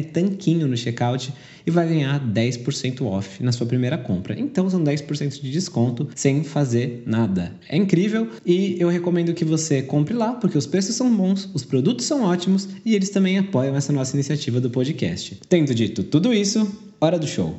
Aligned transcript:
Tanquinho 0.00 0.66
no 0.66 0.76
checkout 0.76 1.32
e 1.66 1.70
vai 1.70 1.88
ganhar 1.88 2.20
10% 2.20 3.02
off 3.04 3.42
na 3.42 3.52
sua 3.52 3.66
primeira 3.66 3.98
compra. 3.98 4.38
Então 4.38 4.70
são 4.70 4.82
10% 4.82 5.40
de 5.40 5.50
desconto 5.50 6.08
sem 6.14 6.44
fazer 6.44 7.02
nada. 7.04 7.52
É 7.68 7.76
incrível 7.76 8.28
e 8.46 8.76
eu 8.78 8.88
recomendo 8.88 9.34
que 9.34 9.44
você 9.44 9.82
compre 9.82 10.14
lá 10.14 10.34
porque 10.34 10.56
os 10.56 10.66
preços 10.66 10.94
são 10.94 11.14
bons, 11.14 11.50
os 11.52 11.64
produtos 11.64 12.06
são 12.06 12.22
ótimos 12.22 12.68
e 12.84 12.94
eles 12.94 13.10
também 13.10 13.38
apoiam 13.38 13.76
essa 13.76 13.92
nossa 13.92 14.16
iniciativa 14.16 14.60
do 14.60 14.70
podcast. 14.70 15.40
Tendo 15.48 15.74
dito 15.74 16.02
tudo 16.04 16.32
isso, 16.32 16.70
hora 17.00 17.18
do 17.18 17.26
show. 17.26 17.58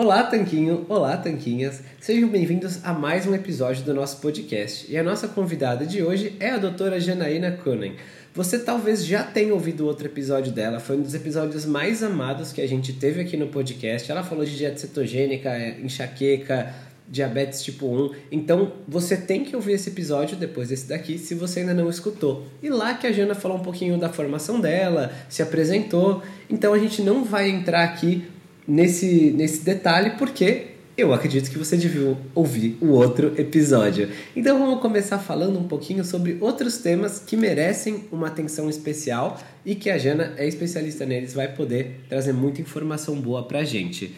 Olá, 0.00 0.22
Tanquinho! 0.22 0.86
Olá, 0.88 1.16
Tanquinhas! 1.16 1.82
Sejam 2.00 2.28
bem-vindos 2.28 2.84
a 2.84 2.92
mais 2.92 3.26
um 3.26 3.34
episódio 3.34 3.82
do 3.82 3.92
nosso 3.92 4.20
podcast. 4.20 4.86
E 4.88 4.96
a 4.96 5.02
nossa 5.02 5.26
convidada 5.26 5.84
de 5.84 6.04
hoje 6.04 6.34
é 6.38 6.50
a 6.50 6.56
doutora 6.56 7.00
Janaína 7.00 7.50
Kunen. 7.50 7.94
Você 8.38 8.56
talvez 8.56 9.04
já 9.04 9.24
tenha 9.24 9.52
ouvido 9.52 9.84
outro 9.84 10.06
episódio 10.06 10.52
dela, 10.52 10.78
foi 10.78 10.96
um 10.96 11.02
dos 11.02 11.12
episódios 11.12 11.66
mais 11.66 12.04
amados 12.04 12.52
que 12.52 12.60
a 12.60 12.68
gente 12.68 12.92
teve 12.92 13.20
aqui 13.20 13.36
no 13.36 13.48
podcast. 13.48 14.08
Ela 14.08 14.22
falou 14.22 14.44
de 14.44 14.56
dieta 14.56 14.78
cetogênica, 14.78 15.48
é, 15.48 15.80
enxaqueca, 15.80 16.72
diabetes 17.08 17.64
tipo 17.64 17.86
1. 17.86 18.14
Então 18.30 18.74
você 18.86 19.16
tem 19.16 19.42
que 19.42 19.56
ouvir 19.56 19.72
esse 19.72 19.90
episódio 19.90 20.36
depois 20.36 20.68
desse 20.68 20.88
daqui, 20.88 21.18
se 21.18 21.34
você 21.34 21.58
ainda 21.58 21.74
não 21.74 21.90
escutou. 21.90 22.46
E 22.62 22.68
lá 22.68 22.94
que 22.94 23.08
a 23.08 23.12
Jana 23.12 23.34
falou 23.34 23.58
um 23.58 23.62
pouquinho 23.62 23.98
da 23.98 24.08
formação 24.08 24.60
dela, 24.60 25.10
se 25.28 25.42
apresentou. 25.42 26.22
Então 26.48 26.72
a 26.72 26.78
gente 26.78 27.02
não 27.02 27.24
vai 27.24 27.50
entrar 27.50 27.82
aqui 27.82 28.22
nesse, 28.68 29.32
nesse 29.32 29.64
detalhe 29.64 30.10
porque 30.10 30.77
eu 30.98 31.14
acredito 31.14 31.48
que 31.48 31.56
você 31.56 31.76
devia 31.76 32.16
ouvir 32.34 32.76
o 32.80 32.88
outro 32.88 33.32
episódio. 33.40 34.10
Então 34.34 34.58
vamos 34.58 34.82
começar 34.82 35.16
falando 35.20 35.56
um 35.56 35.68
pouquinho 35.68 36.04
sobre 36.04 36.36
outros 36.40 36.78
temas 36.78 37.20
que 37.20 37.36
merecem 37.36 38.08
uma 38.10 38.26
atenção 38.26 38.68
especial 38.68 39.40
e 39.64 39.76
que 39.76 39.90
a 39.90 39.96
Jana 39.96 40.34
é 40.36 40.48
especialista 40.48 41.06
neles, 41.06 41.32
vai 41.32 41.46
poder 41.46 42.00
trazer 42.08 42.32
muita 42.32 42.60
informação 42.60 43.14
boa 43.14 43.44
pra 43.46 43.62
gente. 43.62 44.16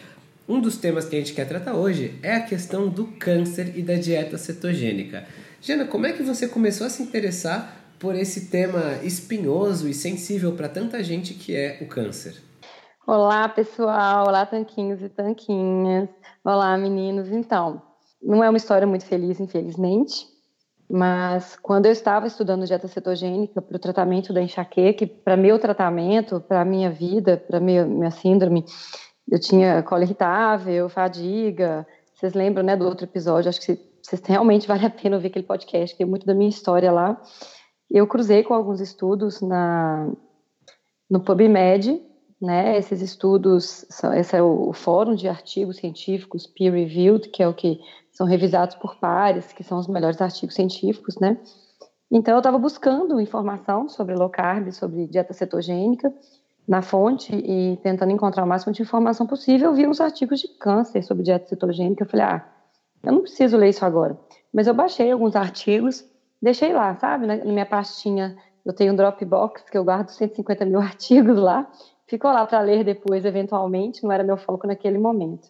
Um 0.49 0.59
dos 0.59 0.75
temas 0.75 1.05
que 1.05 1.15
a 1.15 1.19
gente 1.19 1.33
quer 1.33 1.47
tratar 1.47 1.75
hoje 1.75 2.15
é 2.23 2.33
a 2.33 2.41
questão 2.41 2.89
do 2.89 3.05
câncer 3.05 3.73
e 3.75 3.83
da 3.83 3.93
dieta 3.93 4.35
cetogênica. 4.39 5.23
Jana, 5.61 5.85
como 5.85 6.07
é 6.07 6.13
que 6.13 6.23
você 6.23 6.47
começou 6.47 6.87
a 6.87 6.89
se 6.89 7.03
interessar 7.03 7.93
por 7.99 8.15
esse 8.15 8.47
tema 8.47 8.99
espinhoso 9.03 9.87
e 9.87 9.93
sensível 9.93 10.53
para 10.53 10.67
tanta 10.67 11.03
gente 11.03 11.35
que 11.35 11.55
é 11.55 11.77
o 11.79 11.85
câncer? 11.85 12.37
Olá, 13.07 13.49
pessoal. 13.49 14.27
Olá, 14.27 14.45
tanquinhos 14.45 15.01
e 15.01 15.09
tanquinhas. 15.09 16.07
Olá, 16.43 16.77
meninos. 16.77 17.31
Então, 17.31 17.81
não 18.21 18.43
é 18.43 18.49
uma 18.49 18.57
história 18.57 18.85
muito 18.85 19.05
feliz, 19.05 19.39
infelizmente, 19.39 20.27
mas 20.87 21.57
quando 21.63 21.87
eu 21.87 21.91
estava 21.91 22.27
estudando 22.27 22.63
dieta 22.63 22.87
cetogênica 22.87 23.59
para 23.59 23.75
o 23.75 23.79
tratamento 23.79 24.31
da 24.31 24.39
enxaqueca, 24.39 25.07
para 25.25 25.35
meu 25.35 25.57
tratamento, 25.57 26.39
para 26.41 26.63
minha 26.63 26.91
vida, 26.91 27.37
para 27.37 27.59
minha, 27.59 28.11
síndrome, 28.11 28.65
eu 29.29 29.39
tinha 29.39 29.81
cola 29.81 30.03
irritável, 30.03 30.87
fadiga. 30.87 31.87
Vocês 32.13 32.35
lembram, 32.35 32.63
né, 32.63 32.75
do 32.75 32.85
outro 32.85 33.05
episódio? 33.05 33.49
Acho 33.49 33.61
que 33.61 33.79
vocês 34.03 34.21
realmente 34.23 34.67
vale 34.69 34.85
a 34.85 34.91
pena 34.91 35.15
ouvir 35.15 35.29
aquele 35.29 35.45
podcast, 35.45 35.97
que 35.97 36.03
é 36.03 36.05
muito 36.05 36.27
da 36.27 36.35
minha 36.35 36.49
história 36.49 36.91
lá. 36.91 37.19
Eu 37.89 38.05
cruzei 38.05 38.43
com 38.43 38.53
alguns 38.53 38.79
estudos 38.79 39.41
na 39.41 40.07
no 41.09 41.19
PubMed 41.19 42.10
né? 42.41 42.77
Esses 42.77 43.01
estudos, 43.01 43.85
esse 44.15 44.35
é 44.35 44.41
o 44.41 44.73
fórum 44.73 45.13
de 45.13 45.27
artigos 45.27 45.77
científicos 45.77 46.47
peer-reviewed, 46.47 47.29
que 47.29 47.43
é 47.43 47.47
o 47.47 47.53
que 47.53 47.79
são 48.11 48.25
revisados 48.25 48.75
por 48.75 48.95
pares, 48.97 49.53
que 49.53 49.63
são 49.63 49.77
os 49.77 49.87
melhores 49.87 50.19
artigos 50.21 50.55
científicos, 50.55 51.17
né? 51.19 51.37
Então, 52.11 52.33
eu 52.33 52.39
estava 52.39 52.57
buscando 52.57 53.21
informação 53.21 53.87
sobre 53.87 54.15
low 54.15 54.29
carb, 54.29 54.71
sobre 54.71 55.07
dieta 55.07 55.33
cetogênica, 55.33 56.13
na 56.67 56.81
fonte 56.81 57.33
e 57.35 57.77
tentando 57.81 58.11
encontrar 58.11 58.43
o 58.43 58.47
máximo 58.47 58.73
de 58.73 58.81
informação 58.81 59.25
possível, 59.25 59.69
eu 59.69 59.75
vi 59.75 59.87
uns 59.87 59.99
artigos 59.99 60.39
de 60.39 60.47
câncer 60.47 61.03
sobre 61.03 61.23
dieta 61.23 61.47
cetogênica. 61.47 62.03
Eu 62.03 62.07
falei, 62.07 62.25
ah, 62.25 62.45
eu 63.03 63.11
não 63.11 63.21
preciso 63.21 63.57
ler 63.57 63.69
isso 63.69 63.85
agora. 63.85 64.17
Mas 64.53 64.67
eu 64.67 64.73
baixei 64.73 65.11
alguns 65.11 65.35
artigos, 65.35 66.05
deixei 66.41 66.73
lá, 66.73 66.95
sabe? 66.95 67.25
Na 67.25 67.37
minha 67.37 67.65
pastinha, 67.65 68.35
eu 68.65 68.73
tenho 68.73 68.93
um 68.93 68.95
Dropbox, 68.95 69.63
que 69.69 69.77
eu 69.77 69.83
guardo 69.83 70.09
150 70.09 70.65
mil 70.65 70.79
artigos 70.81 71.37
lá, 71.37 71.69
ficou 72.11 72.29
lá 72.29 72.45
para 72.45 72.59
ler 72.59 72.83
depois, 72.83 73.23
eventualmente, 73.23 74.03
não 74.03 74.11
era 74.11 74.21
meu 74.21 74.35
foco 74.35 74.67
naquele 74.67 74.97
momento. 74.97 75.47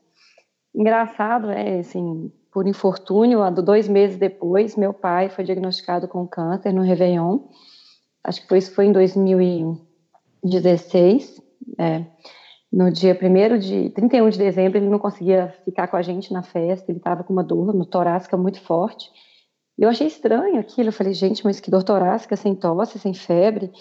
Engraçado, 0.76 1.50
é 1.50 1.80
assim, 1.80 2.32
por 2.54 2.68
infortúnio, 2.68 3.40
dois 3.64 3.88
meses 3.88 4.18
depois, 4.18 4.76
meu 4.76 4.94
pai 4.94 5.30
foi 5.30 5.44
diagnosticado 5.44 6.08
com 6.08 6.28
câncer 6.28 6.72
no 6.72 6.84
Réveillon. 6.84 7.40
Acho 8.24 8.44
que 8.44 8.48
foi, 8.48 8.60
isso 8.60 8.76
foi 8.76 8.86
em 8.86 8.92
2016. 8.92 11.42
É, 11.80 12.06
no 12.72 12.92
dia 12.92 13.18
1 13.20 13.58
de 13.58 13.90
31 13.90 14.30
de 14.30 14.38
dezembro, 14.38 14.78
ele 14.78 14.88
não 14.88 15.00
conseguia 15.00 15.56
ficar 15.66 15.88
com 15.88 15.98
a 15.98 16.04
gente 16.04 16.32
na 16.32 16.44
festa, 16.44 16.92
ele 16.92 17.00
estava 17.00 17.24
com 17.24 17.34
uma 17.34 17.44
dor 17.44 17.74
no 17.74 17.88
torácica 17.88 18.38
muito 18.38 18.62
forte. 18.62 19.10
Eu 19.80 19.90
achei 19.90 20.06
estranho 20.06 20.60
aquilo. 20.60 20.90
Eu 20.90 20.94
falei, 20.94 21.14
gente, 21.14 21.44
mas 21.44 21.60
que 21.60 21.72
dor 21.72 21.82
torácica, 21.82 22.36
sem 22.36 22.54
tosse, 22.54 23.00
sem 23.00 23.16
febre 23.16 23.72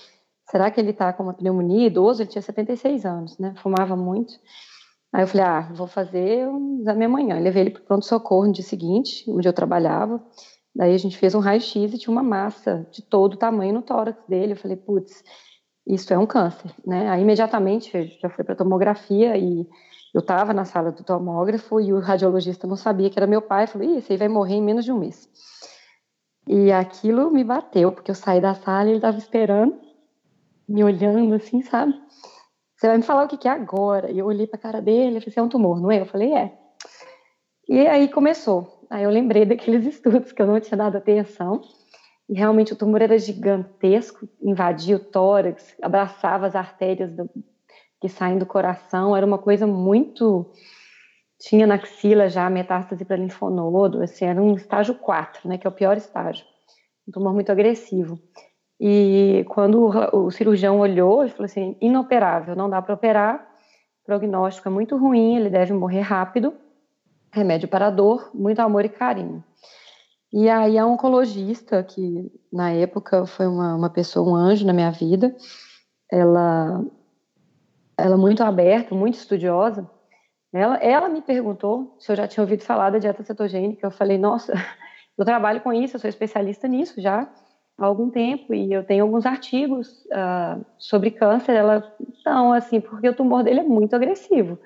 será 0.50 0.70
que 0.70 0.80
ele 0.80 0.90
está 0.90 1.12
com 1.12 1.22
uma 1.22 1.34
pneumonia? 1.34 1.86
Idoso, 1.86 2.22
ele 2.22 2.30
tinha 2.30 2.42
76 2.42 3.04
anos, 3.06 3.38
né? 3.38 3.54
Fumava 3.62 3.96
muito. 3.96 4.34
Aí 5.12 5.22
eu 5.22 5.26
falei, 5.26 5.46
ah, 5.46 5.60
vou 5.72 5.86
fazer 5.86 6.48
um 6.48 6.80
exame 6.80 7.04
amanhã. 7.04 7.36
Eu 7.36 7.42
levei 7.42 7.62
ele 7.62 7.70
para 7.70 7.82
o 7.82 7.84
pronto-socorro 7.84 8.46
no 8.46 8.52
dia 8.52 8.64
seguinte, 8.64 9.24
onde 9.28 9.48
eu 9.48 9.52
trabalhava. 9.52 10.22
Daí 10.74 10.94
a 10.94 10.98
gente 10.98 11.16
fez 11.16 11.34
um 11.34 11.40
raio-x 11.40 11.94
e 11.94 11.98
tinha 11.98 12.12
uma 12.12 12.22
massa 12.22 12.86
de 12.92 13.02
todo 13.02 13.36
tamanho 13.36 13.74
no 13.74 13.82
tórax 13.82 14.22
dele. 14.28 14.52
Eu 14.52 14.56
falei, 14.56 14.76
putz, 14.76 15.22
isso 15.86 16.12
é 16.12 16.18
um 16.18 16.26
câncer, 16.26 16.72
né? 16.86 17.08
Aí 17.10 17.22
imediatamente 17.22 18.18
já 18.20 18.28
fui 18.28 18.44
para 18.44 18.54
tomografia 18.54 19.36
e 19.36 19.66
eu 20.14 20.20
estava 20.20 20.52
na 20.52 20.64
sala 20.64 20.92
do 20.92 21.02
tomógrafo 21.02 21.80
e 21.80 21.92
o 21.92 22.00
radiologista 22.00 22.66
não 22.66 22.76
sabia 22.76 23.10
que 23.10 23.18
era 23.18 23.26
meu 23.26 23.42
pai. 23.42 23.66
Falou, 23.66 23.88
Ih, 23.88 23.98
esse 23.98 24.12
aí 24.12 24.18
vai 24.18 24.28
morrer 24.28 24.54
em 24.54 24.62
menos 24.62 24.84
de 24.84 24.92
um 24.92 24.98
mês. 24.98 25.28
E 26.46 26.72
aquilo 26.72 27.30
me 27.30 27.44
bateu, 27.44 27.92
porque 27.92 28.10
eu 28.10 28.14
saí 28.14 28.40
da 28.40 28.54
sala 28.54 28.86
e 28.86 28.90
ele 28.90 28.98
estava 28.98 29.18
esperando 29.18 29.89
me 30.70 30.84
olhando 30.84 31.34
assim, 31.34 31.62
sabe? 31.62 31.92
Você 32.76 32.86
vai 32.86 32.96
me 32.96 33.02
falar 33.02 33.24
o 33.24 33.28
que, 33.28 33.48
é 33.48 33.50
agora? 33.50 34.10
E 34.10 34.18
eu 34.18 34.26
olhei 34.26 34.46
para 34.46 34.58
a 34.58 34.62
cara 34.62 34.80
dele 34.80 35.18
e 35.18 35.20
falei, 35.20 35.34
é 35.36 35.42
um 35.42 35.48
tumor, 35.48 35.80
não 35.80 35.90
é? 35.90 36.00
Eu 36.00 36.06
falei, 36.06 36.32
é. 36.32 36.56
E 37.68 37.86
aí 37.86 38.08
começou. 38.08 38.86
Aí 38.88 39.02
eu 39.02 39.10
lembrei 39.10 39.44
daqueles 39.46 39.84
estudos 39.84 40.32
que 40.32 40.40
eu 40.40 40.46
não 40.46 40.60
tinha 40.60 40.78
dado 40.78 40.96
atenção. 40.96 41.60
E 42.28 42.34
realmente 42.34 42.72
o 42.72 42.76
tumor 42.76 43.02
era 43.02 43.18
gigantesco, 43.18 44.28
invadia 44.40 44.96
o 44.96 45.00
tórax, 45.00 45.74
abraçava 45.82 46.46
as 46.46 46.54
artérias 46.54 47.10
do, 47.12 47.28
que 48.00 48.08
saem 48.08 48.38
do 48.38 48.46
coração. 48.46 49.16
Era 49.16 49.26
uma 49.26 49.38
coisa 49.38 49.66
muito. 49.66 50.52
Tinha 51.40 51.66
na 51.66 51.74
axila 51.74 52.28
já 52.28 52.48
metástase 52.48 53.04
para 53.04 53.16
linfonodo, 53.16 54.02
assim, 54.02 54.26
era 54.26 54.40
um 54.40 54.54
estágio 54.54 54.94
4, 54.94 55.48
né, 55.48 55.58
que 55.58 55.66
é 55.66 55.70
o 55.70 55.72
pior 55.72 55.96
estágio. 55.96 56.44
Um 57.08 57.12
tumor 57.12 57.32
muito 57.32 57.50
agressivo. 57.50 58.20
E 58.80 59.44
quando 59.50 59.90
o, 60.14 60.30
cirurgião 60.30 60.78
olhou, 60.78 61.22
ele 61.22 61.30
falou 61.30 61.44
assim: 61.44 61.76
inoperável, 61.82 62.56
não 62.56 62.70
dá 62.70 62.80
para 62.80 62.94
operar, 62.94 63.46
prognóstico 64.06 64.68
é 64.68 64.72
muito 64.72 64.96
ruim, 64.96 65.36
ele 65.36 65.50
deve 65.50 65.74
morrer 65.74 66.00
rápido, 66.00 66.54
remédio 67.30 67.68
para 67.68 67.90
dor, 67.90 68.30
muito 68.32 68.58
amor 68.60 68.86
e 68.86 68.88
carinho. 68.88 69.44
E 70.32 70.48
aí 70.48 70.78
a 70.78 70.86
oncologista, 70.86 71.82
que 71.82 72.32
na 72.50 72.70
época 72.70 73.26
foi 73.26 73.46
uma, 73.46 73.74
uma 73.74 73.90
pessoa, 73.90 74.30
um 74.30 74.34
anjo 74.34 74.64
na 74.64 74.72
minha 74.72 74.90
vida, 74.90 75.36
ela, 76.10 76.82
ela 77.98 78.16
muito 78.16 78.42
aberta, 78.42 78.94
muito 78.94 79.16
estudiosa, 79.16 79.90
ela, 80.54 80.76
ela 80.76 81.08
me 81.08 81.20
perguntou 81.20 81.96
se 81.98 82.10
eu 82.10 82.16
já 82.16 82.26
tinha 82.26 82.42
ouvido 82.42 82.62
falar 82.62 82.90
da 82.90 82.98
dieta 82.98 83.22
cetogênica. 83.22 83.86
Eu 83.86 83.90
falei, 83.90 84.16
nossa, 84.16 84.54
eu 85.18 85.24
trabalho 85.24 85.60
com 85.60 85.72
isso, 85.72 85.96
eu 85.96 86.00
sou 86.00 86.08
especialista 86.08 86.66
nisso 86.66 86.98
já 87.00 87.30
há 87.80 87.86
algum 87.86 88.10
tempo 88.10 88.52
e 88.52 88.72
eu 88.72 88.84
tenho 88.84 89.04
alguns 89.04 89.24
artigos 89.24 90.04
uh, 90.06 90.64
sobre 90.78 91.10
câncer. 91.10 91.52
Ela, 91.52 91.96
não, 92.24 92.52
assim, 92.52 92.80
porque 92.80 93.08
o 93.08 93.14
tumor 93.14 93.42
dele 93.42 93.60
é 93.60 93.64
muito 93.64 93.96
agressivo. 93.96 94.58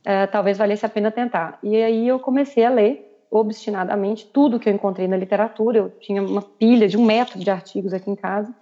Uh, 0.00 0.26
talvez 0.32 0.58
valesse 0.58 0.84
a 0.84 0.88
pena 0.88 1.10
tentar. 1.10 1.58
E 1.62 1.76
aí 1.76 2.08
eu 2.08 2.18
comecei 2.18 2.64
a 2.64 2.70
ler 2.70 3.06
obstinadamente 3.30 4.26
tudo 4.26 4.58
que 4.58 4.68
eu 4.68 4.74
encontrei 4.74 5.06
na 5.06 5.16
literatura. 5.16 5.78
Eu 5.78 5.90
tinha 6.00 6.20
uma 6.20 6.42
pilha 6.42 6.88
de 6.88 6.96
um 6.96 7.04
metro 7.04 7.38
de 7.38 7.48
artigos 7.48 7.92
aqui 7.92 8.10
em 8.10 8.16
casa. 8.16 8.52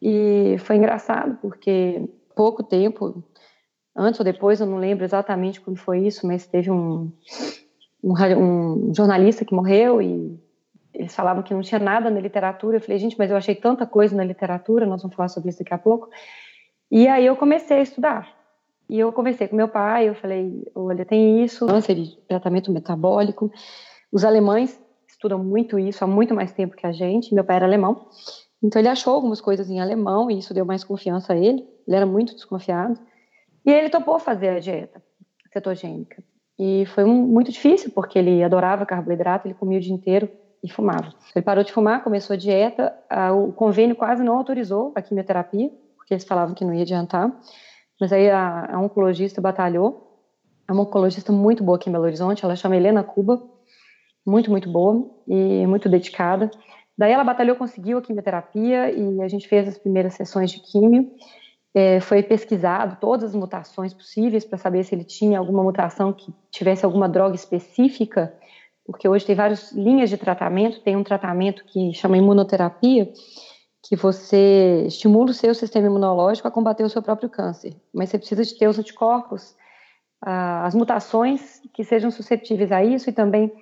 E 0.00 0.56
foi 0.58 0.76
engraçado, 0.76 1.38
porque 1.42 2.08
pouco 2.34 2.62
tempo, 2.62 3.22
antes 3.94 4.18
ou 4.18 4.24
depois, 4.24 4.60
eu 4.60 4.66
não 4.66 4.78
lembro 4.78 5.04
exatamente 5.04 5.60
quando 5.60 5.76
foi 5.76 6.06
isso, 6.06 6.26
mas 6.26 6.46
teve 6.46 6.70
um, 6.70 7.12
um, 8.02 8.12
um 8.88 8.94
jornalista 8.94 9.44
que 9.44 9.54
morreu 9.54 10.00
e 10.00 10.38
eles 10.94 11.14
falavam 11.14 11.42
que 11.42 11.52
não 11.52 11.60
tinha 11.60 11.78
nada 11.78 12.08
na 12.08 12.20
literatura. 12.20 12.76
Eu 12.76 12.80
falei, 12.80 12.98
gente, 12.98 13.18
mas 13.18 13.30
eu 13.30 13.36
achei 13.36 13.54
tanta 13.54 13.84
coisa 13.84 14.16
na 14.16 14.24
literatura, 14.24 14.86
nós 14.86 15.02
vamos 15.02 15.16
falar 15.16 15.28
sobre 15.28 15.50
isso 15.50 15.58
daqui 15.58 15.74
a 15.74 15.78
pouco. 15.78 16.08
E 16.90 17.08
aí 17.08 17.26
eu 17.26 17.36
comecei 17.36 17.78
a 17.78 17.82
estudar. 17.82 18.32
E 18.88 18.98
eu 18.98 19.12
conversei 19.12 19.48
com 19.48 19.56
meu 19.56 19.68
pai, 19.68 20.08
eu 20.08 20.14
falei, 20.14 20.62
olha, 20.74 21.04
tem 21.04 21.42
isso, 21.42 21.66
câncer 21.66 21.94
de 21.96 22.16
tratamento 22.28 22.70
metabólico. 22.70 23.50
Os 24.12 24.24
alemães 24.24 24.80
estudam 25.08 25.42
muito 25.42 25.78
isso 25.78 26.04
há 26.04 26.06
muito 26.06 26.34
mais 26.34 26.52
tempo 26.52 26.76
que 26.76 26.86
a 26.86 26.92
gente. 26.92 27.34
Meu 27.34 27.44
pai 27.44 27.56
era 27.56 27.66
alemão, 27.66 28.06
então 28.62 28.80
ele 28.80 28.88
achou 28.88 29.14
algumas 29.14 29.40
coisas 29.40 29.68
em 29.68 29.80
alemão 29.80 30.30
e 30.30 30.38
isso 30.38 30.54
deu 30.54 30.64
mais 30.64 30.84
confiança 30.84 31.32
a 31.32 31.36
ele. 31.36 31.66
Ele 31.86 31.96
era 31.96 32.06
muito 32.06 32.34
desconfiado. 32.34 32.98
E 33.66 33.72
ele 33.72 33.88
topou 33.88 34.18
fazer 34.18 34.50
a 34.50 34.60
dieta 34.60 35.02
cetogênica. 35.52 36.22
E 36.58 36.86
foi 36.86 37.04
um, 37.04 37.14
muito 37.26 37.50
difícil, 37.50 37.90
porque 37.90 38.18
ele 38.18 38.44
adorava 38.44 38.86
carboidrato, 38.86 39.48
ele 39.48 39.54
comia 39.54 39.78
o 39.78 39.80
dia 39.80 39.92
inteiro 39.92 40.30
e 40.64 40.72
fumava. 40.72 41.12
Ele 41.36 41.44
parou 41.44 41.62
de 41.62 41.70
fumar, 41.70 42.02
começou 42.02 42.32
a 42.32 42.36
dieta, 42.38 42.94
o 43.36 43.52
convênio 43.52 43.94
quase 43.94 44.24
não 44.24 44.34
autorizou 44.34 44.92
a 44.94 45.02
quimioterapia, 45.02 45.70
porque 45.94 46.14
eles 46.14 46.24
falavam 46.24 46.54
que 46.54 46.64
não 46.64 46.72
ia 46.72 46.82
adiantar. 46.82 47.30
Mas 48.00 48.12
aí 48.14 48.30
a, 48.30 48.74
a 48.74 48.80
oncologista 48.80 49.42
batalhou. 49.42 50.10
É 50.66 50.72
uma 50.72 50.82
oncologista 50.82 51.30
muito 51.30 51.62
boa 51.62 51.76
aqui 51.76 51.90
em 51.90 51.92
Belo 51.92 52.04
Horizonte, 52.04 52.42
ela 52.42 52.56
chama 52.56 52.74
Helena 52.76 53.04
Cuba, 53.04 53.42
muito, 54.26 54.50
muito 54.50 54.70
boa 54.70 55.06
e 55.28 55.66
muito 55.66 55.86
dedicada. 55.86 56.50
Daí 56.96 57.12
ela 57.12 57.24
batalhou, 57.24 57.56
conseguiu 57.56 57.98
a 57.98 58.02
quimioterapia 58.02 58.90
e 58.90 59.20
a 59.20 59.28
gente 59.28 59.46
fez 59.46 59.68
as 59.68 59.76
primeiras 59.76 60.14
sessões 60.14 60.50
de 60.50 60.60
químio. 60.60 61.10
É, 61.74 62.00
foi 62.00 62.22
pesquisado 62.22 62.96
todas 62.98 63.30
as 63.30 63.34
mutações 63.34 63.92
possíveis 63.92 64.46
para 64.46 64.56
saber 64.56 64.82
se 64.84 64.94
ele 64.94 65.04
tinha 65.04 65.38
alguma 65.38 65.62
mutação 65.62 66.12
que 66.12 66.32
tivesse 66.50 66.86
alguma 66.86 67.06
droga 67.08 67.34
específica, 67.34 68.32
porque 68.86 69.08
hoje 69.08 69.24
tem 69.24 69.34
várias 69.34 69.72
linhas 69.72 70.10
de 70.10 70.16
tratamento. 70.16 70.80
Tem 70.80 70.96
um 70.96 71.04
tratamento 71.04 71.64
que 71.64 71.92
chama 71.94 72.18
imunoterapia, 72.18 73.10
que 73.82 73.96
você 73.96 74.84
estimula 74.86 75.30
o 75.30 75.34
seu 75.34 75.54
sistema 75.54 75.86
imunológico 75.86 76.48
a 76.48 76.50
combater 76.50 76.84
o 76.84 76.88
seu 76.88 77.02
próprio 77.02 77.28
câncer, 77.28 77.74
mas 77.92 78.08
você 78.08 78.18
precisa 78.18 78.44
de 78.44 78.56
ter 78.56 78.66
os 78.68 78.78
anticorpos, 78.78 79.54
as 80.22 80.74
mutações 80.74 81.60
que 81.74 81.84
sejam 81.84 82.10
susceptíveis 82.10 82.72
a 82.72 82.82
isso 82.82 83.10
e 83.10 83.12
também 83.12 83.52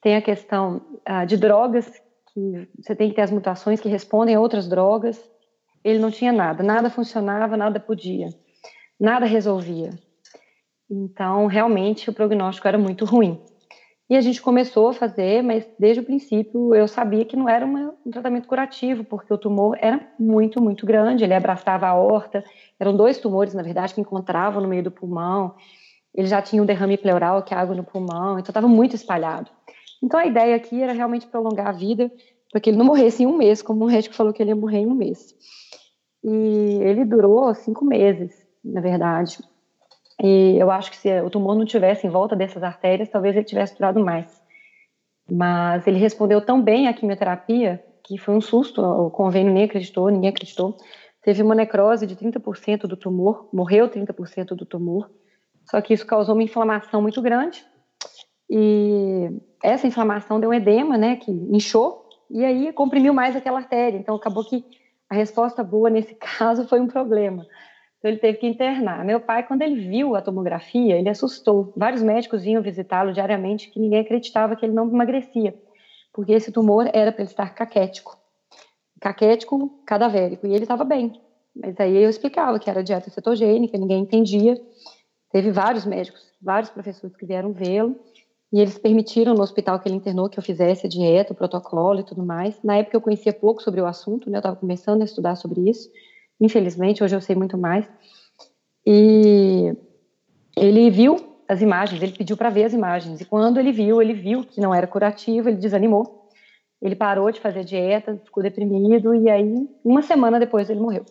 tem 0.00 0.14
a 0.16 0.22
questão 0.22 0.80
de 1.26 1.36
drogas, 1.36 1.90
que 2.32 2.68
você 2.80 2.94
tem 2.94 3.08
que 3.08 3.16
ter 3.16 3.22
as 3.22 3.30
mutações 3.32 3.80
que 3.80 3.88
respondem 3.88 4.36
a 4.36 4.40
outras 4.40 4.68
drogas. 4.68 5.20
Ele 5.82 5.98
não 5.98 6.10
tinha 6.10 6.32
nada, 6.32 6.62
nada 6.62 6.88
funcionava, 6.88 7.56
nada 7.56 7.80
podia, 7.80 8.28
nada 8.98 9.26
resolvia. 9.26 9.90
Então, 10.88 11.46
realmente, 11.46 12.10
o 12.10 12.12
prognóstico 12.12 12.68
era 12.68 12.78
muito 12.78 13.04
ruim. 13.04 13.40
E 14.08 14.16
a 14.16 14.20
gente 14.20 14.42
começou 14.42 14.88
a 14.88 14.92
fazer, 14.92 15.42
mas 15.42 15.66
desde 15.78 16.00
o 16.00 16.04
princípio 16.04 16.74
eu 16.74 16.86
sabia 16.86 17.24
que 17.24 17.36
não 17.36 17.48
era 17.48 17.64
uma, 17.64 17.94
um 18.04 18.10
tratamento 18.10 18.46
curativo, 18.46 19.02
porque 19.02 19.32
o 19.32 19.38
tumor 19.38 19.78
era 19.80 19.98
muito, 20.18 20.60
muito 20.62 20.84
grande, 20.84 21.24
ele 21.24 21.32
abraçava 21.32 21.86
a 21.86 21.94
horta, 21.94 22.44
eram 22.78 22.94
dois 22.94 23.18
tumores, 23.18 23.54
na 23.54 23.62
verdade, 23.62 23.94
que 23.94 24.00
encontravam 24.00 24.60
no 24.60 24.68
meio 24.68 24.82
do 24.82 24.90
pulmão, 24.90 25.54
ele 26.14 26.28
já 26.28 26.42
tinha 26.42 26.62
um 26.62 26.66
derrame 26.66 26.98
pleural, 26.98 27.42
que 27.42 27.54
é 27.54 27.56
água 27.56 27.74
no 27.74 27.82
pulmão, 27.82 28.38
então 28.38 28.50
estava 28.50 28.68
muito 28.68 28.94
espalhado. 28.94 29.50
Então 30.02 30.20
a 30.20 30.26
ideia 30.26 30.54
aqui 30.54 30.82
era 30.82 30.92
realmente 30.92 31.26
prolongar 31.26 31.68
a 31.68 31.72
vida, 31.72 32.12
para 32.52 32.60
que 32.60 32.70
ele 32.70 32.76
não 32.76 32.84
morresse 32.84 33.22
em 33.22 33.26
um 33.26 33.36
mês, 33.36 33.62
como 33.62 33.84
o 33.84 33.88
médico 33.88 34.14
falou 34.14 34.32
que 34.32 34.42
ele 34.42 34.50
ia 34.50 34.56
morrer 34.56 34.78
em 34.78 34.86
um 34.86 34.94
mês. 34.94 35.34
E 36.22 36.78
ele 36.82 37.04
durou 37.04 37.52
cinco 37.54 37.84
meses, 37.84 38.32
na 38.62 38.80
verdade. 38.80 39.38
E 40.22 40.56
eu 40.58 40.70
acho 40.70 40.90
que 40.90 40.96
se 40.96 41.20
o 41.20 41.30
tumor 41.30 41.56
não 41.56 41.64
tivesse 41.64 42.06
em 42.06 42.10
volta 42.10 42.36
dessas 42.36 42.62
artérias, 42.62 43.08
talvez 43.08 43.34
ele 43.34 43.44
tivesse 43.44 43.76
durado 43.76 44.02
mais. 44.04 44.42
Mas 45.30 45.86
ele 45.86 45.98
respondeu 45.98 46.40
tão 46.40 46.62
bem 46.62 46.86
à 46.86 46.92
quimioterapia 46.92 47.82
que 48.04 48.18
foi 48.18 48.34
um 48.34 48.40
susto, 48.40 48.82
o 48.82 49.10
convênio 49.10 49.52
nem 49.52 49.64
acreditou, 49.64 50.10
ninguém 50.10 50.28
acreditou. 50.28 50.76
Teve 51.22 51.42
uma 51.42 51.54
necrose 51.54 52.06
de 52.06 52.14
30% 52.14 52.82
do 52.82 52.96
tumor, 52.96 53.48
morreu 53.50 53.88
30% 53.88 54.48
do 54.48 54.66
tumor. 54.66 55.10
Só 55.64 55.80
que 55.80 55.94
isso 55.94 56.06
causou 56.06 56.34
uma 56.34 56.42
inflamação 56.42 57.00
muito 57.00 57.22
grande. 57.22 57.64
E 58.50 59.30
essa 59.62 59.86
inflamação 59.86 60.38
deu 60.38 60.50
um 60.50 60.54
edema, 60.54 60.98
né, 60.98 61.16
que 61.16 61.30
inchou, 61.30 62.06
e 62.30 62.44
aí 62.44 62.72
comprimiu 62.74 63.14
mais 63.14 63.34
aquela 63.34 63.58
artéria. 63.58 63.96
Então 63.96 64.14
acabou 64.14 64.44
que 64.44 64.62
a 65.08 65.14
resposta 65.14 65.64
boa 65.64 65.88
nesse 65.88 66.14
caso 66.20 66.68
foi 66.68 66.80
um 66.80 66.86
problema. 66.86 67.46
Então 68.04 68.12
ele 68.12 68.20
teve 68.20 68.36
que 68.36 68.46
internar. 68.46 69.02
Meu 69.02 69.18
pai, 69.18 69.46
quando 69.46 69.62
ele 69.62 69.76
viu 69.88 70.14
a 70.14 70.20
tomografia, 70.20 70.94
ele 70.94 71.08
assustou. 71.08 71.72
Vários 71.74 72.02
médicos 72.02 72.42
vinham 72.42 72.60
visitá-lo 72.60 73.14
diariamente 73.14 73.70
que 73.70 73.80
ninguém 73.80 74.00
acreditava 74.00 74.54
que 74.54 74.66
ele 74.66 74.74
não 74.74 74.86
emagrecia, 74.86 75.54
porque 76.12 76.32
esse 76.32 76.52
tumor 76.52 76.86
era 76.92 77.10
para 77.10 77.22
ele 77.22 77.30
estar 77.30 77.54
caquético. 77.54 78.14
Caquético 79.00 79.80
cadavérico. 79.86 80.46
E 80.46 80.52
ele 80.52 80.64
estava 80.64 80.84
bem. 80.84 81.18
Mas 81.56 81.80
aí 81.80 81.96
eu 81.96 82.10
explicava 82.10 82.58
que 82.58 82.68
era 82.68 82.84
dieta 82.84 83.08
cetogênica, 83.08 83.78
ninguém 83.78 84.02
entendia. 84.02 84.60
Teve 85.32 85.50
vários 85.50 85.86
médicos, 85.86 86.30
vários 86.42 86.68
professores 86.68 87.16
que 87.16 87.24
vieram 87.24 87.54
vê-lo. 87.54 87.96
E 88.52 88.60
eles 88.60 88.76
permitiram 88.76 89.32
no 89.32 89.42
hospital 89.42 89.80
que 89.80 89.88
ele 89.88 89.96
internou 89.96 90.28
que 90.28 90.38
eu 90.38 90.42
fizesse 90.42 90.86
a 90.86 90.90
dieta, 90.90 91.32
o 91.32 91.36
protocolo 91.36 92.00
e 92.00 92.04
tudo 92.04 92.22
mais. 92.22 92.62
Na 92.62 92.76
época 92.76 92.98
eu 92.98 93.00
conhecia 93.00 93.32
pouco 93.32 93.62
sobre 93.62 93.80
o 93.80 93.86
assunto, 93.86 94.28
né? 94.28 94.36
Eu 94.36 94.40
estava 94.40 94.56
começando 94.56 95.00
a 95.00 95.06
estudar 95.06 95.36
sobre 95.36 95.70
isso. 95.70 95.88
Infelizmente, 96.44 97.02
hoje 97.02 97.16
eu 97.16 97.22
sei 97.22 97.34
muito 97.34 97.56
mais. 97.56 97.88
E 98.86 99.74
ele 100.54 100.90
viu 100.90 101.16
as 101.48 101.62
imagens, 101.62 102.02
ele 102.02 102.12
pediu 102.12 102.36
para 102.36 102.50
ver 102.50 102.64
as 102.64 102.74
imagens. 102.74 103.18
E 103.20 103.24
quando 103.24 103.58
ele 103.58 103.72
viu, 103.72 104.02
ele 104.02 104.12
viu 104.12 104.44
que 104.44 104.60
não 104.60 104.74
era 104.74 104.86
curativo, 104.86 105.48
ele 105.48 105.56
desanimou. 105.56 106.28
Ele 106.82 106.94
parou 106.94 107.30
de 107.30 107.40
fazer 107.40 107.64
dieta, 107.64 108.20
ficou 108.22 108.42
deprimido 108.42 109.14
e 109.14 109.30
aí, 109.30 109.66
uma 109.82 110.02
semana 110.02 110.38
depois, 110.38 110.68
ele 110.68 110.80
morreu. 110.80 111.06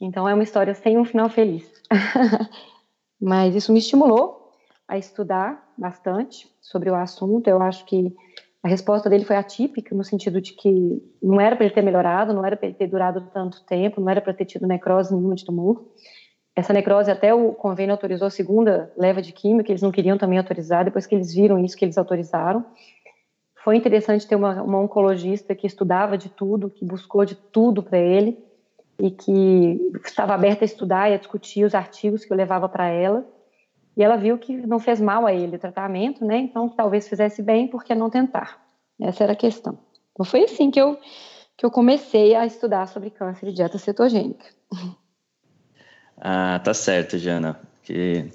Então 0.00 0.28
é 0.28 0.34
uma 0.34 0.44
história 0.44 0.74
sem 0.74 0.96
um 0.96 1.04
final 1.04 1.28
feliz. 1.28 1.68
Mas 3.20 3.56
isso 3.56 3.72
me 3.72 3.80
estimulou 3.80 4.52
a 4.86 4.96
estudar 4.96 5.72
bastante 5.76 6.48
sobre 6.60 6.88
o 6.88 6.94
assunto. 6.94 7.48
Eu 7.48 7.60
acho 7.60 7.84
que 7.84 8.14
a 8.66 8.68
resposta 8.68 9.08
dele 9.08 9.24
foi 9.24 9.36
atípica, 9.36 9.94
no 9.94 10.02
sentido 10.02 10.40
de 10.40 10.52
que 10.52 11.00
não 11.22 11.40
era 11.40 11.54
para 11.54 11.64
ele 11.64 11.74
ter 11.74 11.82
melhorado, 11.82 12.34
não 12.34 12.44
era 12.44 12.56
para 12.56 12.66
ele 12.66 12.74
ter 12.74 12.88
durado 12.88 13.20
tanto 13.32 13.64
tempo, 13.64 14.00
não 14.00 14.10
era 14.10 14.20
para 14.20 14.34
ter 14.34 14.44
tido 14.44 14.66
necrose 14.66 15.14
nenhuma 15.14 15.36
de 15.36 15.44
tumor. 15.44 15.84
Essa 16.54 16.72
necrose, 16.72 17.08
até 17.08 17.32
o 17.32 17.52
convênio 17.52 17.92
autorizou 17.92 18.26
a 18.26 18.30
segunda 18.30 18.92
leva 18.96 19.22
de 19.22 19.32
química, 19.32 19.66
que 19.66 19.70
eles 19.70 19.82
não 19.82 19.92
queriam 19.92 20.18
também 20.18 20.36
autorizar, 20.36 20.84
depois 20.84 21.06
que 21.06 21.14
eles 21.14 21.32
viram 21.32 21.64
isso, 21.64 21.76
que 21.76 21.84
eles 21.84 21.96
autorizaram. 21.96 22.66
Foi 23.62 23.76
interessante 23.76 24.26
ter 24.26 24.34
uma, 24.34 24.60
uma 24.60 24.80
oncologista 24.80 25.54
que 25.54 25.68
estudava 25.68 26.18
de 26.18 26.28
tudo, 26.28 26.68
que 26.68 26.84
buscou 26.84 27.24
de 27.24 27.36
tudo 27.36 27.84
para 27.84 27.98
ele, 27.98 28.36
e 28.98 29.12
que 29.12 29.78
estava 30.04 30.34
aberta 30.34 30.64
a 30.64 30.66
estudar 30.66 31.08
e 31.08 31.14
a 31.14 31.18
discutir 31.18 31.64
os 31.64 31.74
artigos 31.74 32.24
que 32.24 32.32
eu 32.32 32.36
levava 32.36 32.68
para 32.68 32.88
ela. 32.88 33.24
E 33.96 34.02
ela 34.02 34.16
viu 34.16 34.36
que 34.36 34.54
não 34.54 34.78
fez 34.78 35.00
mal 35.00 35.26
a 35.26 35.32
ele 35.32 35.56
o 35.56 35.58
tratamento, 35.58 36.24
né? 36.24 36.38
Então 36.38 36.68
talvez 36.68 37.08
fizesse 37.08 37.42
bem, 37.42 37.66
por 37.66 37.82
que 37.82 37.94
não 37.94 38.10
tentar? 38.10 38.62
Essa 39.00 39.24
era 39.24 39.32
a 39.32 39.36
questão. 39.36 39.78
Então 40.12 40.24
foi 40.24 40.44
assim 40.44 40.70
que 40.70 40.80
eu 40.80 40.98
que 41.56 41.64
eu 41.64 41.70
comecei 41.70 42.34
a 42.34 42.44
estudar 42.44 42.86
sobre 42.86 43.08
câncer 43.08 43.48
e 43.48 43.52
dieta 43.52 43.78
cetogênica. 43.78 44.44
Ah, 46.18 46.60
tá 46.62 46.74
certo, 46.74 47.18
Jana. 47.18 47.58
Que 47.82 48.30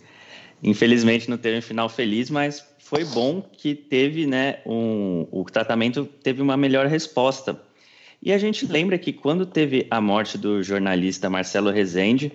infelizmente 0.64 1.30
não 1.30 1.38
teve 1.38 1.60
um 1.60 1.62
final 1.62 1.88
feliz, 1.88 2.30
mas 2.30 2.66
foi 2.80 3.06
bom 3.06 3.42
que 3.42 3.74
teve, 3.74 4.28
né, 4.28 4.60
um, 4.66 5.28
o 5.32 5.44
tratamento 5.46 6.06
teve 6.06 6.42
uma 6.42 6.58
melhor 6.58 6.88
resposta. 6.88 7.60
E 8.22 8.32
a 8.32 8.38
gente 8.38 8.68
lembra 8.68 9.00
que 9.00 9.12
quando 9.12 9.46
teve 9.46 9.88
a 9.90 10.00
morte 10.00 10.38
do 10.38 10.62
jornalista 10.62 11.30
Marcelo 11.30 11.72
Rezende, 11.72 12.32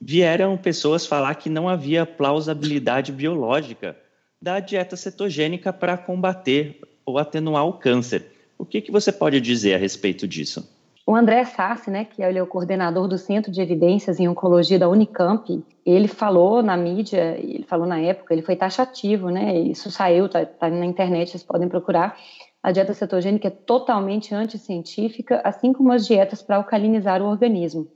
vieram 0.00 0.56
pessoas 0.56 1.06
falar 1.06 1.34
que 1.34 1.50
não 1.50 1.68
havia 1.68 2.06
plausibilidade 2.06 3.12
biológica 3.12 3.96
da 4.40 4.58
dieta 4.58 4.96
cetogênica 4.96 5.72
para 5.72 5.98
combater 5.98 6.80
ou 7.04 7.18
atenuar 7.18 7.66
o 7.66 7.74
câncer. 7.74 8.26
O 8.56 8.64
que, 8.64 8.80
que 8.80 8.90
você 8.90 9.12
pode 9.12 9.40
dizer 9.40 9.74
a 9.74 9.78
respeito 9.78 10.26
disso? 10.26 10.68
O 11.06 11.16
André 11.16 11.44
Sassi, 11.44 11.90
né, 11.90 12.04
que 12.04 12.22
é 12.22 12.42
o 12.42 12.46
coordenador 12.46 13.08
do 13.08 13.18
Centro 13.18 13.50
de 13.50 13.60
Evidências 13.60 14.20
em 14.20 14.28
Oncologia 14.28 14.78
da 14.78 14.88
Unicamp, 14.88 15.62
ele 15.84 16.06
falou 16.06 16.62
na 16.62 16.76
mídia, 16.76 17.36
ele 17.38 17.64
falou 17.64 17.86
na 17.86 17.98
época, 17.98 18.32
ele 18.32 18.42
foi 18.42 18.54
taxativo, 18.54 19.28
né, 19.28 19.58
isso 19.58 19.90
saiu, 19.90 20.28
tá, 20.28 20.46
tá 20.46 20.70
na 20.70 20.86
internet, 20.86 21.30
vocês 21.30 21.42
podem 21.42 21.68
procurar, 21.68 22.16
a 22.62 22.70
dieta 22.70 22.94
cetogênica 22.94 23.48
é 23.48 23.50
totalmente 23.50 24.34
anticientífica, 24.34 25.40
assim 25.42 25.72
como 25.72 25.90
as 25.90 26.06
dietas 26.06 26.42
para 26.42 26.56
alcalinizar 26.56 27.22
o 27.22 27.26
organismo. 27.26 27.88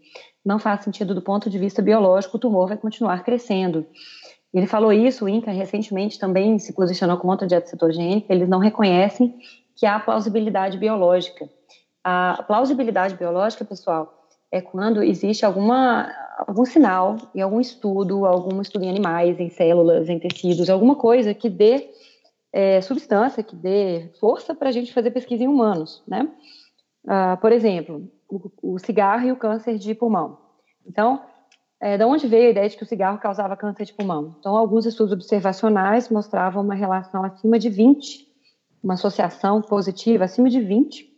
Não 0.44 0.58
faz 0.58 0.84
sentido 0.84 1.14
do 1.14 1.22
ponto 1.22 1.48
de 1.48 1.58
vista 1.58 1.80
biológico, 1.80 2.36
o 2.36 2.40
tumor 2.40 2.68
vai 2.68 2.76
continuar 2.76 3.24
crescendo. 3.24 3.86
Ele 4.52 4.66
falou 4.66 4.92
isso, 4.92 5.24
o 5.24 5.28
INCA 5.28 5.50
recentemente 5.50 6.18
também 6.18 6.58
se 6.58 6.72
posicionou 6.72 7.16
contra 7.16 7.44
a 7.44 7.48
dieta 7.48 7.66
cetogênica, 7.66 8.32
eles 8.32 8.48
não 8.48 8.58
reconhecem 8.58 9.34
que 9.74 9.86
há 9.86 9.98
plausibilidade 9.98 10.78
biológica. 10.78 11.48
A 12.04 12.44
plausibilidade 12.46 13.16
biológica, 13.16 13.64
pessoal, 13.64 14.28
é 14.52 14.60
quando 14.60 15.02
existe 15.02 15.44
alguma, 15.44 16.08
algum 16.46 16.64
sinal 16.64 17.16
em 17.34 17.40
algum 17.40 17.60
estudo, 17.60 18.24
algum 18.24 18.60
estudo 18.60 18.84
em 18.84 18.90
animais, 18.90 19.40
em 19.40 19.48
células, 19.48 20.08
em 20.08 20.20
tecidos, 20.20 20.70
alguma 20.70 20.94
coisa 20.94 21.34
que 21.34 21.50
dê 21.50 21.90
é, 22.52 22.80
substância 22.80 23.42
que 23.42 23.56
dê 23.56 24.10
força 24.20 24.54
para 24.54 24.68
a 24.68 24.72
gente 24.72 24.92
fazer 24.92 25.10
pesquisa 25.10 25.42
em 25.42 25.48
humanos, 25.48 26.04
né? 26.06 26.30
Ah, 27.04 27.36
por 27.36 27.50
exemplo, 27.50 28.08
o, 28.28 28.50
o, 28.62 28.78
cigarro 28.78 29.26
e 29.26 29.32
o 29.32 29.36
câncer 29.36 29.78
de 29.78 29.94
pulmão. 29.94 30.38
Então, 30.86 31.22
é, 31.80 31.98
da 31.98 32.06
onde 32.06 32.26
veio 32.26 32.48
a 32.48 32.50
ideia 32.50 32.68
de 32.68 32.76
que 32.76 32.82
o 32.82 32.86
cigarro 32.86 33.18
causava 33.18 33.56
câncer 33.56 33.84
de 33.84 33.92
pulmão? 33.92 34.36
Então, 34.38 34.56
alguns 34.56 34.86
estudos 34.86 35.12
observacionais 35.12 36.08
mostravam 36.08 36.62
uma 36.62 36.74
relação 36.74 37.24
acima 37.24 37.58
de 37.58 37.68
20, 37.68 38.26
uma 38.82 38.94
associação 38.94 39.60
positiva 39.62 40.24
acima 40.24 40.48
de 40.48 40.60
20, 40.60 41.12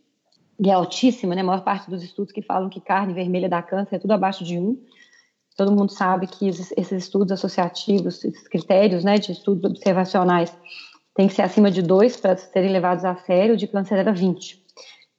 e 0.59 0.71
é 0.71 0.73
altíssima, 0.73 1.35
né? 1.35 1.43
A 1.43 1.45
maior 1.45 1.63
parte 1.63 1.91
dos 1.91 2.03
estudos 2.03 2.33
que 2.33 2.43
falam 2.43 2.71
que 2.71 2.81
carne 2.81 3.13
vermelha 3.13 3.49
dá 3.49 3.63
câncer 3.63 3.97
é 3.97 3.99
tudo 3.99 4.13
abaixo 4.13 4.43
de 4.43 4.59
1. 4.59 4.79
Todo 5.57 5.73
mundo 5.73 5.93
sabe 5.93 6.27
que 6.27 6.49
esses, 6.49 6.93
estudos 6.93 7.33
associativos, 7.33 8.25
esses 8.25 8.49
critérios 8.49 9.05
né, 9.05 9.17
de 9.19 9.33
estudos 9.33 9.65
observacionais, 9.71 10.57
tem 11.15 11.29
que 11.29 11.35
ser 11.35 11.43
acima 11.43 11.71
de 11.71 11.81
2 11.81 12.19
para 12.19 12.37
serem 12.37 12.71
levados 12.71 13.05
a 13.05 13.17
sério, 13.17 13.57
de 13.57 13.67
câncer 13.67 13.97
era 13.97 14.13
20. 14.13 14.66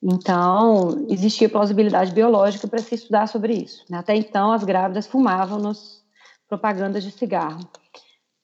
Então, 0.01 1.05
existia 1.09 1.49
plausibilidade 1.49 2.11
biológica 2.11 2.67
para 2.67 2.79
se 2.79 2.95
estudar 2.95 3.27
sobre 3.27 3.53
isso. 3.53 3.83
Né? 3.89 3.97
Até 3.97 4.15
então, 4.15 4.51
as 4.51 4.63
grávidas 4.63 5.07
fumavam 5.07 5.57
nos 5.57 6.03
propagandas 6.47 7.03
de 7.03 7.11
cigarro. 7.11 7.67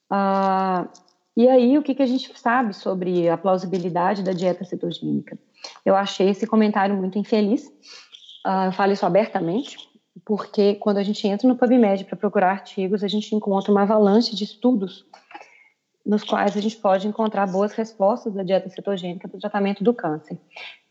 Ah, 0.10 0.88
e 1.36 1.48
aí, 1.48 1.78
o 1.78 1.84
que, 1.84 1.96
que 1.96 2.04
a 2.04 2.08
gente 2.08 2.32
sabe 2.38 2.74
sobre 2.76 3.28
a 3.28 3.38
plausibilidade 3.38 4.24
da 4.24 4.34
dieta 4.34 4.64
cetogênica? 4.64 5.38
Eu 5.86 5.96
achei 5.96 6.30
esse 6.30 6.46
comentário 6.46 6.96
muito 6.96 7.18
infeliz. 7.18 7.66
Uh, 8.46 8.66
eu 8.66 8.72
falo 8.74 8.92
isso 8.92 9.06
abertamente, 9.06 9.78
porque 10.26 10.76
quando 10.76 10.98
a 10.98 11.04
gente 11.04 11.28
entra 11.28 11.48
no 11.48 11.56
PubMed 11.56 12.06
para 12.06 12.18
procurar 12.18 12.52
artigos, 12.52 13.04
a 13.04 13.08
gente 13.08 13.34
encontra 13.34 13.72
uma 13.72 13.84
avalanche 13.84 14.36
de 14.36 14.44
estudos 14.44 15.06
nos 16.06 16.24
quais 16.24 16.58
a 16.58 16.62
gente 16.62 16.76
pode 16.78 17.08
encontrar 17.08 17.48
boas 17.48 17.74
respostas 17.74 18.34
da 18.34 18.44
dieta 18.44 18.70
cetogênica 18.70 19.28
para 19.28 19.38
o 19.38 19.40
tratamento 19.40 19.84
do 19.84 19.94
câncer. 19.94 20.38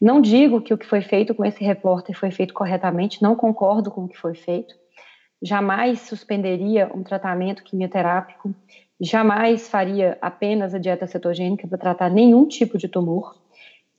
Não 0.00 0.20
digo 0.20 0.60
que 0.60 0.72
o 0.72 0.78
que 0.78 0.86
foi 0.86 1.02
feito 1.02 1.34
com 1.34 1.44
esse 1.44 1.62
repórter 1.62 2.18
foi 2.18 2.30
feito 2.30 2.54
corretamente, 2.54 3.22
não 3.22 3.36
concordo 3.36 3.90
com 3.90 4.04
o 4.04 4.08
que 4.08 4.16
foi 4.16 4.34
feito. 4.34 4.74
Jamais 5.42 6.00
suspenderia 6.00 6.90
um 6.94 7.02
tratamento 7.02 7.62
quimioterápico, 7.62 8.54
jamais 9.00 9.68
faria 9.68 10.16
apenas 10.22 10.74
a 10.74 10.78
dieta 10.78 11.06
cetogênica 11.06 11.68
para 11.68 11.78
tratar 11.78 12.10
nenhum 12.10 12.46
tipo 12.46 12.78
de 12.78 12.88
tumor. 12.88 13.34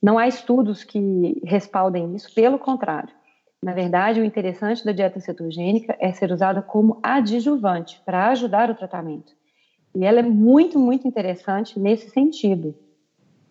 Não 0.01 0.17
há 0.17 0.27
estudos 0.27 0.84
que 0.84 1.39
respaldem 1.46 2.15
isso, 2.15 2.34
pelo 2.34 2.58
contrário. 2.58 3.13
Na 3.62 3.74
verdade, 3.74 4.20
o 4.20 4.25
interessante 4.25 4.84
da 4.84 4.91
dieta 4.91 5.20
cetogênica 5.20 5.96
é 6.00 6.12
ser 6.12 6.32
usada 6.32 6.62
como 6.62 7.00
adjuvante 7.01 8.01
para 8.05 8.29
ajudar 8.29 8.70
o 8.70 8.75
tratamento. 8.75 9.32
E 9.96 10.06
ela 10.06 10.20
é 10.20 10.24
muito, 10.24 10.80
muito 10.80 11.08
interessante 11.08 11.80
nesse 11.80 12.10
sentido. 12.10 12.76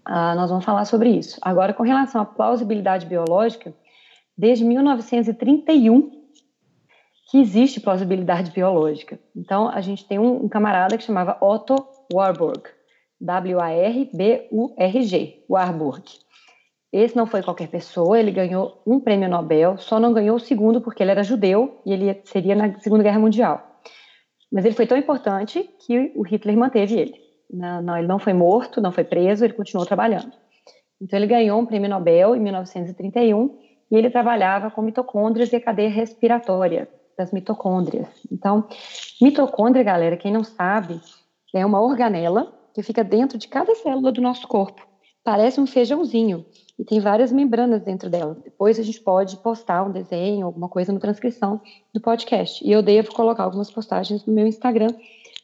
Ah, 0.05 0.35
nós 0.35 0.51
vamos 0.51 0.65
falar 0.65 0.85
sobre 0.85 1.11
isso. 1.11 1.39
Agora, 1.41 1.73
com 1.73 1.83
relação 1.83 2.21
à 2.21 2.25
plausibilidade 2.25 3.07
biológica, 3.07 3.73
desde 4.37 4.65
1931 4.65 6.23
que 7.31 7.39
existe 7.39 7.81
plausibilidade 7.81 8.51
biológica. 8.51 9.19
Então, 9.35 9.69
a 9.69 9.81
gente 9.81 10.05
tem 10.05 10.19
um, 10.19 10.45
um 10.45 10.49
camarada 10.49 10.99
que 10.99 11.05
chamava 11.05 11.39
Otto 11.41 11.77
Warburg, 12.13 12.65
W-A-R-B-U-R-G, 13.19 14.13
Warburg. 15.49 16.03
Esse 16.93 17.17
não 17.17 17.25
foi 17.25 17.43
qualquer 17.43 17.69
pessoa, 17.69 18.21
ele 18.21 18.31
ganhou 18.31 18.83
um 18.87 19.01
prêmio 19.01 19.31
Nobel, 19.31 19.79
só 19.79 19.99
não 19.99 20.13
ganhou 20.13 20.37
o 20.37 20.41
segundo 20.41 20.83
porque 20.83 21.03
ele 21.03 21.13
era 21.13 21.23
judeu 21.23 21.81
e 21.87 21.93
ele 21.95 22.21
seria 22.25 22.55
na 22.55 22.79
Segunda 22.81 23.03
Guerra 23.03 23.19
Mundial. 23.19 23.72
Mas 24.52 24.64
ele 24.64 24.75
foi 24.75 24.87
tão 24.87 24.99
importante 24.99 25.68
que 25.87 26.12
o 26.14 26.23
Hitler 26.23 26.56
manteve 26.56 26.99
ele. 26.99 27.14
Não, 27.50 27.82
não, 27.82 27.97
ele 27.97 28.06
não 28.06 28.18
foi 28.18 28.32
morto, 28.32 28.80
não 28.80 28.92
foi 28.92 29.04
preso, 29.04 29.44
ele 29.44 29.54
continuou 29.54 29.87
trabalhando. 29.87 30.32
Então 31.00 31.18
ele 31.18 31.26
ganhou 31.26 31.59
um 31.59 31.66
prêmio 31.66 31.88
Nobel 31.88 32.37
em 32.37 32.40
1931 32.40 33.59
e 33.90 33.97
ele 33.97 34.11
trabalhava 34.11 34.71
com 34.71 34.82
mitocôndrias 34.82 35.52
e 35.52 35.56
a 35.56 35.61
cadeia 35.61 35.90
respiratória 35.90 36.88
das 37.16 37.32
mitocôndrias. 37.32 38.09
Então, 38.30 38.66
mitocôndria, 39.21 39.82
galera, 39.82 40.16
quem 40.16 40.32
não 40.32 40.44
sabe, 40.44 41.00
é 41.54 41.64
uma 41.64 41.82
organela 41.82 42.52
que 42.75 42.82
fica 42.82 43.04
dentro 43.04 43.37
de 43.37 43.49
cada 43.49 43.75
célula 43.75 44.12
do 44.12 44.21
nosso 44.21 44.47
corpo. 44.49 44.87
Parece 45.25 45.61
um 45.61 45.66
feijãozinho 45.66 46.44
e 46.83 46.85
tem 46.85 46.99
várias 46.99 47.31
membranas 47.31 47.81
dentro 47.81 48.11
dela. 48.11 48.37
Depois 48.43 48.77
a 48.77 48.83
gente 48.83 49.01
pode 49.01 49.37
postar 49.37 49.85
um 49.85 49.93
desenho, 49.93 50.47
alguma 50.47 50.69
coisa 50.69 50.93
na 50.93 50.99
transcrição 50.99 51.61
do 51.95 52.01
podcast. 52.01 52.61
E 52.67 52.73
eu 52.73 52.83
devo 52.83 53.15
colocar 53.15 53.45
algumas 53.45 53.71
postagens 53.71 54.27
no 54.27 54.35
meu 54.35 54.49
Instagram 54.49 54.89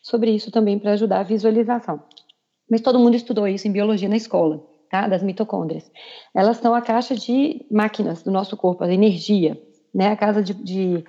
sobre 0.03 0.33
isso 0.33 0.51
também 0.51 0.81
para 0.81 0.95
ajudar 0.95 1.21
a 1.21 1.23
visualização. 1.23 2.03
Mas 2.69 2.81
todo 2.81 2.99
mundo 2.99 3.15
estudou 3.15 3.47
isso 3.47 3.69
em 3.69 3.73
biologia 3.73 4.09
na 4.09 4.17
escola, 4.17 4.67
tá? 4.91 5.07
Das 5.07 5.23
mitocôndrias. 5.23 5.89
Elas 6.35 6.57
são 6.57 6.75
a 6.75 6.83
caixa 6.83 7.15
de 7.15 7.65
máquinas 7.71 8.25
do 8.25 8.33
nosso 8.33 8.57
corpo, 8.57 8.83
a 8.83 8.93
energia, 8.93 9.57
né? 9.95 10.09
A 10.09 10.17
casa 10.17 10.43
de, 10.43 10.55
de, 10.55 11.05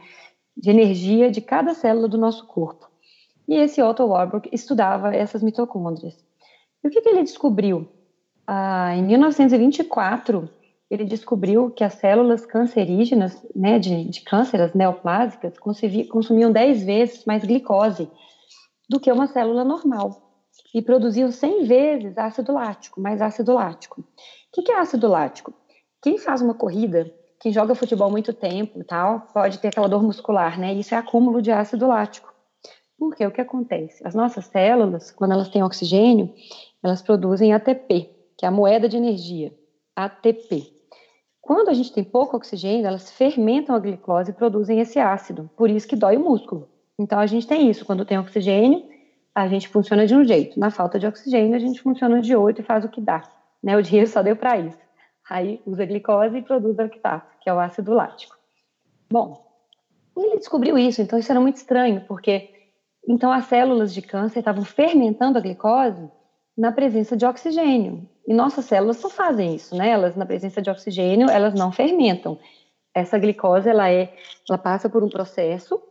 de 0.56 0.70
energia 0.70 1.32
de 1.32 1.42
cada 1.42 1.74
célula 1.74 2.08
do 2.08 2.20
nosso 2.20 2.46
corpo. 2.46 2.88
E 3.48 3.56
esse 3.56 3.82
Otto 3.82 4.06
Warburg 4.06 4.48
estudava 4.54 5.12
essas 5.12 5.42
mitocôndrias. 5.42 6.16
E 6.84 6.88
o 6.88 6.92
que, 6.92 7.02
que 7.02 7.10
ele 7.10 7.24
descobriu? 7.24 7.90
Ah, 8.52 8.96
em 8.96 9.04
1924, 9.04 10.50
ele 10.90 11.06
descobriu 11.06 11.70
que 11.70 11.84
as 11.84 11.94
células 11.94 12.48
cancerígenas, 12.48 13.40
né, 13.56 13.78
de, 13.78 14.06
de 14.06 14.22
câncer, 14.22 14.60
as 14.60 14.74
neoplásicas, 14.74 15.54
consumiam 15.60 16.52
10 16.52 16.84
vezes 16.84 17.26
mais 17.26 17.44
glicose 17.44 18.10
do 18.90 19.00
que 19.00 19.12
uma 19.12 19.28
célula 19.28 19.64
normal 19.64 20.50
e 20.74 20.82
produziam 20.82 21.32
100 21.32 21.66
vezes 21.66 22.18
ácido 22.18 22.54
lático, 22.54 23.00
mais 23.00 23.22
ácido 23.22 23.54
lático. 23.54 24.02
O 24.58 24.64
que 24.64 24.72
é 24.72 24.80
ácido 24.80 25.08
lático? 25.08 25.54
Quem 26.02 26.18
faz 26.18 26.42
uma 26.42 26.56
corrida, 26.56 27.14
quem 27.40 27.54
joga 27.54 27.76
futebol 27.76 28.10
muito 28.10 28.34
tempo 28.34 28.84
tal, 28.84 29.28
pode 29.32 29.60
ter 29.60 29.68
aquela 29.68 29.88
dor 29.88 30.02
muscular, 30.02 30.60
né? 30.60 30.74
Isso 30.74 30.96
é 30.96 30.98
acúmulo 30.98 31.40
de 31.40 31.52
ácido 31.52 31.86
lático. 31.86 32.34
Porque 32.98 33.24
o 33.24 33.32
que 33.32 33.42
acontece? 33.42 34.02
As 34.04 34.16
nossas 34.16 34.46
células, 34.46 35.12
quando 35.12 35.34
elas 35.34 35.50
têm 35.50 35.62
oxigênio, 35.62 36.34
elas 36.84 37.04
produzem 37.04 37.54
ATP, 37.54 38.18
que 38.40 38.46
é 38.46 38.48
a 38.48 38.52
moeda 38.52 38.88
de 38.88 38.96
energia, 38.96 39.54
ATP. 39.94 40.72
Quando 41.42 41.68
a 41.68 41.74
gente 41.74 41.92
tem 41.92 42.06
pouco 42.06 42.38
oxigênio, 42.38 42.88
elas 42.88 43.12
fermentam 43.12 43.76
a 43.76 43.80
glicose 43.80 44.32
e 44.32 44.34
produzem 44.34 44.80
esse 44.80 44.98
ácido, 44.98 45.50
por 45.58 45.70
isso 45.70 45.86
que 45.86 45.98
dói 45.98 46.16
o 46.16 46.22
músculo. 46.22 46.70
Então 46.98 47.20
a 47.20 47.26
gente 47.26 47.46
tem 47.46 47.70
isso, 47.70 47.86
quando 47.86 48.06
tem 48.06 48.18
oxigênio, 48.18 48.88
a 49.36 49.46
gente 49.50 49.68
funciona 49.68 50.08
de 50.08 50.16
um 50.16 50.24
jeito. 50.24 50.58
Na 50.58 50.72
falta 50.72 50.98
de 50.98 51.06
oxigênio, 51.06 51.54
a 51.54 51.60
gente 51.60 51.82
funciona 51.82 52.22
de 52.22 52.34
outro 52.34 52.62
e 52.62 52.66
faz 52.66 52.86
o 52.86 52.90
que 52.90 53.02
dá. 53.02 53.30
Né? 53.62 53.76
O 53.76 53.84
dinheiro 53.84 54.10
só 54.10 54.22
deu 54.22 54.38
para 54.38 54.58
isso. 54.58 54.80
Aí 55.30 55.62
usa 55.66 55.86
glicose 55.86 56.38
e 56.38 56.42
produz 56.42 56.78
lactato, 56.78 57.28
que 57.42 57.50
é 57.50 57.54
o 57.54 57.60
ácido 57.60 57.92
lático. 57.92 58.38
Bom, 59.12 59.46
ele 60.16 60.38
descobriu 60.38 60.78
isso, 60.78 61.02
então 61.02 61.20
isso 61.20 61.30
era 61.30 61.42
muito 61.42 61.58
estranho, 61.58 62.06
porque 62.08 62.52
então 63.06 63.34
as 63.34 63.48
células 63.48 63.94
de 63.94 64.02
câncer 64.02 64.40
estavam 64.40 64.64
fermentando 64.64 65.38
a 65.38 65.42
glicose 65.42 66.10
na 66.60 66.74
presença 66.74 67.16
de 67.16 67.26
oxigênio. 67.26 68.06
E 68.28 68.34
nossas 68.34 68.66
células 68.66 68.98
só 68.98 69.10
fazem 69.10 69.56
isso, 69.56 69.74
né? 69.78 69.92
Elas 69.92 70.18
na 70.18 70.26
presença 70.26 70.62
de 70.62 70.70
oxigênio, 70.70 71.30
elas 71.30 71.54
não 71.54 71.72
fermentam. 71.72 72.38
Essa 72.94 73.18
glicose, 73.18 73.70
ela 73.70 73.90
é, 73.90 74.14
ela 74.48 74.58
passa 74.58 74.90
por 74.90 75.02
um 75.02 75.08
processo 75.08 75.82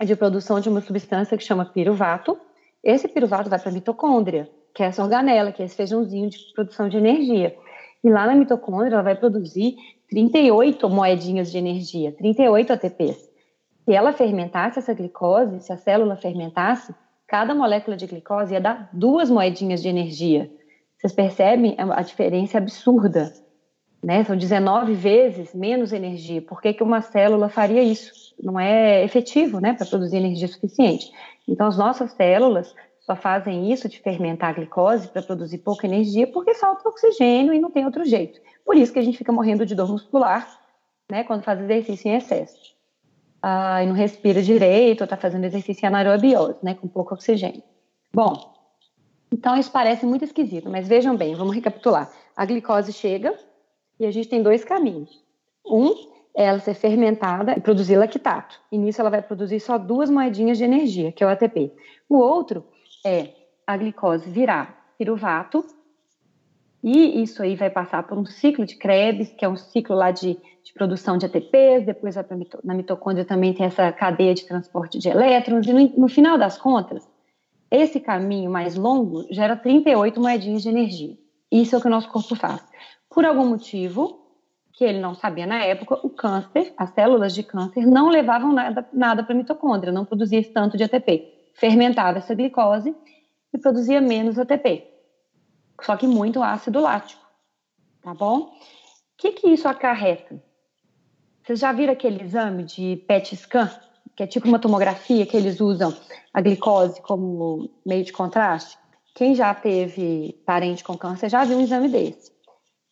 de 0.00 0.14
produção 0.14 0.60
de 0.60 0.68
uma 0.68 0.80
substância 0.80 1.36
que 1.36 1.42
chama 1.42 1.64
piruvato. 1.64 2.38
Esse 2.84 3.08
piruvato 3.08 3.50
vai 3.50 3.58
para 3.58 3.68
a 3.68 3.72
mitocôndria, 3.72 4.48
que 4.72 4.84
é 4.84 4.86
essa 4.86 5.02
organela, 5.02 5.50
que 5.50 5.60
é 5.60 5.64
esse 5.64 5.74
feijãozinho 5.74 6.30
de 6.30 6.38
produção 6.54 6.88
de 6.88 6.96
energia. 6.96 7.56
E 8.04 8.08
lá 8.08 8.28
na 8.28 8.36
mitocôndria 8.36 8.94
ela 8.94 9.02
vai 9.02 9.16
produzir 9.16 9.74
38 10.08 10.88
moedinhas 10.88 11.50
de 11.50 11.58
energia, 11.58 12.12
38 12.12 12.74
ATPs. 12.74 13.28
Se 13.84 13.92
ela 13.92 14.12
fermentasse 14.12 14.78
essa 14.78 14.94
glicose, 14.94 15.58
se 15.60 15.72
a 15.72 15.76
célula 15.76 16.14
fermentasse, 16.14 16.94
cada 17.30 17.54
molécula 17.54 17.96
de 17.96 18.08
glicose 18.08 18.54
ia 18.54 18.60
dar 18.60 18.90
duas 18.92 19.30
moedinhas 19.30 19.80
de 19.80 19.88
energia. 19.88 20.50
Vocês 20.98 21.12
percebem 21.12 21.76
a 21.78 22.02
diferença 22.02 22.58
absurda, 22.58 23.32
né? 24.02 24.24
São 24.24 24.36
19 24.36 24.94
vezes 24.94 25.54
menos 25.54 25.92
energia. 25.92 26.42
Por 26.42 26.60
que, 26.60 26.74
que 26.74 26.82
uma 26.82 27.00
célula 27.00 27.48
faria 27.48 27.84
isso? 27.84 28.34
Não 28.42 28.58
é 28.58 29.04
efetivo, 29.04 29.60
né, 29.60 29.74
para 29.74 29.86
produzir 29.86 30.16
energia 30.16 30.48
suficiente. 30.48 31.12
Então, 31.46 31.68
as 31.68 31.78
nossas 31.78 32.10
células 32.14 32.74
só 32.98 33.14
fazem 33.14 33.72
isso 33.72 33.88
de 33.88 34.00
fermentar 34.00 34.50
a 34.50 34.54
glicose 34.54 35.06
para 35.06 35.22
produzir 35.22 35.58
pouca 35.58 35.86
energia 35.86 36.26
porque 36.26 36.54
falta 36.54 36.88
oxigênio 36.88 37.54
e 37.54 37.60
não 37.60 37.70
tem 37.70 37.84
outro 37.84 38.04
jeito. 38.04 38.40
Por 38.66 38.76
isso 38.76 38.92
que 38.92 38.98
a 38.98 39.02
gente 39.02 39.18
fica 39.18 39.30
morrendo 39.30 39.64
de 39.64 39.76
dor 39.76 39.88
muscular, 39.88 40.48
né, 41.08 41.22
quando 41.22 41.44
faz 41.44 41.60
exercício 41.60 42.08
em 42.08 42.16
excesso. 42.16 42.74
Ah, 43.42 43.82
e 43.82 43.86
não 43.86 43.94
respira 43.94 44.42
direito, 44.42 45.00
ou 45.00 45.04
está 45.04 45.16
fazendo 45.16 45.44
exercício 45.44 45.86
anaerobiose, 45.86 46.58
né, 46.62 46.74
com 46.74 46.86
pouco 46.86 47.14
oxigênio. 47.14 47.62
Bom, 48.12 48.54
então 49.32 49.56
isso 49.56 49.70
parece 49.70 50.04
muito 50.04 50.24
esquisito, 50.24 50.68
mas 50.68 50.88
vejam 50.88 51.16
bem, 51.16 51.34
vamos 51.34 51.54
recapitular. 51.54 52.10
A 52.36 52.44
glicose 52.44 52.92
chega 52.92 53.34
e 53.98 54.04
a 54.04 54.10
gente 54.10 54.28
tem 54.28 54.42
dois 54.42 54.64
caminhos. 54.64 55.22
Um 55.64 55.94
é 56.34 56.44
ela 56.44 56.58
ser 56.58 56.74
fermentada 56.74 57.52
e 57.56 57.60
produzir 57.60 57.96
lactato. 57.96 58.60
E 58.70 58.78
nisso 58.78 59.00
ela 59.00 59.10
vai 59.10 59.22
produzir 59.22 59.60
só 59.60 59.78
duas 59.78 60.10
moedinhas 60.10 60.58
de 60.58 60.64
energia, 60.64 61.12
que 61.12 61.22
é 61.22 61.26
o 61.26 61.30
ATP. 61.30 61.72
O 62.08 62.18
outro 62.18 62.64
é 63.04 63.30
a 63.66 63.76
glicose 63.76 64.28
virar 64.28 64.94
piruvato, 64.98 65.64
e 66.82 67.22
isso 67.22 67.42
aí 67.42 67.54
vai 67.56 67.70
passar 67.70 68.02
por 68.04 68.16
um 68.16 68.24
ciclo 68.24 68.64
de 68.64 68.76
Krebs, 68.76 69.32
que 69.32 69.44
é 69.44 69.48
um 69.48 69.56
ciclo 69.56 69.94
lá 69.94 70.10
de, 70.10 70.38
de 70.62 70.72
produção 70.72 71.18
de 71.18 71.26
ATPs, 71.26 71.84
depois 71.84 72.14
na 72.64 72.74
mitocôndria 72.74 73.24
também 73.24 73.52
tem 73.52 73.66
essa 73.66 73.92
cadeia 73.92 74.34
de 74.34 74.46
transporte 74.46 74.98
de 74.98 75.08
elétrons, 75.08 75.66
e 75.66 75.72
no, 75.72 76.00
no 76.00 76.08
final 76.08 76.38
das 76.38 76.56
contas, 76.56 77.08
esse 77.70 78.00
caminho 78.00 78.50
mais 78.50 78.76
longo 78.76 79.26
gera 79.30 79.56
38 79.56 80.20
moedinhas 80.20 80.62
de 80.62 80.68
energia. 80.68 81.16
Isso 81.50 81.74
é 81.74 81.78
o 81.78 81.80
que 81.80 81.86
o 81.86 81.90
nosso 81.90 82.08
corpo 82.08 82.34
faz. 82.34 82.64
Por 83.08 83.24
algum 83.24 83.46
motivo, 83.46 84.18
que 84.72 84.84
ele 84.84 85.00
não 85.00 85.14
sabia 85.14 85.46
na 85.46 85.64
época, 85.64 85.98
o 86.02 86.10
câncer, 86.10 86.72
as 86.76 86.90
células 86.90 87.34
de 87.34 87.42
câncer, 87.42 87.86
não 87.86 88.08
levavam 88.08 88.52
nada, 88.52 88.88
nada 88.92 89.22
para 89.22 89.34
a 89.34 89.36
mitocôndria, 89.36 89.92
não 89.92 90.04
produzia 90.04 90.42
tanto 90.52 90.76
de 90.76 90.84
ATP 90.84 91.40
fermentava 91.60 92.18
essa 92.18 92.34
glicose 92.34 92.94
e 93.52 93.58
produzia 93.58 94.00
menos 94.00 94.38
ATP, 94.38 94.84
só 95.82 95.96
que 95.96 96.06
muito 96.06 96.42
ácido 96.42 96.80
lático, 96.80 97.22
tá 98.02 98.14
bom? 98.14 98.38
O 98.38 98.50
que, 99.16 99.32
que 99.32 99.48
isso 99.48 99.68
acarreta? 99.68 100.42
Vocês 101.42 101.58
já 101.58 101.72
viram 101.72 101.92
aquele 101.92 102.22
exame 102.22 102.64
de 102.64 102.96
PET 103.06 103.36
scan, 103.36 103.70
que 104.16 104.22
é 104.22 104.26
tipo 104.26 104.46
uma 104.46 104.58
tomografia 104.58 105.26
que 105.26 105.36
eles 105.36 105.60
usam 105.60 105.94
a 106.32 106.40
glicose 106.40 107.00
como 107.02 107.70
meio 107.84 108.04
de 108.04 108.12
contraste? 108.12 108.78
Quem 109.14 109.34
já 109.34 109.52
teve 109.52 110.40
parente 110.46 110.84
com 110.84 110.96
câncer 110.96 111.28
já 111.28 111.44
viu 111.44 111.58
um 111.58 111.62
exame 111.62 111.88
desse. 111.88 112.30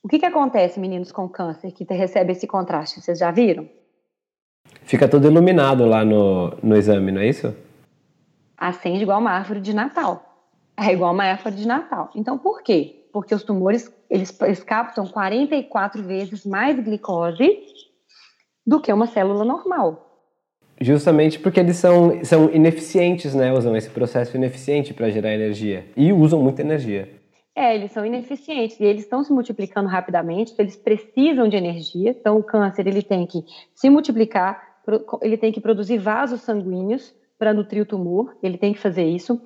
O 0.02 0.08
que, 0.08 0.18
que 0.18 0.26
acontece, 0.26 0.80
meninos 0.80 1.12
com 1.12 1.28
câncer, 1.28 1.72
que 1.72 1.84
recebe 1.84 2.32
esse 2.32 2.46
contraste? 2.46 3.00
Vocês 3.00 3.18
já 3.18 3.30
viram? 3.30 3.68
Fica 4.82 5.08
tudo 5.08 5.28
iluminado 5.28 5.84
lá 5.86 6.04
no, 6.04 6.56
no 6.62 6.76
exame, 6.76 7.12
não 7.12 7.20
é 7.20 7.28
isso? 7.28 7.54
acende 8.58 9.02
igual 9.02 9.20
uma 9.20 9.30
árvore 9.30 9.60
de 9.60 9.72
Natal. 9.72 10.27
É 10.78 10.92
igual 10.92 11.12
uma 11.12 11.24
árvore 11.24 11.56
de 11.56 11.66
Natal. 11.66 12.10
Então, 12.14 12.38
por 12.38 12.62
quê? 12.62 13.06
Porque 13.12 13.34
os 13.34 13.42
tumores, 13.42 13.92
eles, 14.08 14.36
eles 14.42 14.62
captam 14.62 15.06
44 15.06 16.02
vezes 16.04 16.46
mais 16.46 16.78
glicose 16.78 17.58
do 18.64 18.80
que 18.80 18.92
uma 18.92 19.06
célula 19.06 19.44
normal. 19.44 20.04
Justamente 20.80 21.40
porque 21.40 21.58
eles 21.58 21.76
são, 21.76 22.24
são 22.24 22.48
ineficientes, 22.50 23.34
né? 23.34 23.52
Usam 23.52 23.76
esse 23.76 23.90
processo 23.90 24.36
ineficiente 24.36 24.94
para 24.94 25.10
gerar 25.10 25.34
energia. 25.34 25.84
E 25.96 26.12
usam 26.12 26.40
muita 26.40 26.62
energia. 26.62 27.08
É, 27.56 27.74
eles 27.74 27.90
são 27.90 28.06
ineficientes 28.06 28.78
e 28.78 28.84
eles 28.84 29.02
estão 29.02 29.24
se 29.24 29.32
multiplicando 29.32 29.88
rapidamente, 29.88 30.52
então 30.52 30.64
eles 30.64 30.76
precisam 30.76 31.48
de 31.48 31.56
energia. 31.56 32.10
Então, 32.10 32.38
o 32.38 32.42
câncer 32.44 32.86
ele 32.86 33.02
tem 33.02 33.26
que 33.26 33.42
se 33.74 33.90
multiplicar, 33.90 34.62
ele 35.20 35.36
tem 35.36 35.50
que 35.50 35.60
produzir 35.60 35.98
vasos 35.98 36.42
sanguíneos 36.42 37.12
para 37.36 37.52
nutrir 37.52 37.82
o 37.82 37.86
tumor, 37.86 38.36
ele 38.42 38.56
tem 38.56 38.72
que 38.72 38.78
fazer 38.78 39.04
isso. 39.04 39.40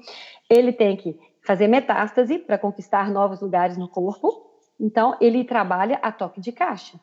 Ele 0.52 0.72
tem 0.72 0.96
que 0.96 1.18
fazer 1.42 1.66
metástase 1.66 2.38
para 2.38 2.58
conquistar 2.58 3.10
novos 3.10 3.40
lugares 3.40 3.76
no 3.76 3.88
corpo. 3.88 4.50
Então, 4.78 5.16
ele 5.20 5.44
trabalha 5.44 5.98
a 6.02 6.12
toque 6.12 6.40
de 6.40 6.52
caixa. 6.52 7.00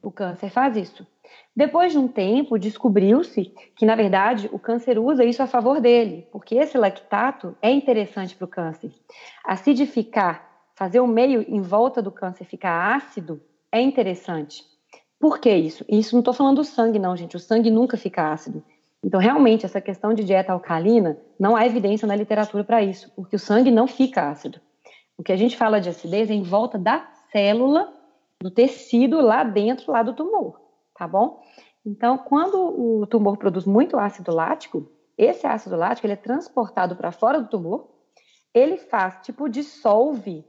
O 0.00 0.12
câncer 0.12 0.48
faz 0.50 0.76
isso. 0.76 1.06
Depois 1.54 1.92
de 1.92 1.98
um 1.98 2.06
tempo, 2.06 2.58
descobriu-se 2.58 3.52
que, 3.74 3.84
na 3.84 3.96
verdade, 3.96 4.48
o 4.52 4.58
câncer 4.58 4.98
usa 4.98 5.24
isso 5.24 5.42
a 5.42 5.46
favor 5.46 5.80
dele, 5.80 6.28
porque 6.30 6.54
esse 6.54 6.78
lactato 6.78 7.56
é 7.60 7.70
interessante 7.70 8.36
para 8.36 8.44
o 8.44 8.48
câncer. 8.48 8.92
Acidificar, 9.44 10.48
fazer 10.76 11.00
o 11.00 11.06
meio 11.06 11.44
em 11.48 11.60
volta 11.60 12.00
do 12.00 12.12
câncer 12.12 12.44
ficar 12.44 12.94
ácido, 12.94 13.42
é 13.72 13.80
interessante. 13.80 14.62
Por 15.18 15.40
que 15.40 15.52
isso? 15.52 15.84
Isso 15.88 16.14
não 16.14 16.20
estou 16.20 16.32
falando 16.32 16.56
do 16.56 16.64
sangue, 16.64 16.98
não, 16.98 17.16
gente. 17.16 17.36
O 17.36 17.40
sangue 17.40 17.70
nunca 17.70 17.96
fica 17.96 18.32
ácido. 18.32 18.62
Então, 19.02 19.20
realmente, 19.20 19.64
essa 19.64 19.80
questão 19.80 20.12
de 20.12 20.24
dieta 20.24 20.52
alcalina, 20.52 21.18
não 21.38 21.54
há 21.54 21.64
evidência 21.64 22.06
na 22.06 22.16
literatura 22.16 22.64
para 22.64 22.82
isso, 22.82 23.12
porque 23.14 23.36
o 23.36 23.38
sangue 23.38 23.70
não 23.70 23.86
fica 23.86 24.28
ácido. 24.28 24.60
O 25.16 25.22
que 25.22 25.32
a 25.32 25.36
gente 25.36 25.56
fala 25.56 25.80
de 25.80 25.88
acidez 25.88 26.30
é 26.30 26.34
em 26.34 26.42
volta 26.42 26.78
da 26.78 27.08
célula, 27.30 27.92
do 28.40 28.50
tecido 28.50 29.20
lá 29.20 29.44
dentro, 29.44 29.92
lá 29.92 30.02
do 30.02 30.14
tumor, 30.14 30.60
tá 30.96 31.06
bom? 31.06 31.42
Então, 31.84 32.18
quando 32.18 32.56
o 32.56 33.06
tumor 33.06 33.36
produz 33.36 33.64
muito 33.64 33.98
ácido 33.98 34.32
lático, 34.32 34.90
esse 35.16 35.46
ácido 35.46 35.76
lático 35.76 36.06
ele 36.06 36.14
é 36.14 36.16
transportado 36.16 36.94
para 36.94 37.10
fora 37.10 37.40
do 37.40 37.48
tumor, 37.48 37.88
ele 38.54 38.76
faz, 38.76 39.18
tipo, 39.22 39.48
dissolve 39.48 40.44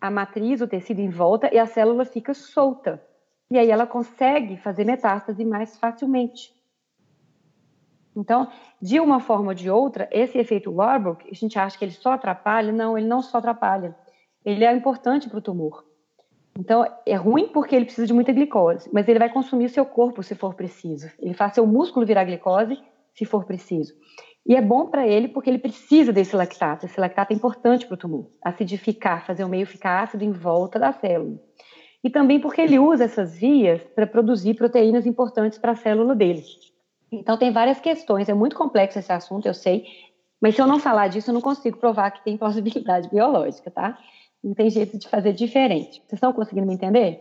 a 0.00 0.10
matriz, 0.10 0.60
o 0.60 0.68
tecido 0.68 1.00
em 1.00 1.10
volta, 1.10 1.52
e 1.52 1.58
a 1.58 1.66
célula 1.66 2.04
fica 2.04 2.32
solta. 2.32 3.02
E 3.50 3.58
aí 3.58 3.70
ela 3.70 3.86
consegue 3.86 4.56
fazer 4.56 4.84
metástase 4.84 5.44
mais 5.44 5.78
facilmente. 5.78 6.52
Então, 8.16 8.48
de 8.80 8.98
uma 8.98 9.20
forma 9.20 9.48
ou 9.48 9.54
de 9.54 9.70
outra, 9.70 10.08
esse 10.10 10.36
efeito 10.36 10.72
Warburg, 10.72 11.24
a 11.30 11.34
gente 11.34 11.58
acha 11.58 11.78
que 11.78 11.84
ele 11.84 11.92
só 11.92 12.12
atrapalha, 12.12 12.72
não, 12.72 12.98
ele 12.98 13.06
não 13.06 13.22
só 13.22 13.38
atrapalha. 13.38 13.94
Ele 14.44 14.64
é 14.64 14.72
importante 14.72 15.28
para 15.28 15.38
o 15.38 15.42
tumor. 15.42 15.84
Então, 16.58 16.84
é 17.06 17.14
ruim 17.14 17.48
porque 17.48 17.74
ele 17.74 17.84
precisa 17.84 18.06
de 18.06 18.12
muita 18.12 18.32
glicose, 18.32 18.90
mas 18.92 19.08
ele 19.08 19.18
vai 19.18 19.30
consumir 19.30 19.68
seu 19.68 19.86
corpo 19.86 20.22
se 20.22 20.34
for 20.34 20.54
preciso. 20.54 21.08
Ele 21.20 21.34
faz 21.34 21.54
seu 21.54 21.66
músculo 21.66 22.04
virar 22.04 22.24
glicose 22.24 22.78
se 23.14 23.24
for 23.24 23.44
preciso. 23.44 23.94
E 24.46 24.56
é 24.56 24.60
bom 24.60 24.86
para 24.86 25.06
ele 25.06 25.28
porque 25.28 25.48
ele 25.48 25.58
precisa 25.58 26.12
desse 26.12 26.34
lactato. 26.34 26.86
Esse 26.86 26.98
lactato 26.98 27.32
é 27.32 27.36
importante 27.36 27.86
para 27.86 27.94
o 27.94 27.98
tumor, 27.98 28.30
acidificar, 28.42 29.24
fazer 29.24 29.44
o 29.44 29.48
meio 29.48 29.66
ficar 29.66 30.02
ácido 30.02 30.24
em 30.24 30.32
volta 30.32 30.78
da 30.78 30.92
célula. 30.92 31.38
E 32.02 32.10
também 32.10 32.40
porque 32.40 32.60
ele 32.60 32.78
usa 32.78 33.04
essas 33.04 33.36
vias 33.36 33.82
para 33.94 34.06
produzir 34.06 34.54
proteínas 34.54 35.06
importantes 35.06 35.58
para 35.58 35.72
a 35.72 35.76
célula 35.76 36.14
dele. 36.14 36.42
Então, 37.12 37.36
tem 37.36 37.52
várias 37.52 37.80
questões, 37.80 38.28
é 38.28 38.34
muito 38.34 38.56
complexo 38.56 38.98
esse 38.98 39.12
assunto, 39.12 39.46
eu 39.46 39.54
sei, 39.54 39.84
mas 40.40 40.54
se 40.54 40.62
eu 40.62 40.66
não 40.66 40.78
falar 40.78 41.08
disso, 41.08 41.30
eu 41.30 41.34
não 41.34 41.40
consigo 41.40 41.78
provar 41.78 42.10
que 42.10 42.24
tem 42.24 42.36
plausibilidade 42.36 43.08
biológica, 43.12 43.70
tá? 43.70 43.98
Não 44.42 44.54
tem 44.54 44.70
jeito 44.70 44.98
de 44.98 45.08
fazer 45.08 45.32
diferente. 45.34 46.02
Vocês 46.06 46.14
estão 46.14 46.32
conseguindo 46.32 46.66
me 46.66 46.74
entender? 46.74 47.20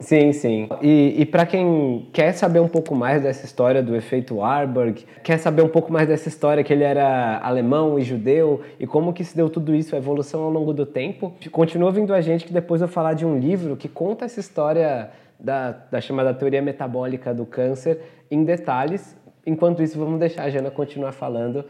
Sim, 0.00 0.32
sim. 0.32 0.66
E, 0.80 1.14
e 1.18 1.26
para 1.26 1.44
quem 1.44 2.08
quer 2.10 2.32
saber 2.32 2.58
um 2.58 2.66
pouco 2.66 2.94
mais 2.94 3.22
dessa 3.22 3.44
história 3.44 3.82
do 3.82 3.94
efeito 3.94 4.36
Warburg, 4.36 5.04
quer 5.22 5.36
saber 5.38 5.60
um 5.60 5.68
pouco 5.68 5.92
mais 5.92 6.08
dessa 6.08 6.26
história 6.26 6.64
que 6.64 6.72
ele 6.72 6.82
era 6.82 7.38
alemão 7.38 7.98
e 7.98 8.02
judeu 8.02 8.62
e 8.80 8.86
como 8.86 9.12
que 9.12 9.22
se 9.22 9.36
deu 9.36 9.50
tudo 9.50 9.74
isso, 9.74 9.94
a 9.94 9.98
evolução 9.98 10.42
ao 10.42 10.50
longo 10.50 10.72
do 10.72 10.86
tempo, 10.86 11.34
continua 11.52 11.92
vindo 11.92 12.14
a 12.14 12.20
gente 12.22 12.46
que 12.46 12.52
depois 12.52 12.80
eu 12.80 12.88
falar 12.88 13.12
de 13.12 13.26
um 13.26 13.38
livro 13.38 13.76
que 13.76 13.88
conta 13.88 14.24
essa 14.24 14.40
história 14.40 15.10
da, 15.40 15.72
da 15.72 16.00
chamada 16.00 16.34
teoria 16.34 16.62
metabólica 16.62 17.34
do 17.34 17.46
câncer 17.46 18.00
em 18.30 18.44
detalhes. 18.44 19.16
Enquanto 19.46 19.82
isso, 19.82 19.98
vamos 19.98 20.18
deixar 20.18 20.44
a 20.44 20.50
Jana 20.50 20.70
continuar 20.70 21.12
falando 21.12 21.64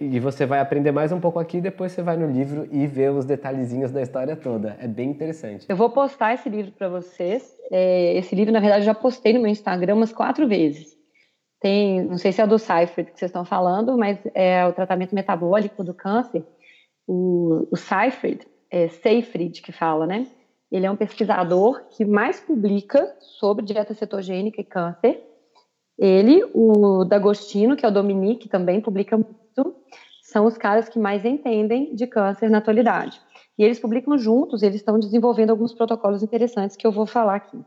e 0.00 0.20
você 0.20 0.46
vai 0.46 0.60
aprender 0.60 0.92
mais 0.92 1.10
um 1.10 1.18
pouco 1.18 1.40
aqui, 1.40 1.60
depois 1.60 1.90
você 1.90 2.02
vai 2.02 2.16
no 2.16 2.30
livro 2.30 2.68
e 2.70 2.86
vê 2.86 3.08
os 3.08 3.24
detalhezinhos 3.24 3.90
da 3.90 4.00
história 4.00 4.36
toda. 4.36 4.76
É 4.80 4.86
bem 4.86 5.10
interessante. 5.10 5.66
Eu 5.68 5.76
vou 5.76 5.90
postar 5.90 6.34
esse 6.34 6.48
livro 6.48 6.70
para 6.70 6.88
vocês. 6.88 7.56
É, 7.70 8.16
esse 8.16 8.34
livro, 8.34 8.52
na 8.52 8.60
verdade, 8.60 8.82
eu 8.82 8.86
já 8.86 8.94
postei 8.94 9.32
no 9.32 9.40
meu 9.40 9.50
Instagram 9.50 9.96
umas 9.96 10.12
quatro 10.12 10.46
vezes. 10.46 10.96
tem, 11.60 12.02
não 12.04 12.16
sei 12.16 12.30
se 12.30 12.40
é 12.40 12.46
do 12.46 12.58
Seifert 12.58 13.10
que 13.10 13.18
vocês 13.18 13.30
estão 13.30 13.44
falando, 13.44 13.98
mas 13.98 14.18
é 14.34 14.64
o 14.66 14.72
tratamento 14.72 15.14
metabólico 15.14 15.82
do 15.82 15.92
câncer. 15.92 16.44
O, 17.04 17.66
o 17.72 17.76
Seifert, 17.76 18.46
é 18.70 18.86
Seyfried 18.88 19.62
que 19.62 19.72
fala, 19.72 20.06
né? 20.06 20.26
Ele 20.70 20.86
é 20.86 20.90
um 20.90 20.96
pesquisador 20.96 21.84
que 21.90 22.04
mais 22.04 22.40
publica 22.40 23.16
sobre 23.20 23.64
dieta 23.64 23.94
cetogênica 23.94 24.60
e 24.60 24.64
câncer. 24.64 25.22
Ele, 25.98 26.44
o 26.54 27.04
D'Agostino, 27.04 27.76
que 27.76 27.84
é 27.84 27.88
o 27.88 27.92
Dominique, 27.92 28.48
também 28.48 28.80
publica 28.80 29.16
muito, 29.16 29.74
são 30.22 30.46
os 30.46 30.58
caras 30.58 30.88
que 30.88 30.98
mais 30.98 31.24
entendem 31.24 31.94
de 31.94 32.06
câncer 32.06 32.50
na 32.50 32.58
atualidade. 32.58 33.20
E 33.58 33.64
eles 33.64 33.80
publicam 33.80 34.16
juntos, 34.16 34.62
eles 34.62 34.76
estão 34.76 34.98
desenvolvendo 34.98 35.50
alguns 35.50 35.74
protocolos 35.74 36.22
interessantes 36.22 36.76
que 36.76 36.86
eu 36.86 36.92
vou 36.92 37.06
falar 37.06 37.34
aqui. 37.36 37.58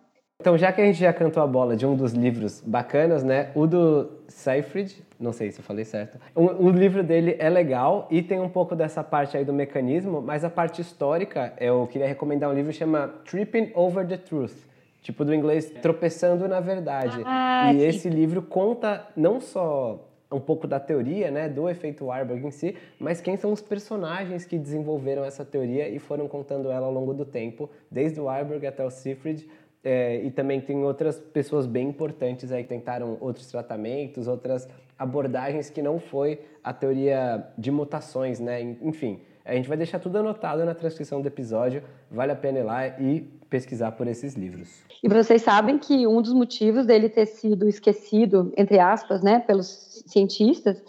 Então, 0.41 0.58
já 0.58 0.71
que 0.71 0.82
a 0.82 0.86
gente 0.86 0.99
já 0.99 1.13
cantou 1.13 1.43
a 1.43 1.45
bola 1.45 1.75
de 1.75 1.86
um 1.86 1.95
dos 1.95 2.13
livros 2.13 2.63
bacanas, 2.65 3.23
né? 3.23 3.51
O 3.54 3.67
do 3.67 4.10
Seyfried, 4.27 5.04
não 5.19 5.32
sei 5.32 5.51
se 5.51 5.60
eu 5.60 5.63
falei 5.63 5.86
certo. 5.86 6.17
O, 6.34 6.65
o, 6.65 6.69
livro 6.71 7.04
dele 7.04 7.36
é 7.38 7.47
legal 7.47 8.08
e 8.10 8.23
tem 8.23 8.39
um 8.39 8.49
pouco 8.49 8.75
dessa 8.75 9.04
parte 9.04 9.38
aí 9.38 9.45
do 9.45 9.54
mecanismo, 9.54 10.19
mas 10.19 10.43
a 10.43 10.49
parte 10.49 10.82
histórica, 10.82 11.54
eu 11.60 11.86
queria 11.86 12.08
recomendar 12.08 12.49
um 12.49 12.54
livro 12.56 12.71
que 12.71 12.77
chama 12.80 13.13
Tripping 13.23 13.71
Over 13.75 14.08
the 14.08 14.17
Truth. 14.17 14.56
Tipo 15.04 15.23
do 15.23 15.32
inglês, 15.32 15.69
tropeçando 15.80 16.47
na 16.47 16.60
verdade. 16.60 17.21
Ah, 17.23 17.71
e 17.71 17.77
sim. 17.77 17.86
esse 17.86 18.10
livro 18.10 18.41
conta 18.41 19.06
não 19.15 19.39
só 19.39 20.08
um 20.32 20.39
pouco 20.39 20.65
da 20.65 20.80
teoria, 20.80 21.30
né, 21.30 21.49
do 21.49 21.69
efeito 21.69 22.06
Warburg 22.06 22.47
em 22.47 22.51
si, 22.51 22.75
mas 22.97 23.19
quem 23.19 23.36
são 23.36 23.51
os 23.51 23.62
personagens 23.62 24.45
que 24.45 24.58
desenvolveram 24.58 25.25
essa 25.25 25.43
teoria 25.43 25.89
e 25.89 25.99
foram 25.99 26.27
contando 26.27 26.71
ela 26.71 26.88
ao 26.88 26.93
longo 26.93 27.13
do 27.13 27.25
tempo, 27.25 27.69
desde 27.89 28.19
o 28.19 28.23
Warburg 28.23 28.65
até 28.65 28.84
o 28.84 28.89
Seyfried, 28.89 29.47
é, 29.83 30.23
e 30.23 30.31
também 30.31 30.61
tem 30.61 30.83
outras 30.83 31.19
pessoas 31.19 31.65
bem 31.65 31.89
importantes 31.89 32.51
aí 32.51 32.63
que 32.63 32.69
tentaram 32.69 33.17
outros 33.19 33.47
tratamentos, 33.47 34.27
outras 34.27 34.67
abordagens 34.97 35.69
que 35.69 35.81
não 35.81 35.99
foi 35.99 36.39
a 36.63 36.71
teoria 36.71 37.47
de 37.57 37.71
mutações, 37.71 38.39
né? 38.39 38.61
Enfim, 38.81 39.19
a 39.43 39.55
gente 39.55 39.67
vai 39.67 39.75
deixar 39.75 39.99
tudo 39.99 40.19
anotado 40.19 40.63
na 40.63 40.75
transcrição 40.75 41.19
do 41.21 41.27
episódio. 41.27 41.83
Vale 42.11 42.31
a 42.31 42.35
pena 42.35 42.59
ir 42.59 42.63
lá 42.63 42.87
e 42.87 43.21
pesquisar 43.49 43.91
por 43.93 44.07
esses 44.07 44.35
livros. 44.35 44.83
E 45.03 45.09
vocês 45.09 45.41
sabem 45.41 45.79
que 45.79 46.05
um 46.05 46.21
dos 46.21 46.33
motivos 46.33 46.85
dele 46.85 47.09
ter 47.09 47.25
sido 47.25 47.67
esquecido, 47.67 48.53
entre 48.55 48.79
aspas, 48.79 49.23
né, 49.23 49.39
pelos 49.39 50.03
cientistas, 50.05 50.81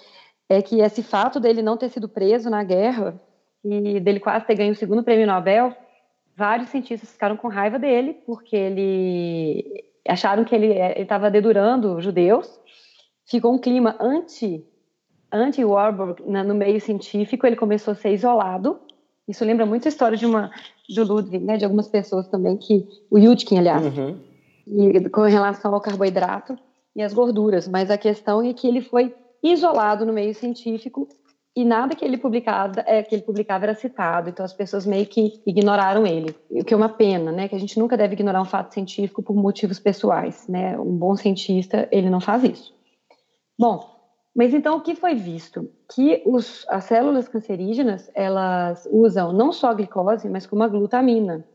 é 0.48 0.61
que 0.61 0.81
esse 0.81 1.02
fato 1.02 1.40
dele 1.40 1.62
não 1.62 1.78
ter 1.78 1.88
sido 1.88 2.09
preso 2.09 2.50
na 2.50 2.62
guerra 2.62 3.18
e 3.64 3.98
dele 4.00 4.20
quase 4.20 4.46
ter 4.46 4.55
ganho 4.55 4.72
o 4.72 4.76
segundo 4.76 5.02
prêmio 5.02 5.26
Nobel 5.26 5.74
vários 6.37 6.71
cientistas 6.71 7.11
ficaram 7.11 7.37
com 7.37 7.49
raiva 7.49 7.79
dele, 7.79 8.14
porque 8.27 8.57
ele 8.57 9.85
acharam 10.09 10.45
que 10.45 10.55
ele 10.55 10.73
estava 11.01 11.31
dedurando 11.31 12.01
judeus. 12.01 12.61
Ficou 13.25 13.55
um 13.55 13.59
clima 13.59 13.97
anti 14.01 14.64
anti 15.33 15.64
Warburg 15.64 16.23
no 16.23 16.55
meio 16.55 16.81
científico, 16.81 17.47
ele 17.47 17.57
começou 17.57 17.92
a 17.92 17.95
ser 17.95 18.12
isolado. 18.12 18.79
Isso 19.27 19.45
lembra 19.45 19.64
muito 19.64 19.87
a 19.87 19.88
história 19.88 20.16
de 20.16 20.27
uma 20.27 20.51
do 20.95 21.05
Ludwig, 21.05 21.42
né, 21.42 21.57
de 21.57 21.64
algumas 21.64 21.88
pessoas 21.88 22.29
também 22.29 22.57
que 22.57 22.87
o 23.11 23.18
Yudkin, 23.18 23.59
aliás, 23.59 23.87
uhum. 23.97 24.18
e, 24.66 25.09
com 25.09 25.23
relação 25.23 25.73
ao 25.75 25.81
carboidrato 25.81 26.59
e 26.95 27.01
as 27.01 27.14
gorduras. 27.14 27.66
Mas 27.66 27.90
a 27.90 27.97
questão 27.97 28.42
é 28.42 28.53
que 28.53 28.66
ele 28.66 28.83
foi 28.83 29.14
isolado 29.42 30.05
no 30.05 30.12
meio 30.12 30.35
científico 30.35 31.09
e 31.55 31.65
nada 31.65 31.95
que 31.95 32.05
ele 32.05 32.17
publicava, 32.17 32.83
é, 32.87 33.03
que 33.03 33.15
ele 33.15 33.23
publicava 33.23 33.67
era 33.67 33.75
citado, 33.75 34.31
então 34.31 34.45
as 34.45 34.55
pessoas 34.55 34.87
meio 34.87 35.07
que 35.07 35.43
ignoraram 35.47 36.07
ele, 36.07 36.35
o 36.51 36.65
que 36.65 36.73
é 36.73 36.77
uma 36.77 36.88
pena, 36.88 37.31
né? 37.31 37.47
Que 37.47 37.55
a 37.55 37.59
gente 37.59 37.79
nunca 37.79 37.97
deve 37.97 38.15
ignorar 38.15 38.41
um 38.41 38.47
fato 38.47 38.73
científico 38.73 39.23
por 39.23 39.37
motivos 39.37 39.79
pessoais, 39.79 40.49
né? 40.49 40.79
Um 40.79 40.97
bom 40.97 41.15
cientista 41.15 41.87
ele 41.93 42.09
não 42.09 42.21
faz 42.21 42.43
isso. 42.43 42.75
Bom, 43.59 43.93
mas 44.35 44.55
então 44.55 44.79
o 44.79 44.81
que 44.81 44.95
foi 44.95 45.15
visto? 45.15 45.69
Que 45.95 46.23
os, 46.25 46.65
as 46.69 46.85
células 46.85 47.29
cancerígenas 47.29 48.11
elas 48.15 48.88
usam 48.91 49.33
não 49.33 49.53
só 49.53 49.69
a 49.69 49.75
glicose, 49.75 50.29
mas 50.31 50.47
como 50.47 50.62
a 50.62 50.69
glutamina. 50.69 51.47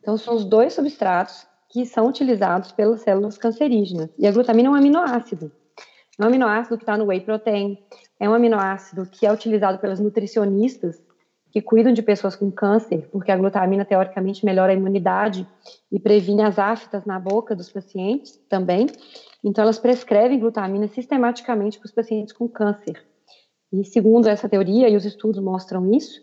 Então 0.00 0.16
são 0.16 0.36
os 0.36 0.44
dois 0.44 0.72
substratos 0.72 1.48
que 1.68 1.84
são 1.84 2.06
utilizados 2.06 2.70
pelas 2.70 3.00
células 3.00 3.36
cancerígenas. 3.36 4.08
E 4.16 4.24
a 4.24 4.30
glutamina 4.30 4.68
é 4.68 4.70
um 4.70 4.76
aminoácido. 4.76 5.50
É 6.18 6.24
um 6.24 6.28
aminoácido 6.28 6.76
que 6.76 6.82
está 6.82 6.96
no 6.96 7.06
whey 7.06 7.20
protein, 7.20 7.78
é 8.18 8.28
um 8.28 8.34
aminoácido 8.34 9.06
que 9.06 9.26
é 9.26 9.32
utilizado 9.32 9.78
pelas 9.78 10.00
nutricionistas 10.00 11.02
que 11.50 11.62
cuidam 11.62 11.92
de 11.92 12.02
pessoas 12.02 12.36
com 12.36 12.50
câncer, 12.50 13.08
porque 13.10 13.30
a 13.30 13.36
glutamina 13.36 13.84
teoricamente 13.84 14.44
melhora 14.44 14.72
a 14.72 14.74
imunidade 14.74 15.46
e 15.90 15.98
previne 15.98 16.42
as 16.42 16.58
aftas 16.58 17.04
na 17.04 17.18
boca 17.18 17.56
dos 17.56 17.70
pacientes 17.70 18.38
também. 18.48 18.86
Então, 19.42 19.62
elas 19.62 19.78
prescrevem 19.78 20.38
glutamina 20.38 20.88
sistematicamente 20.88 21.78
para 21.78 21.86
os 21.86 21.92
pacientes 21.92 22.34
com 22.34 22.48
câncer. 22.48 23.02
E 23.72 23.84
segundo 23.84 24.28
essa 24.28 24.48
teoria, 24.48 24.88
e 24.88 24.96
os 24.96 25.04
estudos 25.04 25.42
mostram 25.42 25.90
isso, 25.92 26.20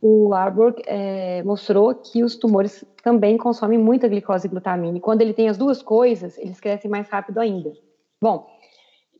o 0.00 0.34
Arborg 0.34 0.82
é, 0.86 1.42
mostrou 1.44 1.94
que 1.94 2.22
os 2.22 2.36
tumores 2.36 2.84
também 3.02 3.38
consomem 3.38 3.78
muita 3.78 4.06
glicose 4.06 4.46
e 4.46 4.50
glutamina. 4.50 4.98
E 4.98 5.00
quando 5.00 5.22
ele 5.22 5.32
tem 5.32 5.48
as 5.48 5.56
duas 5.56 5.82
coisas, 5.82 6.36
eles 6.36 6.60
crescem 6.60 6.90
mais 6.90 7.08
rápido 7.08 7.38
ainda. 7.38 7.72
Bom, 8.20 8.46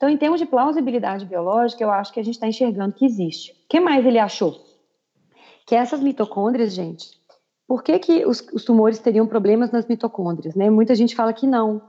então, 0.05 0.12
em 0.12 0.19
termos 0.19 0.38
de 0.38 0.45
plausibilidade 0.45 1.25
biológica, 1.25 1.83
eu 1.83 1.90
acho 1.90 2.12
que 2.12 2.21
a 2.21 2.23
gente 2.23 2.35
está 2.35 2.47
enxergando 2.47 2.93
que 2.93 3.07
existe. 3.07 3.53
O 3.53 3.69
que 3.71 3.81
mais 3.81 4.05
ele 4.05 4.19
achou? 4.19 4.55
Que 5.67 5.75
essas 5.75 6.01
mitocôndrias, 6.01 6.75
gente, 6.75 7.09
por 7.67 7.83
que, 7.83 7.99
que 7.99 8.27
os, 8.27 8.47
os 8.53 8.67
tumores 8.67 8.99
teriam 8.99 9.27
problemas 9.27 9.73
nas 9.73 9.87
mitocôndrias? 9.87 10.55
Né? 10.55 10.69
Muita 10.69 10.95
gente 10.95 11.17
fala 11.17 11.33
que 11.33 11.47
não, 11.47 11.81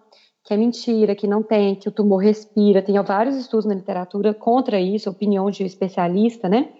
que 0.45 0.53
é 0.53 0.57
mentira, 0.57 1.13
que 1.13 1.27
não 1.27 1.43
tem, 1.43 1.75
que 1.75 1.89
o 1.89 1.91
tumor 1.91 2.23
respira. 2.23 2.81
Tem 2.81 2.95
vários 3.03 3.35
estudos 3.35 3.65
na 3.65 3.73
literatura 3.73 4.33
contra 4.33 4.79
isso, 4.79 5.09
opinião 5.09 5.51
de 5.51 5.65
especialista, 5.65 6.47
né? 6.47 6.71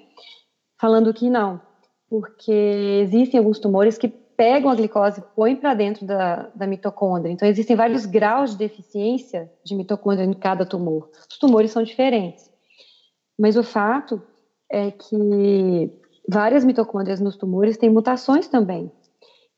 Falando 0.79 1.13
que 1.13 1.29
não, 1.29 1.59
porque 2.09 3.01
existem 3.03 3.39
alguns 3.39 3.59
tumores 3.59 3.97
que 3.97 4.07
pegam 4.35 4.69
a 4.69 4.75
glicose 4.75 5.19
e 5.19 5.35
põem 5.35 5.55
para 5.55 5.73
dentro 5.73 6.05
da, 6.05 6.49
da 6.53 6.67
mitocôndria. 6.67 7.31
Então, 7.31 7.47
existem 7.47 7.75
vários 7.75 8.05
graus 8.05 8.51
de 8.51 8.57
deficiência 8.57 9.51
de 9.63 9.75
mitocôndria 9.75 10.25
em 10.25 10.33
cada 10.33 10.65
tumor. 10.65 11.09
Os 11.29 11.37
tumores 11.37 11.71
são 11.71 11.83
diferentes. 11.83 12.49
Mas 13.37 13.55
o 13.57 13.63
fato 13.63 14.21
é 14.69 14.91
que 14.91 15.91
várias 16.27 16.65
mitocôndrias 16.65 17.19
nos 17.19 17.35
tumores 17.35 17.77
têm 17.77 17.89
mutações 17.89 18.47
também. 18.47 18.91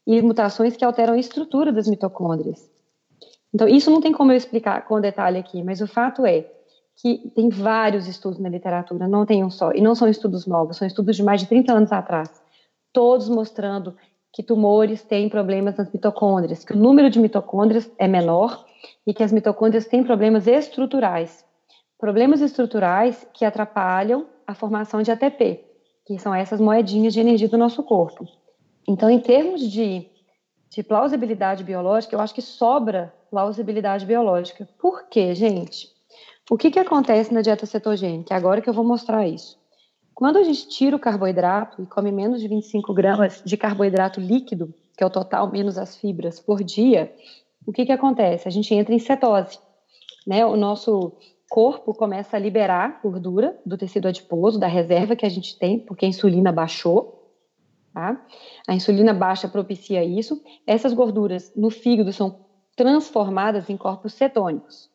E 0.05 0.21
mutações 0.21 0.77
que 0.77 0.85
alteram 0.85 1.13
a 1.13 1.19
estrutura 1.19 1.71
das 1.71 1.87
mitocôndrias. 1.87 2.69
Então, 3.53 3.67
isso 3.67 3.89
não 3.89 4.01
tem 4.01 4.11
como 4.11 4.31
eu 4.31 4.37
explicar 4.37 4.85
com 4.85 5.01
detalhe 5.01 5.37
aqui, 5.37 5.63
mas 5.63 5.81
o 5.81 5.87
fato 5.87 6.25
é 6.25 6.45
que 6.95 7.29
tem 7.35 7.49
vários 7.49 8.07
estudos 8.07 8.39
na 8.39 8.49
literatura, 8.49 9.07
não 9.07 9.25
tem 9.25 9.43
um 9.43 9.51
só, 9.51 9.71
e 9.71 9.81
não 9.81 9.93
são 9.93 10.07
estudos 10.07 10.47
novos, 10.47 10.77
são 10.77 10.87
estudos 10.87 11.15
de 11.15 11.23
mais 11.23 11.41
de 11.41 11.47
30 11.47 11.71
anos 11.71 11.91
atrás, 11.91 12.41
todos 12.91 13.29
mostrando 13.29 13.95
que 14.37 14.43
tumores 14.43 15.01
têm 15.01 15.27
problemas 15.27 15.77
nas 15.77 15.91
mitocôndrias, 15.91 16.63
que 16.63 16.73
o 16.73 16.77
número 16.77 17.09
de 17.09 17.19
mitocôndrias 17.19 17.91
é 17.97 18.07
menor 18.07 18.63
e 19.03 19.11
que 19.11 19.23
as 19.23 19.31
mitocôndrias 19.31 19.87
têm 19.87 20.03
problemas 20.03 20.45
estruturais. 20.45 21.43
Problemas 21.97 22.39
estruturais 22.39 23.27
que 23.33 23.43
atrapalham 23.43 24.27
a 24.45 24.53
formação 24.53 25.01
de 25.01 25.09
ATP, 25.09 25.65
que 26.05 26.19
são 26.19 26.35
essas 26.35 26.61
moedinhas 26.61 27.15
de 27.15 27.19
energia 27.19 27.49
do 27.49 27.57
nosso 27.57 27.81
corpo. 27.81 28.27
Então, 28.87 29.09
em 29.09 29.19
termos 29.19 29.71
de, 29.71 30.07
de 30.69 30.83
plausibilidade 30.83 31.63
biológica, 31.63 32.15
eu 32.15 32.21
acho 32.21 32.35
que 32.35 32.41
sobra 32.43 33.11
plausibilidade 33.31 34.05
biológica. 34.05 34.69
Por 34.77 35.07
quê, 35.09 35.33
gente? 35.33 35.89
O 36.47 36.59
que, 36.59 36.69
que 36.69 36.77
acontece 36.77 37.33
na 37.33 37.41
dieta 37.41 37.65
cetogênica? 37.65 38.35
Agora 38.35 38.61
que 38.61 38.69
eu 38.69 38.73
vou 38.73 38.85
mostrar 38.85 39.27
isso. 39.27 39.57
Quando 40.17 40.37
a 40.37 40.43
gente 40.43 40.67
tira 40.67 40.95
o 40.95 40.99
carboidrato 40.99 41.79
e 41.79 41.85
come 41.85 42.11
menos 42.11 42.41
de 42.41 42.47
25 42.47 42.91
gramas 42.91 43.39
de 43.45 43.55
carboidrato 43.55 44.19
líquido, 44.19 44.73
que 44.97 45.03
é 45.03 45.05
o 45.05 45.11
total 45.11 45.51
menos 45.51 45.77
as 45.77 45.95
fibras 45.95 46.39
por 46.39 46.63
dia, 46.63 47.13
o 47.67 47.71
que, 47.71 47.85
que 47.85 47.91
acontece? 47.91 48.47
A 48.47 48.51
gente 48.51 48.73
entra 48.73 48.95
em 48.95 48.97
cetose. 48.97 49.59
Né? 50.25 50.43
O 50.43 50.55
nosso 50.55 51.13
corpo 51.47 51.93
começa 51.93 52.35
a 52.35 52.39
liberar 52.39 52.99
gordura 53.03 53.61
do 53.63 53.77
tecido 53.77 54.07
adiposo, 54.07 54.59
da 54.59 54.65
reserva 54.65 55.15
que 55.15 55.23
a 55.23 55.29
gente 55.29 55.55
tem, 55.59 55.77
porque 55.81 56.03
a 56.03 56.09
insulina 56.09 56.51
baixou. 56.51 57.31
Tá? 57.93 58.19
A 58.67 58.73
insulina 58.73 59.13
baixa 59.13 59.47
propicia 59.47 60.03
isso. 60.03 60.41
Essas 60.65 60.93
gorduras 60.93 61.53
no 61.55 61.69
fígado 61.69 62.11
são 62.11 62.39
transformadas 62.75 63.69
em 63.69 63.77
corpos 63.77 64.15
cetônicos. 64.15 64.89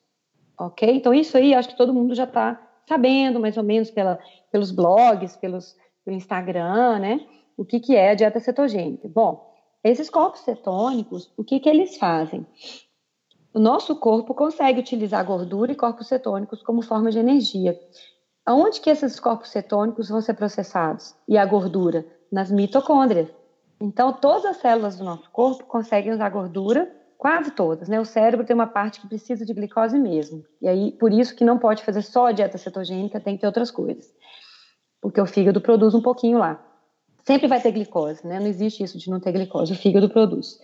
Ok? 0.58 0.96
Então, 0.96 1.14
isso 1.14 1.36
aí 1.36 1.54
acho 1.54 1.68
que 1.68 1.76
todo 1.76 1.94
mundo 1.94 2.12
já 2.12 2.24
está 2.24 2.60
sabendo, 2.88 3.38
mais 3.38 3.56
ou 3.56 3.62
menos, 3.62 3.88
pela 3.88 4.18
pelos 4.52 4.70
blogs, 4.70 5.34
pelos, 5.36 5.74
pelo 6.04 6.16
Instagram, 6.16 6.98
né? 6.98 7.26
O 7.56 7.64
que, 7.64 7.80
que 7.80 7.96
é 7.96 8.10
a 8.10 8.14
dieta 8.14 8.38
cetogênica? 8.38 9.08
Bom, 9.08 9.50
esses 9.82 10.08
corpos 10.08 10.42
cetônicos, 10.42 11.32
o 11.36 11.42
que, 11.42 11.58
que 11.58 11.68
eles 11.68 11.96
fazem? 11.96 12.46
O 13.52 13.58
nosso 13.58 13.96
corpo 13.96 14.34
consegue 14.34 14.80
utilizar 14.80 15.24
gordura 15.24 15.72
e 15.72 15.76
corpos 15.76 16.06
cetônicos 16.06 16.62
como 16.62 16.82
forma 16.82 17.10
de 17.10 17.18
energia. 17.18 17.78
Aonde 18.46 18.80
que 18.80 18.90
esses 18.90 19.18
corpos 19.18 19.50
cetônicos 19.50 20.08
vão 20.08 20.20
ser 20.20 20.34
processados? 20.34 21.14
E 21.26 21.36
a 21.36 21.44
gordura? 21.44 22.06
Nas 22.30 22.50
mitocôndrias. 22.50 23.28
Então, 23.80 24.12
todas 24.12 24.44
as 24.44 24.58
células 24.58 24.96
do 24.96 25.04
nosso 25.04 25.28
corpo 25.30 25.64
conseguem 25.64 26.12
usar 26.12 26.28
gordura 26.30 26.90
Quase 27.22 27.52
todas, 27.52 27.88
né? 27.88 28.00
O 28.00 28.04
cérebro 28.04 28.44
tem 28.44 28.52
uma 28.52 28.66
parte 28.66 29.00
que 29.00 29.06
precisa 29.06 29.46
de 29.46 29.54
glicose 29.54 29.96
mesmo. 29.96 30.44
E 30.60 30.66
aí, 30.66 30.90
por 30.90 31.12
isso 31.12 31.36
que 31.36 31.44
não 31.44 31.56
pode 31.56 31.84
fazer 31.84 32.02
só 32.02 32.26
a 32.26 32.32
dieta 32.32 32.58
cetogênica, 32.58 33.20
tem 33.20 33.36
que 33.36 33.42
ter 33.42 33.46
outras 33.46 33.70
coisas. 33.70 34.12
Porque 35.02 35.20
o 35.20 35.26
fígado 35.26 35.60
produz 35.60 35.94
um 35.94 36.00
pouquinho 36.00 36.38
lá. 36.38 36.64
Sempre 37.24 37.48
vai 37.48 37.60
ter 37.60 37.72
glicose, 37.72 38.26
né? 38.26 38.40
Não 38.40 38.46
existe 38.46 38.82
isso 38.82 38.96
de 38.96 39.10
não 39.10 39.20
ter 39.20 39.32
glicose, 39.32 39.72
o 39.72 39.76
fígado 39.76 40.08
produz. 40.08 40.58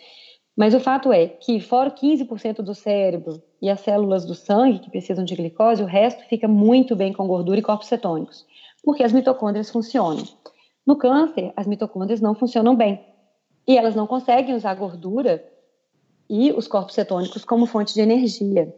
Mas 0.56 0.74
o 0.74 0.80
fato 0.80 1.12
é 1.12 1.26
que, 1.26 1.60
fora 1.60 1.90
15% 1.90 2.62
do 2.62 2.74
cérebro 2.74 3.42
e 3.60 3.68
as 3.68 3.80
células 3.80 4.24
do 4.24 4.34
sangue 4.34 4.78
que 4.78 4.90
precisam 4.90 5.24
de 5.24 5.36
glicose, 5.36 5.82
o 5.82 5.86
resto 5.86 6.24
fica 6.28 6.48
muito 6.48 6.96
bem 6.96 7.12
com 7.12 7.28
gordura 7.28 7.58
e 7.58 7.62
corpos 7.62 7.88
cetônicos, 7.88 8.46
porque 8.82 9.02
as 9.04 9.12
mitocôndrias 9.12 9.70
funcionam. 9.70 10.24
No 10.86 10.96
câncer, 10.96 11.52
as 11.56 11.66
mitocôndrias 11.66 12.20
não 12.20 12.34
funcionam 12.34 12.74
bem. 12.74 13.04
E 13.66 13.76
elas 13.76 13.94
não 13.94 14.06
conseguem 14.06 14.54
usar 14.54 14.74
gordura 14.74 15.44
e 16.28 16.50
os 16.52 16.66
corpos 16.66 16.94
cetônicos 16.94 17.44
como 17.44 17.66
fonte 17.66 17.94
de 17.94 18.00
energia. 18.00 18.74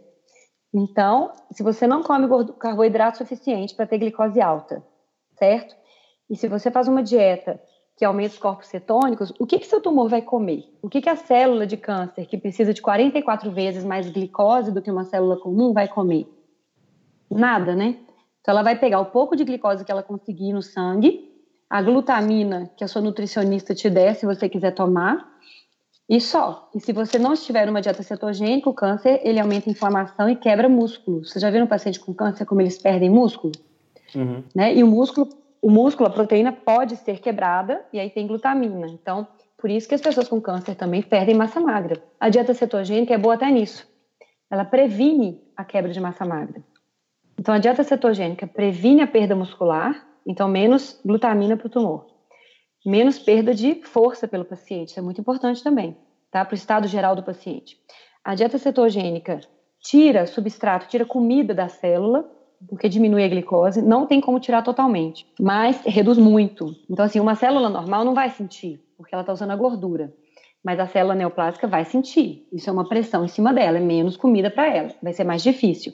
Então, 0.72 1.32
se 1.52 1.62
você 1.62 1.86
não 1.86 2.02
come 2.02 2.26
carboidrato 2.58 3.18
suficiente 3.18 3.74
para 3.74 3.86
ter 3.86 3.98
glicose 3.98 4.40
alta, 4.40 4.84
certo? 5.40 5.74
E 6.28 6.36
se 6.36 6.46
você 6.46 6.70
faz 6.70 6.86
uma 6.86 7.02
dieta 7.02 7.60
que 7.96 8.04
aumenta 8.04 8.34
os 8.34 8.38
corpos 8.38 8.68
cetônicos, 8.68 9.32
o 9.38 9.46
que, 9.46 9.58
que 9.58 9.66
seu 9.66 9.80
tumor 9.80 10.08
vai 10.08 10.22
comer? 10.22 10.64
O 10.80 10.88
que, 10.88 11.00
que 11.00 11.08
a 11.08 11.16
célula 11.16 11.66
de 11.66 11.76
câncer, 11.76 12.26
que 12.26 12.38
precisa 12.38 12.72
de 12.72 12.80
44 12.80 13.50
vezes 13.50 13.84
mais 13.84 14.08
glicose 14.08 14.70
do 14.70 14.80
que 14.80 14.90
uma 14.90 15.04
célula 15.04 15.38
comum, 15.38 15.72
vai 15.72 15.88
comer? 15.88 16.26
Nada, 17.30 17.74
né? 17.74 17.96
Então, 18.40 18.52
ela 18.52 18.62
vai 18.62 18.78
pegar 18.78 19.00
o 19.00 19.06
pouco 19.06 19.34
de 19.34 19.44
glicose 19.44 19.84
que 19.84 19.92
ela 19.92 20.02
conseguir 20.02 20.52
no 20.52 20.62
sangue, 20.62 21.28
a 21.68 21.82
glutamina 21.82 22.70
que 22.76 22.84
a 22.84 22.88
sua 22.88 23.02
nutricionista 23.02 23.74
te 23.74 23.88
der, 23.90 24.14
se 24.14 24.26
você 24.26 24.48
quiser 24.48 24.74
tomar, 24.74 25.28
e 26.08 26.20
só. 26.20 26.68
E 26.74 26.80
se 26.80 26.92
você 26.92 27.18
não 27.18 27.34
estiver 27.34 27.66
numa 27.66 27.80
dieta 27.80 28.02
cetogênica, 28.02 28.68
o 28.68 28.74
câncer 28.74 29.20
ele 29.22 29.38
aumenta 29.38 29.70
a 29.70 29.72
inflamação 29.72 30.28
e 30.28 30.36
quebra 30.36 30.68
músculo. 30.68 31.24
Você 31.24 31.38
já 31.38 31.50
viu 31.50 31.62
um 31.62 31.68
paciente 31.68 32.00
com 32.00 32.12
câncer 32.12 32.44
como 32.46 32.60
eles 32.60 32.78
perdem 32.78 33.08
músculo? 33.08 33.52
Uhum. 34.14 34.42
Né? 34.54 34.74
E 34.74 34.82
o 34.82 34.86
músculo, 34.86 35.28
o 35.60 35.70
músculo, 35.70 36.08
a 36.08 36.12
proteína 36.12 36.52
pode 36.52 36.96
ser 36.96 37.20
quebrada 37.20 37.84
e 37.92 38.00
aí 38.00 38.10
tem 38.10 38.26
glutamina. 38.26 38.86
Então, 38.88 39.26
por 39.56 39.70
isso 39.70 39.88
que 39.88 39.94
as 39.94 40.00
pessoas 40.00 40.28
com 40.28 40.40
câncer 40.40 40.74
também 40.74 41.02
perdem 41.02 41.34
massa 41.34 41.60
magra. 41.60 42.02
A 42.18 42.28
dieta 42.28 42.54
cetogênica 42.54 43.14
é 43.14 43.18
boa 43.18 43.34
até 43.34 43.50
nisso. 43.50 43.86
Ela 44.50 44.64
previne 44.64 45.40
a 45.56 45.64
quebra 45.64 45.92
de 45.92 46.00
massa 46.00 46.24
magra. 46.24 46.62
Então, 47.38 47.54
a 47.54 47.58
dieta 47.58 47.82
cetogênica 47.82 48.46
previne 48.46 49.00
a 49.00 49.06
perda 49.06 49.34
muscular, 49.34 50.06
então 50.26 50.48
menos 50.48 51.00
glutamina 51.04 51.56
para 51.56 51.66
o 51.66 51.70
tumor 51.70 52.10
menos 52.84 53.18
perda 53.18 53.54
de 53.54 53.82
força 53.84 54.26
pelo 54.26 54.44
paciente. 54.44 54.90
Isso 54.90 54.98
é 54.98 55.02
muito 55.02 55.20
importante 55.20 55.62
também, 55.62 55.96
tá? 56.30 56.44
Para 56.44 56.54
o 56.54 56.56
estado 56.56 56.88
geral 56.88 57.14
do 57.14 57.22
paciente. 57.22 57.78
A 58.24 58.34
dieta 58.34 58.58
cetogênica 58.58 59.40
tira 59.80 60.26
substrato, 60.26 60.88
tira 60.88 61.04
comida 61.04 61.54
da 61.54 61.68
célula, 61.68 62.30
porque 62.68 62.88
diminui 62.88 63.24
a 63.24 63.28
glicose. 63.28 63.82
Não 63.82 64.06
tem 64.06 64.20
como 64.20 64.40
tirar 64.40 64.62
totalmente, 64.62 65.26
mas 65.40 65.80
reduz 65.84 66.18
muito. 66.18 66.74
Então, 66.88 67.04
assim, 67.04 67.20
uma 67.20 67.34
célula 67.34 67.68
normal 67.68 68.04
não 68.04 68.14
vai 68.14 68.30
sentir, 68.30 68.80
porque 68.96 69.14
ela 69.14 69.22
está 69.22 69.32
usando 69.32 69.50
a 69.50 69.56
gordura. 69.56 70.12
Mas 70.62 70.78
a 70.78 70.86
célula 70.86 71.14
neoplásica 71.14 71.66
vai 71.66 71.84
sentir. 71.84 72.46
Isso 72.52 72.68
é 72.68 72.72
uma 72.72 72.86
pressão 72.86 73.24
em 73.24 73.28
cima 73.28 73.52
dela, 73.52 73.78
é 73.78 73.80
menos 73.80 74.16
comida 74.16 74.50
para 74.50 74.68
ela. 74.68 74.94
Vai 75.02 75.12
ser 75.12 75.24
mais 75.24 75.42
difícil. 75.42 75.92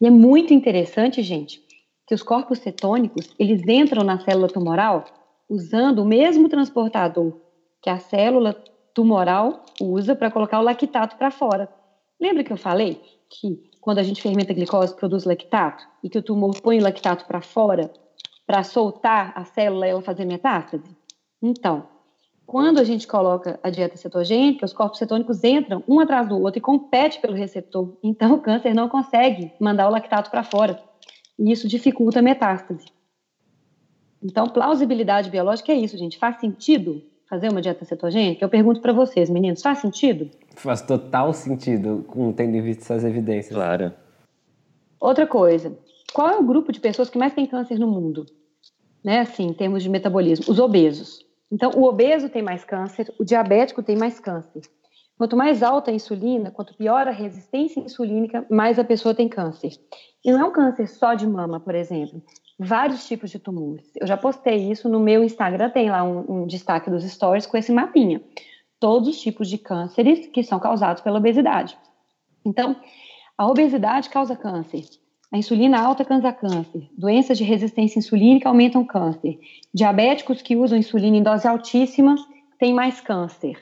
E 0.00 0.06
é 0.06 0.10
muito 0.10 0.54
interessante, 0.54 1.22
gente, 1.22 1.60
que 2.06 2.14
os 2.14 2.22
corpos 2.22 2.60
cetônicos, 2.60 3.34
eles 3.38 3.62
entram 3.68 4.02
na 4.02 4.18
célula 4.18 4.48
tumoral 4.48 5.04
usando 5.48 5.98
o 5.98 6.06
mesmo 6.06 6.48
transportador 6.48 7.36
que 7.82 7.90
a 7.90 7.98
célula 7.98 8.54
tumoral 8.94 9.64
usa 9.80 10.14
para 10.14 10.30
colocar 10.30 10.60
o 10.60 10.62
lactato 10.62 11.16
para 11.16 11.30
fora. 11.30 11.68
Lembra 12.18 12.44
que 12.44 12.52
eu 12.52 12.56
falei 12.56 13.00
que 13.28 13.69
quando 13.80 13.98
a 13.98 14.02
gente 14.02 14.20
fermenta 14.20 14.52
a 14.52 14.54
glicose 14.54 14.94
produz 14.94 15.24
lactato 15.24 15.84
e 16.02 16.10
que 16.10 16.18
o 16.18 16.22
tumor 16.22 16.60
põe 16.60 16.78
o 16.78 16.82
lactato 16.82 17.24
para 17.24 17.40
fora 17.40 17.90
para 18.46 18.62
soltar 18.62 19.32
a 19.34 19.44
célula 19.44 19.86
e 19.86 19.90
ela 19.90 20.02
fazer 20.02 20.24
metástase? 20.24 20.96
Então, 21.42 21.88
quando 22.44 22.80
a 22.80 22.84
gente 22.84 23.06
coloca 23.06 23.60
a 23.62 23.70
dieta 23.70 23.96
cetogênica, 23.96 24.66
os 24.66 24.72
corpos 24.72 24.98
cetônicos 24.98 25.44
entram 25.44 25.84
um 25.86 26.00
atrás 26.00 26.28
do 26.28 26.36
outro 26.36 26.58
e 26.58 26.60
competem 26.60 27.20
pelo 27.20 27.34
receptor. 27.34 27.96
Então, 28.02 28.34
o 28.34 28.40
câncer 28.40 28.74
não 28.74 28.88
consegue 28.88 29.52
mandar 29.60 29.88
o 29.88 29.92
lactato 29.92 30.30
para 30.30 30.42
fora. 30.42 30.82
E 31.38 31.52
isso 31.52 31.68
dificulta 31.68 32.18
a 32.18 32.22
metástase. 32.22 32.86
Então, 34.22 34.48
plausibilidade 34.48 35.30
biológica 35.30 35.72
é 35.72 35.76
isso, 35.76 35.96
gente. 35.96 36.18
Faz 36.18 36.40
sentido 36.40 37.02
fazer 37.30 37.48
uma 37.48 37.62
dieta 37.62 37.84
cetogênica? 37.84 38.44
Eu 38.44 38.48
pergunto 38.48 38.80
para 38.80 38.92
vocês, 38.92 39.30
meninos, 39.30 39.62
faz 39.62 39.78
sentido? 39.78 40.28
Faz 40.56 40.82
total 40.82 41.32
sentido, 41.32 42.04
tendo 42.36 42.56
em 42.56 42.60
vista 42.60 42.82
essas 42.82 43.04
evidências. 43.04 43.54
Claro. 43.54 43.92
Outra 44.98 45.26
coisa, 45.26 45.78
qual 46.12 46.28
é 46.28 46.36
o 46.36 46.42
grupo 46.42 46.72
de 46.72 46.80
pessoas 46.80 47.08
que 47.08 47.16
mais 47.16 47.32
tem 47.32 47.46
câncer 47.46 47.78
no 47.78 47.86
mundo? 47.86 48.26
Né, 49.02 49.20
assim, 49.20 49.46
em 49.46 49.52
termos 49.54 49.82
de 49.82 49.88
metabolismo, 49.88 50.52
os 50.52 50.58
obesos. 50.58 51.24
Então, 51.50 51.70
o 51.74 51.84
obeso 51.84 52.28
tem 52.28 52.42
mais 52.42 52.64
câncer, 52.64 53.10
o 53.18 53.24
diabético 53.24 53.82
tem 53.82 53.96
mais 53.96 54.20
câncer. 54.20 54.60
Quanto 55.16 55.36
mais 55.36 55.62
alta 55.62 55.90
a 55.90 55.94
insulina, 55.94 56.50
quanto 56.50 56.76
pior 56.76 57.06
a 57.06 57.10
resistência 57.10 57.80
insulínica, 57.80 58.44
mais 58.50 58.78
a 58.78 58.84
pessoa 58.84 59.14
tem 59.14 59.28
câncer. 59.28 59.72
E 60.22 60.30
não 60.30 60.40
é 60.40 60.44
um 60.44 60.52
câncer 60.52 60.86
só 60.86 61.14
de 61.14 61.26
mama, 61.26 61.60
por 61.60 61.74
exemplo 61.74 62.22
vários 62.62 63.06
tipos 63.08 63.30
de 63.30 63.38
tumores. 63.38 63.90
Eu 63.96 64.06
já 64.06 64.18
postei 64.18 64.70
isso 64.70 64.86
no 64.86 65.00
meu 65.00 65.24
Instagram, 65.24 65.70
tem 65.70 65.90
lá 65.90 66.04
um, 66.04 66.42
um 66.42 66.46
destaque 66.46 66.90
dos 66.90 67.02
stories 67.04 67.46
com 67.46 67.56
esse 67.56 67.72
mapinha. 67.72 68.20
Todos 68.78 69.08
os 69.08 69.20
tipos 69.20 69.48
de 69.48 69.56
cânceres 69.56 70.26
que 70.26 70.42
são 70.42 70.60
causados 70.60 71.02
pela 71.02 71.18
obesidade. 71.18 71.76
Então, 72.44 72.76
a 73.36 73.46
obesidade 73.46 74.10
causa 74.10 74.36
câncer. 74.36 74.84
A 75.32 75.38
insulina 75.38 75.80
alta 75.80 76.04
causa 76.04 76.32
câncer. 76.32 76.86
Doenças 76.96 77.38
de 77.38 77.44
resistência 77.44 77.98
insulínica 77.98 78.48
aumentam 78.48 78.84
câncer. 78.84 79.38
Diabéticos 79.72 80.42
que 80.42 80.56
usam 80.56 80.76
insulina 80.76 81.16
em 81.16 81.22
dose 81.22 81.48
altíssima 81.48 82.14
têm 82.58 82.74
mais 82.74 83.00
câncer. 83.00 83.56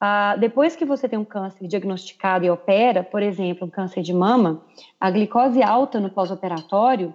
Ah, 0.00 0.36
depois 0.36 0.74
que 0.74 0.84
você 0.84 1.08
tem 1.08 1.18
um 1.18 1.24
câncer 1.24 1.68
diagnosticado 1.68 2.44
e 2.44 2.50
opera, 2.50 3.04
por 3.04 3.22
exemplo, 3.22 3.68
um 3.68 3.70
câncer 3.70 4.02
de 4.02 4.12
mama, 4.12 4.64
a 5.00 5.10
glicose 5.10 5.62
alta 5.62 6.00
no 6.00 6.10
pós-operatório 6.10 7.14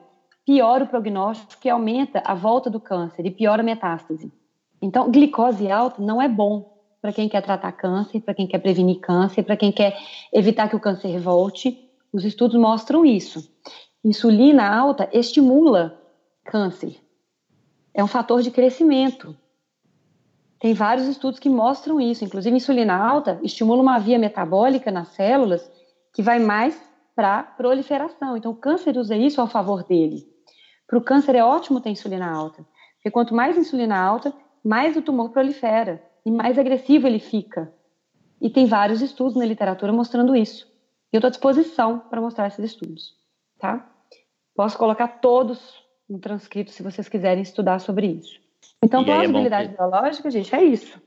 piora 0.52 0.84
o 0.84 0.88
prognóstico 0.88 1.66
e 1.66 1.70
aumenta 1.70 2.22
a 2.26 2.36
volta 2.36 2.70
do 2.70 2.78
câncer 2.78 3.26
e 3.26 3.32
piora 3.32 3.62
a 3.62 3.64
metástase. 3.64 4.30
Então, 4.82 5.10
glicose 5.10 5.72
alta 5.72 6.02
não 6.02 6.22
é 6.22 6.28
bom 6.28 6.78
para 7.02 7.14
quem 7.14 7.30
quer 7.30 7.42
tratar 7.42 7.72
câncer, 7.72 8.20
para 8.20 8.34
quem 8.34 8.46
quer 8.46 8.60
prevenir 8.60 9.00
câncer, 9.00 9.44
para 9.44 9.56
quem 9.56 9.72
quer 9.72 9.98
evitar 10.34 10.68
que 10.68 10.76
o 10.76 10.80
câncer 10.80 11.18
volte. 11.22 11.90
Os 12.12 12.26
estudos 12.26 12.60
mostram 12.60 13.06
isso. 13.06 13.50
Insulina 14.04 14.68
alta 14.68 15.10
estimula 15.14 15.98
câncer. 16.44 17.00
É 17.94 18.04
um 18.04 18.08
fator 18.08 18.42
de 18.42 18.52
crescimento. 18.52 19.34
Tem 20.60 20.74
vários 20.74 21.08
estudos 21.08 21.40
que 21.40 21.48
mostram 21.48 22.02
isso. 22.02 22.26
Inclusive, 22.26 22.58
insulina 22.58 22.94
alta 22.94 23.40
estimula 23.42 23.82
uma 23.82 23.98
via 24.00 24.20
metabólica 24.20 24.92
nas 24.92 25.08
células 25.10 25.72
que 26.12 26.22
vai 26.22 26.40
mais 26.40 26.78
para 27.16 27.42
proliferação. 27.42 28.36
Então, 28.36 28.52
o 28.52 28.56
câncer 28.56 28.98
usa 28.98 29.16
isso 29.16 29.40
ao 29.40 29.48
favor 29.48 29.86
dele. 29.86 30.30
Para 30.92 30.98
o 30.98 31.02
câncer 31.02 31.36
é 31.36 31.42
ótimo 31.44 31.80
ter 31.80 31.90
insulina 31.90 32.30
alta, 32.30 32.66
porque 32.96 33.10
quanto 33.10 33.34
mais 33.34 33.58
insulina 33.58 33.98
alta, 33.98 34.34
mais 34.62 34.98
o 34.98 35.02
tumor 35.02 35.30
prolifera 35.30 36.04
e 36.26 36.30
mais 36.30 36.60
agressivo 36.60 37.08
ele 37.08 37.18
fica. 37.18 37.74
E 38.42 38.50
tem 38.50 38.66
vários 38.66 39.02
estudos 39.02 39.38
na 39.38 39.46
literatura 39.46 39.94
mostrando 39.94 40.36
isso. 40.36 40.68
E 41.14 41.16
eu 41.16 41.20
estou 41.20 41.30
à 41.30 41.32
disposição 41.32 41.98
para 41.98 42.20
mostrar 42.20 42.48
esses 42.48 42.66
estudos, 42.66 43.16
tá? 43.58 43.90
Posso 44.54 44.78
colocar 44.78 45.08
todos 45.08 45.82
no 46.10 46.20
transcrito 46.20 46.72
se 46.72 46.84
vocês 46.84 47.08
quiserem 47.08 47.42
estudar 47.42 47.80
sobre 47.80 48.08
isso. 48.08 48.42
Então, 48.84 49.06
plausibilidade 49.06 49.70
é 49.70 49.78
biológica, 49.78 50.30
gente, 50.30 50.54
é 50.54 50.62
isso. 50.62 51.02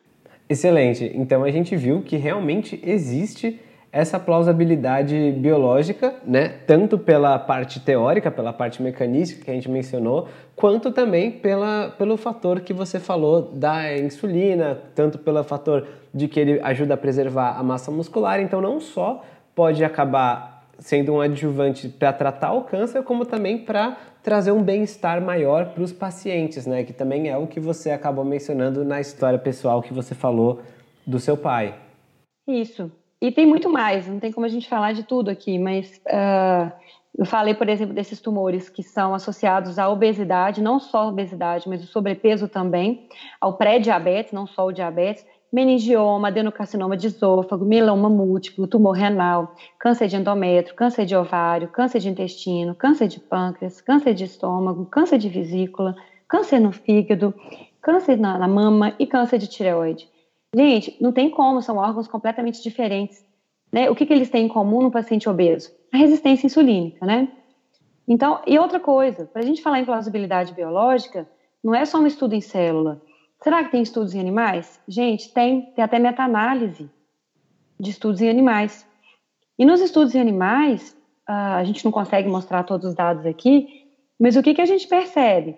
Excelente. 0.48 1.12
Então 1.14 1.44
a 1.44 1.50
gente 1.50 1.76
viu 1.76 2.00
que 2.00 2.16
realmente 2.16 2.80
existe 2.82 3.60
essa 3.94 4.18
plausibilidade 4.18 5.30
biológica, 5.38 6.16
né, 6.26 6.48
tanto 6.66 6.98
pela 6.98 7.38
parte 7.38 7.78
teórica, 7.78 8.28
pela 8.28 8.52
parte 8.52 8.82
mecanística 8.82 9.44
que 9.44 9.50
a 9.52 9.54
gente 9.54 9.70
mencionou, 9.70 10.26
quanto 10.56 10.90
também 10.90 11.30
pela, 11.30 11.94
pelo 11.96 12.16
fator 12.16 12.60
que 12.60 12.72
você 12.72 12.98
falou 12.98 13.42
da 13.52 13.96
insulina, 13.96 14.80
tanto 14.96 15.16
pelo 15.16 15.44
fator 15.44 15.86
de 16.12 16.26
que 16.26 16.40
ele 16.40 16.60
ajuda 16.64 16.94
a 16.94 16.96
preservar 16.96 17.56
a 17.56 17.62
massa 17.62 17.92
muscular, 17.92 18.40
então 18.40 18.60
não 18.60 18.80
só 18.80 19.22
pode 19.54 19.84
acabar 19.84 20.64
sendo 20.80 21.12
um 21.12 21.20
adjuvante 21.20 21.88
para 21.88 22.12
tratar 22.12 22.52
o 22.52 22.62
câncer, 22.62 23.04
como 23.04 23.24
também 23.24 23.58
para 23.58 23.96
trazer 24.24 24.50
um 24.50 24.60
bem-estar 24.60 25.22
maior 25.22 25.66
para 25.66 25.84
os 25.84 25.92
pacientes, 25.92 26.66
né, 26.66 26.82
que 26.82 26.92
também 26.92 27.28
é 27.28 27.36
o 27.36 27.46
que 27.46 27.60
você 27.60 27.92
acabou 27.92 28.24
mencionando 28.24 28.84
na 28.84 29.00
história 29.00 29.38
pessoal 29.38 29.80
que 29.80 29.94
você 29.94 30.16
falou 30.16 30.62
do 31.06 31.20
seu 31.20 31.36
pai. 31.36 31.76
Isso. 32.48 32.90
E 33.24 33.32
tem 33.32 33.46
muito 33.46 33.70
mais, 33.70 34.06
não 34.06 34.20
tem 34.20 34.30
como 34.30 34.44
a 34.44 34.50
gente 34.50 34.68
falar 34.68 34.92
de 34.92 35.02
tudo 35.02 35.30
aqui, 35.30 35.58
mas 35.58 35.98
uh, 36.08 36.70
eu 37.16 37.24
falei, 37.24 37.54
por 37.54 37.70
exemplo, 37.70 37.94
desses 37.94 38.20
tumores 38.20 38.68
que 38.68 38.82
são 38.82 39.14
associados 39.14 39.78
à 39.78 39.88
obesidade, 39.88 40.60
não 40.60 40.78
só 40.78 41.04
a 41.04 41.08
obesidade, 41.08 41.66
mas 41.66 41.82
o 41.82 41.86
sobrepeso 41.86 42.48
também, 42.48 43.08
ao 43.40 43.56
pré-diabetes, 43.56 44.30
não 44.30 44.46
só 44.46 44.66
o 44.66 44.72
diabetes, 44.72 45.24
meningioma, 45.50 46.28
adenocarcinoma 46.28 46.98
de 46.98 47.06
esôfago, 47.06 47.64
mieloma 47.64 48.10
múltiplo, 48.10 48.66
tumor 48.66 48.92
renal, 48.92 49.54
câncer 49.78 50.06
de 50.06 50.16
endométrio, 50.16 50.76
câncer 50.76 51.06
de 51.06 51.16
ovário, 51.16 51.68
câncer 51.68 52.00
de 52.00 52.10
intestino, 52.10 52.74
câncer 52.74 53.08
de 53.08 53.20
pâncreas, 53.20 53.80
câncer 53.80 54.12
de 54.12 54.24
estômago, 54.24 54.84
câncer 54.84 55.16
de 55.16 55.30
vesícula, 55.30 55.96
câncer 56.28 56.60
no 56.60 56.72
fígado, 56.72 57.32
câncer 57.80 58.18
na, 58.18 58.38
na 58.38 58.46
mama 58.46 58.94
e 58.98 59.06
câncer 59.06 59.38
de 59.38 59.46
tireoide. 59.46 60.12
Gente, 60.54 60.96
não 61.00 61.12
tem 61.12 61.30
como, 61.30 61.60
são 61.60 61.76
órgãos 61.76 62.06
completamente 62.06 62.62
diferentes. 62.62 63.24
Né? 63.72 63.90
O 63.90 63.94
que, 63.94 64.06
que 64.06 64.12
eles 64.12 64.30
têm 64.30 64.46
em 64.46 64.48
comum 64.48 64.82
no 64.82 64.90
paciente 64.90 65.28
obeso? 65.28 65.72
A 65.92 65.96
resistência 65.96 66.46
insulínica, 66.46 67.04
né? 67.04 67.28
Então, 68.06 68.40
e 68.46 68.58
outra 68.58 68.78
coisa, 68.78 69.24
para 69.24 69.42
a 69.42 69.44
gente 69.44 69.62
falar 69.62 69.80
em 69.80 69.84
plausibilidade 69.84 70.52
biológica, 70.52 71.28
não 71.62 71.74
é 71.74 71.84
só 71.84 71.98
um 71.98 72.06
estudo 72.06 72.34
em 72.34 72.40
célula. 72.40 73.02
Será 73.42 73.64
que 73.64 73.70
tem 73.70 73.82
estudos 73.82 74.14
em 74.14 74.20
animais? 74.20 74.80
Gente, 74.86 75.32
tem, 75.32 75.72
tem 75.72 75.82
até 75.84 75.98
meta-análise 75.98 76.88
de 77.80 77.90
estudos 77.90 78.20
em 78.20 78.28
animais. 78.28 78.86
E 79.58 79.64
nos 79.64 79.80
estudos 79.80 80.14
em 80.14 80.20
animais, 80.20 80.96
a 81.26 81.64
gente 81.64 81.84
não 81.84 81.90
consegue 81.90 82.28
mostrar 82.28 82.62
todos 82.64 82.86
os 82.86 82.94
dados 82.94 83.24
aqui, 83.26 83.88
mas 84.20 84.36
o 84.36 84.42
que, 84.42 84.54
que 84.54 84.60
a 84.60 84.66
gente 84.66 84.86
percebe? 84.86 85.56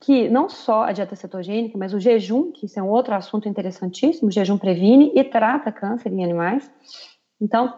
Que 0.00 0.28
não 0.28 0.48
só 0.48 0.84
a 0.84 0.92
dieta 0.92 1.16
cetogênica, 1.16 1.76
mas 1.76 1.92
o 1.92 2.00
jejum, 2.00 2.52
que 2.52 2.66
isso 2.66 2.78
é 2.78 2.82
um 2.82 2.88
outro 2.88 3.14
assunto 3.14 3.48
interessantíssimo, 3.48 4.28
o 4.28 4.32
jejum 4.32 4.56
previne 4.56 5.12
e 5.14 5.24
trata 5.24 5.72
câncer 5.72 6.12
em 6.12 6.22
animais. 6.22 6.70
Então, 7.40 7.74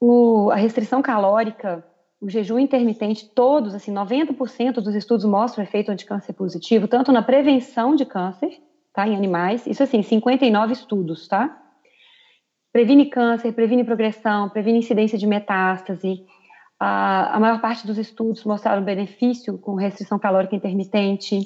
o, 0.00 0.50
a 0.50 0.56
restrição 0.56 1.02
calórica 1.02 1.84
o 2.20 2.28
jejum 2.28 2.58
intermitente, 2.58 3.28
todos, 3.28 3.74
assim, 3.74 3.92
90% 3.92 4.74
dos 4.74 4.94
estudos 4.94 5.24
mostram 5.24 5.62
efeito 5.62 5.90
anticâncer 5.90 6.34
positivo, 6.34 6.88
tanto 6.88 7.12
na 7.12 7.22
prevenção 7.22 7.94
de 7.94 8.04
câncer, 8.04 8.60
tá, 8.92 9.06
em 9.06 9.14
animais, 9.14 9.66
isso 9.66 9.82
assim, 9.82 10.02
59 10.02 10.72
estudos, 10.72 11.28
tá? 11.28 11.56
Previne 12.72 13.06
câncer, 13.06 13.52
previne 13.52 13.84
progressão, 13.84 14.48
previne 14.48 14.78
incidência 14.78 15.16
de 15.16 15.26
metástase. 15.26 16.24
A, 16.78 17.36
a 17.36 17.40
maior 17.40 17.60
parte 17.60 17.86
dos 17.86 17.98
estudos 17.98 18.44
mostraram 18.44 18.82
benefício 18.82 19.56
com 19.56 19.74
restrição 19.74 20.18
calórica 20.18 20.56
intermitente, 20.56 21.40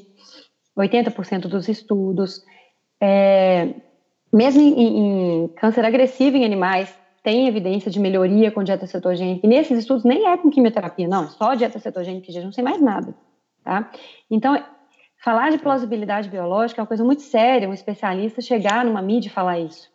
80% 0.76 1.42
dos 1.48 1.68
estudos. 1.68 2.44
É, 3.00 3.74
mesmo 4.32 4.62
em, 4.62 5.44
em 5.44 5.48
câncer 5.48 5.84
agressivo 5.84 6.36
em 6.36 6.44
animais, 6.44 6.94
tem 7.22 7.46
evidência 7.46 7.90
de 7.90 8.00
melhoria 8.00 8.50
com 8.50 8.62
dieta 8.62 8.86
cetogênica. 8.86 9.46
E 9.46 9.48
nesses 9.48 9.78
estudos 9.78 10.04
nem 10.04 10.26
é 10.26 10.36
com 10.36 10.50
quimioterapia, 10.50 11.06
não, 11.06 11.28
só 11.28 11.54
dieta 11.54 11.78
cetogênica 11.78 12.30
e 12.30 12.34
jejum, 12.34 12.52
sem 12.52 12.64
mais 12.64 12.80
nada, 12.80 13.14
tá? 13.62 13.90
Então, 14.30 14.60
falar 15.22 15.50
de 15.50 15.58
plausibilidade 15.58 16.28
biológica 16.28 16.80
é 16.80 16.82
uma 16.82 16.88
coisa 16.88 17.04
muito 17.04 17.22
séria, 17.22 17.68
um 17.68 17.74
especialista 17.74 18.40
chegar 18.40 18.84
numa 18.84 19.00
mídia 19.00 19.28
e 19.28 19.32
falar 19.32 19.58
isso. 19.58 19.90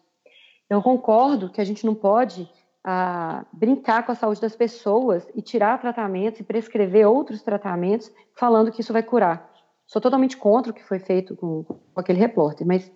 Eu 0.70 0.82
concordo 0.82 1.50
que 1.50 1.62
a 1.62 1.66
gente 1.66 1.86
não 1.86 1.96
pode 1.96 2.50
ah, 2.84 3.46
brincar 3.52 4.06
com 4.06 4.12
a 4.12 4.16
saúde 4.16 4.40
das 4.40 4.56
pessoas 4.56 5.28
e 5.36 5.42
tirar 5.42 5.80
tratamentos 5.80 6.40
e 6.40 6.44
prescrever 6.44 7.08
outros 7.08 7.42
tratamentos 7.42 8.12
falando 8.36 8.72
que 8.72 8.82
isso 8.82 8.94
vai 8.94 9.04
curar. 9.04 9.47
Sou 9.88 10.02
totalmente 10.02 10.38
contra 10.38 10.72
o 10.72 10.76
que 10.76 10.84
foi 10.84 11.00
feito 11.00 11.36
com, 11.36 11.64
com 11.64 12.00
aquele 12.00 12.20
repórter, 12.20 12.68
mas 12.68 12.92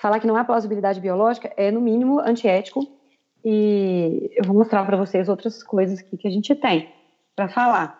falar 0.00 0.20
que 0.20 0.26
não 0.26 0.36
há 0.36 0.44
plausibilidade 0.44 1.00
biológica 1.00 1.52
é, 1.56 1.70
no 1.70 1.80
mínimo, 1.80 2.20
antiético 2.20 2.86
e 3.44 4.30
eu 4.36 4.44
vou 4.44 4.56
mostrar 4.56 4.84
para 4.84 4.96
vocês 4.96 5.28
outras 5.28 5.62
coisas 5.62 5.98
aqui 5.98 6.16
que 6.16 6.28
a 6.28 6.30
gente 6.30 6.54
tem 6.54 6.88
para 7.34 7.48
falar. 7.48 7.98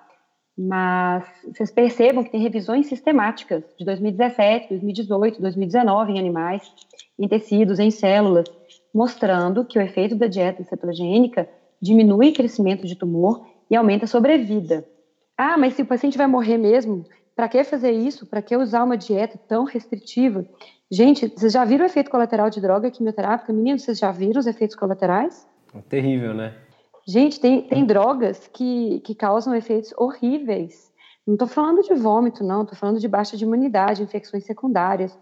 Mas 0.57 1.25
vocês 1.47 1.71
percebam 1.71 2.23
que 2.23 2.31
tem 2.31 2.41
revisões 2.41 2.87
sistemáticas 2.87 3.65
de 3.79 3.85
2017, 3.85 4.69
2018, 4.69 5.41
2019 5.41 6.13
em 6.13 6.19
animais, 6.19 6.71
em 7.19 7.27
tecidos, 7.27 7.79
em 7.79 7.91
células, 7.91 8.47
mostrando 8.93 9.65
que 9.65 9.79
o 9.79 9.83
efeito 9.83 10.15
da 10.15 10.27
dieta 10.27 10.63
cetogênica 10.65 11.49
diminui 11.81 12.31
o 12.31 12.35
crescimento 12.35 12.87
de 12.87 12.95
tumor 12.95 13.47
e 13.71 13.77
aumenta 13.77 14.05
a 14.05 14.09
sobrevida. 14.09 14.87
Ah, 15.37 15.57
mas 15.57 15.75
se 15.75 15.83
o 15.83 15.87
paciente 15.87 16.19
vai 16.19 16.27
morrer 16.27 16.59
mesmo, 16.59 17.07
para 17.41 17.49
que 17.49 17.65
fazer 17.65 17.93
isso? 17.93 18.27
Para 18.27 18.43
que 18.43 18.55
usar 18.55 18.85
uma 18.85 18.99
dieta 18.99 19.41
tão 19.49 19.65
restritiva? 19.65 20.45
Gente, 20.91 21.27
vocês 21.27 21.55
já 21.55 21.65
viram 21.65 21.87
o 21.87 21.89
efeito 21.89 22.11
colateral 22.11 22.51
de 22.51 22.61
droga 22.61 22.91
quimioterápica? 22.91 23.51
Meninos, 23.51 23.81
vocês 23.83 23.99
já 23.99 24.13
viram 24.13 24.39
os 24.39 24.47
efeitos 24.47 24.77
colaterais? 24.77 25.49
É 25.75 25.81
terrível, 25.81 26.35
né? 26.35 26.55
Gente, 27.09 27.41
tem, 27.41 27.63
tem 27.63 27.87
drogas 27.87 28.47
que, 28.53 29.01
que 29.01 29.15
causam 29.15 29.55
efeitos 29.55 29.91
horríveis. 29.97 30.93
Não 31.27 31.33
estou 31.33 31.49
falando 31.49 31.81
de 31.81 31.95
vômito, 31.95 32.45
não. 32.45 32.61
Estou 32.61 32.77
falando 32.77 33.01
de 33.01 33.09
baixa 33.09 33.39
de 33.39 33.45
imunidade, 33.45 34.03
infecções 34.03 34.45
secundárias, 34.45 35.19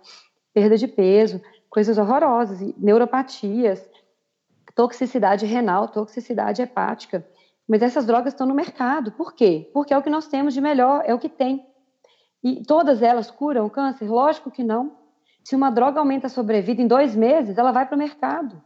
perda 0.52 0.76
de 0.76 0.88
peso, 0.88 1.40
coisas 1.70 1.98
horrorosas, 1.98 2.58
neuropatias, 2.76 3.88
toxicidade 4.74 5.46
renal, 5.46 5.86
toxicidade 5.86 6.62
hepática. 6.62 7.24
Mas 7.68 7.80
essas 7.80 8.04
drogas 8.04 8.32
estão 8.32 8.44
no 8.44 8.56
mercado. 8.56 9.12
Por 9.12 9.34
quê? 9.34 9.70
Porque 9.72 9.94
é 9.94 9.96
o 9.96 10.02
que 10.02 10.10
nós 10.10 10.26
temos 10.26 10.52
de 10.52 10.60
melhor, 10.60 11.04
é 11.06 11.14
o 11.14 11.18
que 11.20 11.28
tem. 11.28 11.64
E 12.42 12.62
todas 12.64 13.02
elas 13.02 13.30
curam 13.30 13.66
o 13.66 13.70
câncer? 13.70 14.08
Lógico 14.08 14.50
que 14.50 14.62
não. 14.62 14.96
Se 15.44 15.56
uma 15.56 15.70
droga 15.70 15.98
aumenta 15.98 16.26
a 16.26 16.30
sobrevida 16.30 16.82
em 16.82 16.86
dois 16.86 17.16
meses, 17.16 17.56
ela 17.58 17.72
vai 17.72 17.86
para 17.86 17.96
o 17.96 17.98
mercado. 17.98 18.62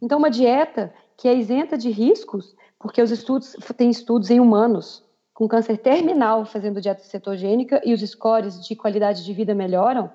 Então, 0.00 0.18
uma 0.18 0.30
dieta 0.30 0.92
que 1.16 1.28
é 1.28 1.34
isenta 1.36 1.76
de 1.76 1.90
riscos, 1.90 2.56
porque 2.78 3.00
os 3.00 3.10
estudos 3.10 3.56
tem 3.76 3.90
estudos 3.90 4.30
em 4.30 4.40
humanos 4.40 5.04
com 5.32 5.48
câncer 5.48 5.78
terminal 5.78 6.44
fazendo 6.44 6.80
dieta 6.80 7.02
cetogênica 7.02 7.80
e 7.84 7.94
os 7.94 8.00
scores 8.00 8.64
de 8.66 8.76
qualidade 8.76 9.24
de 9.24 9.32
vida 9.32 9.54
melhoram. 9.54 10.10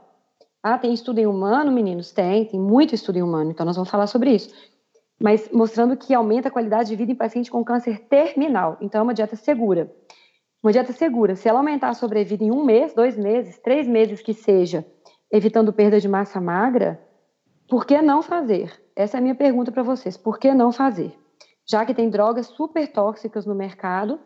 Ah, 0.62 0.78
tem 0.78 0.94
estudo 0.94 1.20
em 1.20 1.28
humano, 1.28 1.72
meninos? 1.72 2.12
Tem, 2.12 2.46
tem 2.46 2.60
muito 2.60 2.94
estudo 2.94 3.18
em 3.18 3.24
humano, 3.24 3.52
então 3.52 3.66
nós 3.66 3.76
vamos 3.76 3.90
falar 3.90 4.08
sobre 4.08 4.34
isso. 4.34 4.54
Mas 5.20 5.50
mostrando 5.52 5.98
que 5.98 6.14
aumenta 6.14 6.50
a 6.50 6.52
qualidade 6.52 6.90
de 6.90 6.96
vida 6.96 7.12
em 7.12 7.16
paciente 7.16 7.50
com 7.50 7.64
câncer 7.64 8.00
terminal. 8.08 8.78
Então, 8.82 9.00
é 9.00 9.04
uma 9.04 9.14
dieta 9.14 9.36
segura. 9.36 9.92
Uma 10.62 10.72
dieta 10.72 10.92
segura, 10.92 11.36
se 11.36 11.48
ela 11.48 11.60
aumentar 11.60 11.90
a 11.90 11.94
sobrevida 11.94 12.44
em 12.44 12.52
um 12.52 12.64
mês, 12.64 12.94
dois 12.94 13.18
meses, 13.18 13.60
três 13.60 13.88
meses 13.88 14.22
que 14.22 14.34
seja, 14.34 14.86
evitando 15.32 15.72
perda 15.72 16.00
de 16.00 16.08
massa 16.08 16.42
magra, 16.42 17.00
por 17.70 17.86
que 17.86 18.02
não 18.02 18.22
fazer? 18.22 18.72
Essa 18.96 19.18
é 19.18 19.20
a 19.20 19.22
minha 19.22 19.36
pergunta 19.36 19.72
para 19.72 19.84
vocês. 19.84 20.18
Por 20.18 20.40
que 20.40 20.54
não 20.54 20.72
fazer? 20.72 21.14
Já 21.70 21.86
que 21.86 21.94
tem 21.94 22.10
drogas 22.10 22.48
super 22.48 22.92
tóxicas 22.92 23.46
no 23.46 23.54
mercado, 23.54 24.20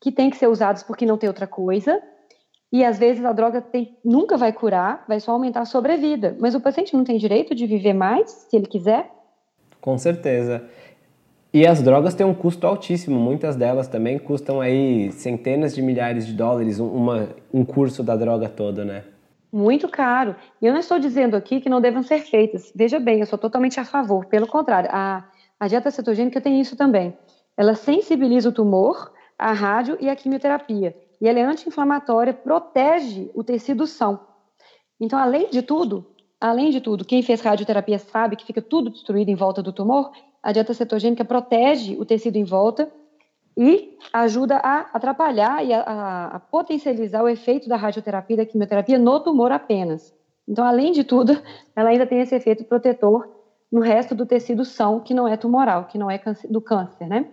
que 0.00 0.12
tem 0.12 0.30
que 0.30 0.36
ser 0.36 0.46
usadas 0.46 0.82
porque 0.82 1.04
não 1.04 1.18
tem 1.18 1.28
outra 1.28 1.46
coisa, 1.46 2.00
e 2.72 2.84
às 2.84 2.98
vezes 2.98 3.24
a 3.24 3.32
droga 3.32 3.60
tem, 3.60 3.98
nunca 4.04 4.36
vai 4.36 4.52
curar, 4.52 5.04
vai 5.06 5.20
só 5.20 5.32
aumentar 5.32 5.60
a 5.60 5.64
sobrevida. 5.64 6.36
Mas 6.40 6.54
o 6.54 6.60
paciente 6.60 6.96
não 6.96 7.04
tem 7.04 7.18
direito 7.18 7.54
de 7.54 7.66
viver 7.66 7.92
mais, 7.92 8.30
se 8.30 8.56
ele 8.56 8.66
quiser? 8.66 9.10
Com 9.80 9.98
certeza. 9.98 10.68
E 11.54 11.66
as 11.66 11.80
drogas 11.80 12.14
têm 12.14 12.26
um 12.26 12.34
custo 12.34 12.66
altíssimo, 12.66 13.18
muitas 13.18 13.54
delas 13.54 13.88
também 13.88 14.18
custam 14.18 14.60
aí 14.60 15.12
centenas 15.12 15.74
de 15.74 15.80
milhares 15.80 16.26
de 16.26 16.34
dólares 16.34 16.80
uma, 16.80 17.28
um 17.52 17.64
curso 17.64 18.02
da 18.02 18.16
droga 18.16 18.48
toda, 18.48 18.84
né? 18.84 19.04
muito 19.54 19.88
caro. 19.88 20.34
E 20.60 20.66
eu 20.66 20.72
não 20.72 20.80
estou 20.80 20.98
dizendo 20.98 21.36
aqui 21.36 21.60
que 21.60 21.68
não 21.68 21.80
devam 21.80 22.02
ser 22.02 22.18
feitas. 22.22 22.72
Veja 22.74 22.98
bem, 22.98 23.20
eu 23.20 23.26
sou 23.26 23.38
totalmente 23.38 23.78
a 23.78 23.84
favor. 23.84 24.26
Pelo 24.26 24.48
contrário, 24.48 24.90
a, 24.92 25.24
a 25.60 25.68
dieta 25.68 25.92
cetogênica 25.92 26.40
tem 26.40 26.60
isso 26.60 26.76
também. 26.76 27.16
Ela 27.56 27.76
sensibiliza 27.76 28.48
o 28.48 28.52
tumor, 28.52 29.12
a 29.38 29.52
rádio 29.52 29.96
e 30.00 30.08
a 30.08 30.16
quimioterapia. 30.16 30.96
E 31.20 31.28
ela 31.28 31.38
é 31.38 31.44
anti-inflamatória, 31.44 32.34
protege 32.34 33.30
o 33.32 33.44
tecido 33.44 33.86
são. 33.86 34.18
Então, 35.00 35.16
além 35.16 35.48
de 35.48 35.62
tudo, 35.62 36.04
além 36.40 36.70
de 36.70 36.80
tudo, 36.80 37.04
quem 37.04 37.22
fez 37.22 37.40
radioterapia 37.40 38.00
sabe 38.00 38.34
que 38.34 38.44
fica 38.44 38.60
tudo 38.60 38.90
destruído 38.90 39.28
em 39.28 39.36
volta 39.36 39.62
do 39.62 39.72
tumor. 39.72 40.10
A 40.44 40.52
dieta 40.52 40.74
cetogênica 40.74 41.24
protege 41.24 41.96
o 41.98 42.04
tecido 42.04 42.36
em 42.36 42.44
volta 42.44 42.92
e 43.56 43.96
ajuda 44.12 44.56
a 44.56 44.80
atrapalhar 44.92 45.64
e 45.64 45.72
a, 45.72 45.80
a, 45.80 46.26
a, 46.36 46.38
potencializar 46.38 47.22
o 47.22 47.28
efeito 47.28 47.66
da 47.66 47.76
radioterapia 47.76 48.36
da 48.36 48.44
quimioterapia 48.44 48.98
no 48.98 49.18
tumor 49.20 49.50
apenas. 49.50 50.14
Então, 50.46 50.66
além 50.66 50.92
de 50.92 51.02
tudo, 51.02 51.32
ela 51.74 51.88
ainda 51.88 52.06
tem 52.06 52.20
esse 52.20 52.34
efeito 52.34 52.62
protetor 52.64 53.26
no 53.72 53.80
resto 53.80 54.14
do 54.14 54.26
tecido 54.26 54.66
são, 54.66 55.00
que 55.00 55.14
não 55.14 55.26
é 55.26 55.34
tumoral, 55.34 55.86
que 55.86 55.96
não 55.96 56.10
é 56.10 56.20
do 56.50 56.60
câncer, 56.60 57.08
né? 57.08 57.26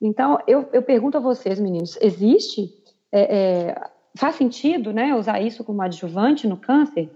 Então, 0.00 0.38
eu, 0.46 0.68
eu 0.72 0.82
pergunto 0.82 1.16
a 1.16 1.20
vocês, 1.20 1.58
meninos, 1.58 1.98
existe, 2.00 2.70
é, 3.10 3.36
é, 3.36 3.90
faz 4.16 4.36
sentido, 4.36 4.92
né, 4.92 5.12
usar 5.12 5.40
isso 5.40 5.64
como 5.64 5.82
adjuvante 5.82 6.46
no 6.46 6.56
câncer? 6.56 7.10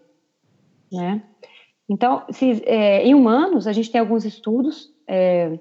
Né? 0.90 1.22
Então, 1.88 2.24
se, 2.30 2.61
é, 2.66 3.07
em 3.07 3.14
humanos, 3.14 3.68
a 3.68 3.72
gente 3.72 3.90
tem 3.90 4.01
alguns 4.01 4.24
estudos, 4.24 4.92
é, 5.12 5.58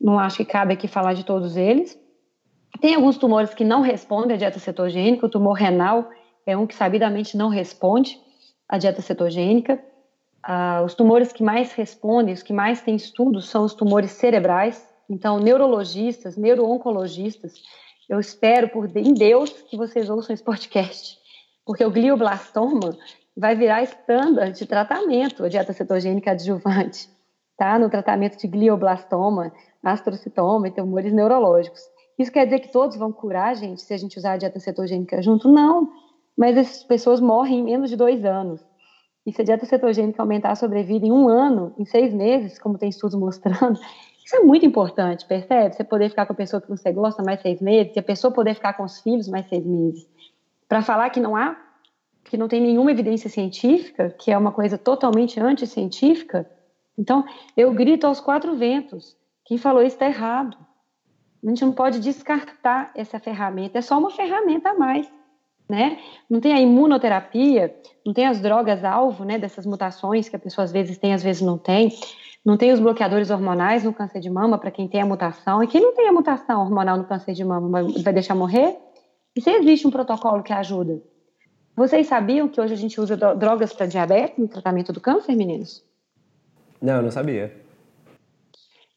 não 0.00 0.18
acho 0.18 0.38
que 0.38 0.46
cabe 0.46 0.72
aqui 0.72 0.88
falar 0.88 1.12
de 1.12 1.24
todos 1.24 1.58
eles, 1.58 1.98
tem 2.80 2.94
alguns 2.94 3.18
tumores 3.18 3.52
que 3.52 3.64
não 3.64 3.82
respondem 3.82 4.34
à 4.34 4.38
dieta 4.38 4.58
cetogênica, 4.58 5.26
o 5.26 5.28
tumor 5.28 5.52
renal 5.52 6.08
é 6.46 6.56
um 6.56 6.66
que 6.66 6.74
sabidamente 6.74 7.36
não 7.36 7.48
responde 7.48 8.18
à 8.68 8.78
dieta 8.78 9.02
cetogênica. 9.02 9.82
Ah, 10.42 10.82
os 10.84 10.94
tumores 10.94 11.32
que 11.32 11.42
mais 11.42 11.72
respondem, 11.72 12.34
os 12.34 12.42
que 12.42 12.52
mais 12.52 12.80
têm 12.80 12.96
estudos, 12.96 13.48
são 13.48 13.64
os 13.64 13.74
tumores 13.74 14.10
cerebrais. 14.12 14.86
Então, 15.08 15.38
neurologistas, 15.38 16.36
neurooncologistas, 16.36 17.54
eu 18.08 18.18
espero 18.18 18.68
por 18.68 18.90
em 18.96 19.14
Deus 19.14 19.50
que 19.50 19.76
vocês 19.76 20.10
ouçam 20.10 20.34
esse 20.34 20.42
podcast, 20.42 21.18
porque 21.64 21.84
o 21.84 21.90
glioblastoma 21.90 22.96
vai 23.36 23.54
virar 23.54 23.82
estándar 23.82 24.50
de 24.50 24.66
tratamento 24.66 25.44
a 25.44 25.48
dieta 25.48 25.72
cetogênica 25.72 26.32
adjuvante, 26.32 27.08
tá? 27.56 27.78
No 27.78 27.90
tratamento 27.90 28.38
de 28.38 28.46
glioblastoma, 28.46 29.52
astrocitoma 29.82 30.68
e 30.68 30.70
tumores 30.70 31.12
neurológicos. 31.12 31.80
Isso 32.18 32.30
quer 32.30 32.44
dizer 32.44 32.60
que 32.60 32.72
todos 32.72 32.96
vão 32.96 33.12
curar, 33.12 33.54
gente, 33.56 33.82
se 33.82 33.92
a 33.92 33.96
gente 33.96 34.18
usar 34.18 34.32
a 34.32 34.36
dieta 34.36 34.60
cetogênica 34.60 35.20
junto? 35.20 35.50
Não, 35.50 35.90
mas 36.36 36.56
essas 36.56 36.84
pessoas 36.84 37.20
morrem 37.20 37.60
em 37.60 37.64
menos 37.64 37.90
de 37.90 37.96
dois 37.96 38.24
anos. 38.24 38.64
E 39.26 39.32
se 39.32 39.40
a 39.40 39.44
dieta 39.44 39.66
cetogênica 39.66 40.22
aumentar 40.22 40.50
a 40.50 40.54
sobrevida 40.54 41.06
em 41.06 41.12
um 41.12 41.28
ano, 41.28 41.74
em 41.78 41.84
seis 41.84 42.12
meses, 42.12 42.58
como 42.58 42.78
tem 42.78 42.88
estudos 42.88 43.18
mostrando, 43.18 43.80
isso 44.24 44.36
é 44.36 44.40
muito 44.40 44.64
importante, 44.64 45.26
percebe? 45.26 45.74
Você 45.74 45.84
poder 45.84 46.08
ficar 46.08 46.26
com 46.26 46.32
a 46.32 46.36
pessoa 46.36 46.60
que 46.60 46.68
você 46.68 46.92
gosta 46.92 47.22
mais 47.22 47.40
seis 47.40 47.60
meses, 47.60 47.96
e 47.96 47.98
a 47.98 48.02
pessoa 48.02 48.32
poder 48.32 48.54
ficar 48.54 48.74
com 48.74 48.84
os 48.84 49.00
filhos 49.00 49.28
mais 49.28 49.46
seis 49.48 49.64
meses. 49.64 50.08
Para 50.68 50.82
falar 50.82 51.10
que 51.10 51.20
não 51.20 51.34
há, 51.34 51.56
que 52.24 52.36
não 52.36 52.48
tem 52.48 52.60
nenhuma 52.60 52.90
evidência 52.90 53.28
científica, 53.28 54.10
que 54.10 54.30
é 54.30 54.38
uma 54.38 54.52
coisa 54.52 54.78
totalmente 54.78 55.38
anticientífica, 55.40 56.48
então 56.98 57.24
eu 57.56 57.72
grito 57.72 58.06
aos 58.06 58.20
quatro 58.20 58.54
ventos. 58.54 59.16
Quem 59.44 59.58
falou 59.58 59.82
isso 59.82 59.96
está 59.96 60.06
errado. 60.06 60.56
A 61.44 61.48
gente 61.48 61.64
não 61.64 61.72
pode 61.72 62.00
descartar 62.00 62.90
essa 62.94 63.18
ferramenta, 63.18 63.78
é 63.78 63.82
só 63.82 63.98
uma 63.98 64.10
ferramenta 64.10 64.70
a 64.70 64.74
mais. 64.74 65.10
Né? 65.68 65.98
Não 66.28 66.40
tem 66.40 66.52
a 66.52 66.60
imunoterapia, 66.60 67.74
não 68.04 68.12
tem 68.12 68.26
as 68.26 68.40
drogas 68.40 68.84
alvo, 68.84 69.24
né, 69.24 69.38
dessas 69.38 69.64
mutações 69.64 70.28
que 70.28 70.36
a 70.36 70.38
pessoa 70.38 70.64
às 70.64 70.72
vezes 70.72 70.98
tem, 70.98 71.14
às 71.14 71.22
vezes 71.22 71.42
não 71.42 71.56
tem. 71.56 71.90
Não 72.44 72.58
tem 72.58 72.72
os 72.72 72.80
bloqueadores 72.80 73.30
hormonais 73.30 73.84
no 73.84 73.92
câncer 73.92 74.20
de 74.20 74.28
mama 74.28 74.58
para 74.58 74.70
quem 74.70 74.86
tem 74.86 75.00
a 75.00 75.06
mutação. 75.06 75.62
E 75.62 75.66
quem 75.66 75.80
não 75.80 75.94
tem 75.94 76.06
a 76.06 76.12
mutação 76.12 76.60
hormonal 76.60 76.98
no 76.98 77.04
câncer 77.04 77.32
de 77.32 77.42
mama 77.42 77.82
vai 78.02 78.12
deixar 78.12 78.34
morrer? 78.34 78.76
E 79.34 79.40
se 79.40 79.50
existe 79.50 79.86
um 79.86 79.90
protocolo 79.90 80.42
que 80.42 80.52
ajuda? 80.52 81.02
Vocês 81.74 82.06
sabiam 82.06 82.46
que 82.46 82.60
hoje 82.60 82.74
a 82.74 82.76
gente 82.76 83.00
usa 83.00 83.16
drogas 83.16 83.72
para 83.72 83.86
diabetes 83.86 84.38
no 84.38 84.46
tratamento 84.46 84.92
do 84.92 85.00
câncer, 85.00 85.34
meninos? 85.34 85.82
Não, 86.84 86.96
eu 86.96 87.02
não 87.02 87.10
sabia. 87.10 87.50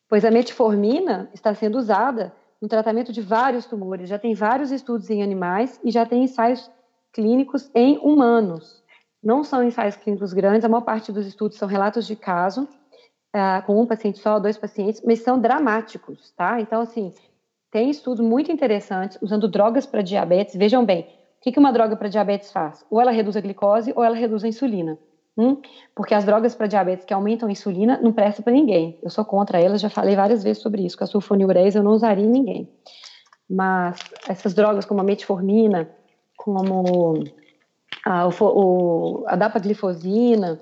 Pois 0.10 0.26
a 0.26 0.30
metformina 0.30 1.30
está 1.34 1.56
sendo 1.56 1.78
usada 1.78 2.34
no 2.62 2.68
tratamento 2.68 3.14
de 3.14 3.22
vários 3.22 3.66
tumores. 3.66 4.10
Já 4.10 4.20
tem 4.20 4.34
vários 4.34 4.72
estudos 4.72 5.10
em 5.10 5.24
animais 5.24 5.80
e 5.86 5.90
já 5.90 6.06
tem 6.06 6.22
ensaios 6.24 6.70
clínicos 7.14 7.72
em 7.74 7.98
humanos. 8.00 8.84
Não 9.24 9.42
são 9.42 9.64
ensaios 9.64 9.96
clínicos 9.96 10.34
grandes, 10.34 10.66
a 10.66 10.70
maior 10.70 10.82
parte 10.82 11.14
dos 11.14 11.26
estudos 11.26 11.58
são 11.58 11.66
relatos 11.66 12.06
de 12.06 12.18
caso, 12.18 12.64
uh, 13.34 13.66
com 13.66 13.82
um 13.82 13.86
paciente 13.86 14.20
só, 14.20 14.38
dois 14.38 14.58
pacientes, 14.58 15.02
mas 15.06 15.20
são 15.20 15.40
dramáticos, 15.40 16.32
tá? 16.32 16.60
Então, 16.60 16.82
assim, 16.82 17.14
tem 17.72 17.90
estudos 17.90 18.20
muito 18.20 18.52
interessantes 18.52 19.18
usando 19.22 19.48
drogas 19.48 19.86
para 19.86 20.02
diabetes. 20.02 20.58
Vejam 20.58 20.84
bem, 20.84 21.08
o 21.38 21.52
que 21.52 21.58
uma 21.58 21.72
droga 21.72 21.96
para 21.96 22.10
diabetes 22.10 22.52
faz? 22.52 22.86
Ou 22.90 23.00
ela 23.00 23.12
reduz 23.12 23.38
a 23.38 23.42
glicose 23.42 23.94
ou 23.96 24.04
ela 24.04 24.16
reduz 24.16 24.44
a 24.44 24.48
insulina. 24.50 25.00
Hum? 25.38 25.62
Porque 25.94 26.16
as 26.16 26.26
drogas 26.26 26.56
para 26.56 26.66
diabetes 26.66 27.06
que 27.06 27.14
aumentam 27.14 27.48
a 27.48 27.52
insulina 27.52 28.00
não 28.02 28.12
prestam 28.12 28.44
para 28.44 28.54
ninguém. 28.54 28.98
Eu 29.04 29.10
sou 29.10 29.24
contra 29.24 29.62
elas, 29.62 29.80
já 29.80 29.90
falei 29.90 30.16
várias 30.16 30.44
vezes 30.44 30.62
sobre 30.62 30.84
isso. 30.84 30.98
Com 30.98 31.04
a 31.04 31.08
sulfonilurease 31.08 31.78
eu 31.78 31.84
não 31.84 31.92
usaria 31.92 32.26
em 32.26 32.30
ninguém. 32.30 32.70
Mas 33.48 34.00
essas 34.28 34.54
drogas 34.54 34.86
como 34.86 35.00
a 35.00 35.04
metformina, 35.04 35.90
como 36.36 37.24
a, 38.04 38.28
o, 38.28 39.24
a 39.28 39.36
dapaglifosina, 39.36 40.60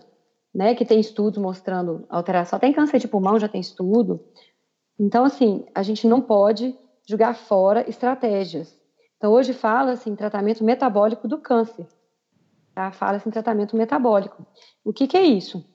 né, 0.54 0.76
que 0.76 0.86
tem 0.86 1.00
estudos 1.00 1.42
mostrando 1.42 2.06
alteração, 2.10 2.60
tem 2.60 2.74
câncer 2.74 3.00
de 3.00 3.08
pulmão, 3.08 3.40
já 3.40 3.48
tem 3.48 3.62
estudo. 3.62 4.20
Então, 5.00 5.24
assim, 5.24 5.66
a 5.74 5.84
gente 5.84 6.08
não 6.08 6.22
pode 6.22 6.76
jogar 7.08 7.34
fora 7.34 7.90
estratégias. 7.90 8.78
Então, 9.18 9.32
hoje 9.32 9.54
fala-se 9.54 10.10
em 10.10 10.16
tratamento 10.16 10.64
metabólico 10.64 11.28
do 11.28 11.38
câncer. 11.38 11.86
Tá? 12.76 12.92
Fala-se 12.92 13.28
em 13.28 13.32
tratamento 13.32 13.78
metabólico. 13.78 14.46
O 14.84 14.92
que, 14.92 15.08
que 15.08 15.16
é 15.16 15.24
isso? 15.24 15.66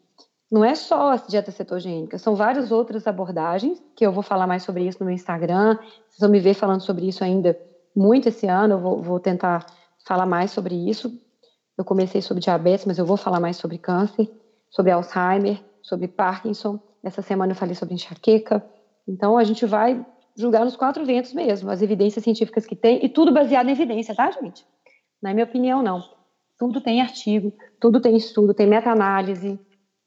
Não 0.52 0.62
é 0.62 0.74
só 0.74 1.12
a 1.12 1.16
dieta 1.16 1.50
cetogênica, 1.50 2.18
são 2.18 2.34
várias 2.34 2.70
outras 2.70 3.06
abordagens, 3.06 3.82
que 3.96 4.04
eu 4.04 4.12
vou 4.12 4.22
falar 4.22 4.46
mais 4.46 4.64
sobre 4.64 4.86
isso 4.86 4.98
no 5.00 5.06
meu 5.06 5.14
Instagram. 5.14 5.78
Vocês 6.08 6.20
vão 6.20 6.28
me 6.28 6.40
ver 6.40 6.54
falando 6.54 6.82
sobre 6.82 7.08
isso 7.08 7.24
ainda 7.24 7.58
muito 7.96 8.28
esse 8.28 8.46
ano, 8.46 8.74
eu 8.74 8.78
vou, 8.78 9.02
vou 9.02 9.18
tentar 9.20 9.64
falar 10.06 10.26
mais 10.26 10.50
sobre 10.50 10.74
isso. 10.74 11.10
Eu 11.78 11.84
comecei 11.84 12.20
sobre 12.20 12.42
diabetes, 12.42 12.84
mas 12.84 12.98
eu 12.98 13.06
vou 13.06 13.16
falar 13.16 13.40
mais 13.40 13.56
sobre 13.56 13.78
câncer, 13.78 14.30
sobre 14.68 14.92
Alzheimer, 14.92 15.62
sobre 15.82 16.06
Parkinson. 16.06 16.78
Essa 17.02 17.22
semana 17.22 17.52
eu 17.52 17.56
falei 17.56 17.74
sobre 17.74 17.94
enxaqueca. 17.94 18.62
Então, 19.08 19.38
a 19.38 19.44
gente 19.44 19.64
vai 19.64 20.04
julgar 20.36 20.64
nos 20.64 20.76
quatro 20.76 21.04
ventos 21.04 21.32
mesmo, 21.32 21.70
as 21.70 21.80
evidências 21.80 22.22
científicas 22.22 22.66
que 22.66 22.76
tem, 22.76 23.04
e 23.04 23.08
tudo 23.08 23.32
baseado 23.32 23.68
em 23.68 23.72
evidência, 23.72 24.14
tá, 24.14 24.30
gente? 24.30 24.64
Não 25.22 25.30
é 25.30 25.34
minha 25.34 25.46
opinião, 25.46 25.82
não. 25.82 26.19
Tudo 26.60 26.78
tem 26.78 27.00
artigo, 27.00 27.54
tudo 27.80 28.02
tem 28.02 28.14
estudo, 28.14 28.52
tem 28.52 28.66
meta-análise, 28.66 29.58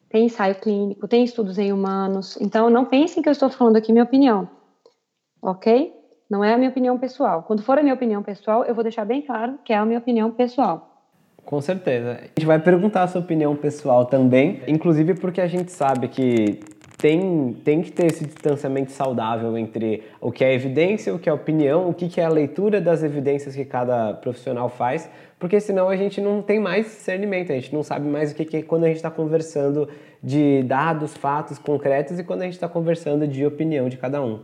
tem 0.07 0.25
ensaio 0.25 0.53
clínico, 0.53 1.07
tem 1.07 1.23
estudos 1.23 1.57
em 1.57 1.73
humanos. 1.73 2.39
Então, 2.39 2.69
não 2.69 2.85
pensem 2.85 3.23
que 3.23 3.27
eu 3.27 3.31
estou 3.31 3.49
falando 3.49 3.77
aqui 3.77 3.91
minha 3.91 4.03
opinião, 4.03 4.47
ok? 5.41 5.91
Não 6.29 6.43
é 6.43 6.53
a 6.53 6.57
minha 6.57 6.69
opinião 6.69 6.95
pessoal. 6.99 7.41
Quando 7.41 7.63
for 7.63 7.79
a 7.79 7.81
minha 7.81 7.95
opinião 7.95 8.21
pessoal, 8.21 8.63
eu 8.65 8.75
vou 8.75 8.83
deixar 8.83 9.03
bem 9.03 9.23
claro 9.23 9.57
que 9.65 9.73
é 9.73 9.77
a 9.77 9.83
minha 9.83 9.97
opinião 9.97 10.29
pessoal. 10.29 11.07
Com 11.43 11.59
certeza. 11.59 12.19
A 12.21 12.39
gente 12.39 12.45
vai 12.45 12.59
perguntar 12.59 13.01
a 13.01 13.07
sua 13.07 13.21
opinião 13.21 13.55
pessoal 13.55 14.05
também, 14.05 14.61
inclusive 14.67 15.15
porque 15.15 15.41
a 15.41 15.47
gente 15.47 15.71
sabe 15.71 16.07
que 16.07 16.59
tem, 17.03 17.51
tem 17.65 17.81
que 17.81 17.91
ter 17.91 18.05
esse 18.05 18.25
distanciamento 18.25 18.93
saudável 18.93 19.57
entre 19.57 20.03
o 20.21 20.31
que 20.31 20.41
é 20.41 20.53
evidência, 20.53 21.13
o 21.13 21.19
que 21.19 21.27
é 21.27 21.33
opinião, 21.33 21.89
o 21.89 21.93
que 21.93 22.21
é 22.21 22.23
a 22.23 22.29
leitura 22.29 22.79
das 22.79 23.03
evidências 23.03 23.53
que 23.53 23.65
cada 23.65 24.13
profissional 24.13 24.69
faz, 24.69 25.09
porque 25.43 25.59
senão 25.59 25.89
a 25.89 25.97
gente 25.97 26.21
não 26.21 26.41
tem 26.41 26.57
mais 26.57 26.85
discernimento, 26.85 27.51
a 27.51 27.55
gente 27.55 27.73
não 27.73 27.83
sabe 27.83 28.07
mais 28.07 28.31
o 28.31 28.35
que, 28.35 28.45
que 28.45 28.55
é 28.55 28.61
quando 28.61 28.85
a 28.85 28.87
gente 28.87 28.95
está 28.95 29.11
conversando 29.11 29.89
de 30.23 30.63
dados, 30.63 31.17
fatos 31.17 31.57
concretos 31.57 32.17
e 32.17 32.23
quando 32.23 32.43
a 32.43 32.45
gente 32.45 32.53
está 32.53 32.69
conversando 32.69 33.27
de 33.27 33.45
opinião 33.45 33.89
de 33.89 33.97
cada 33.97 34.23
um. 34.23 34.39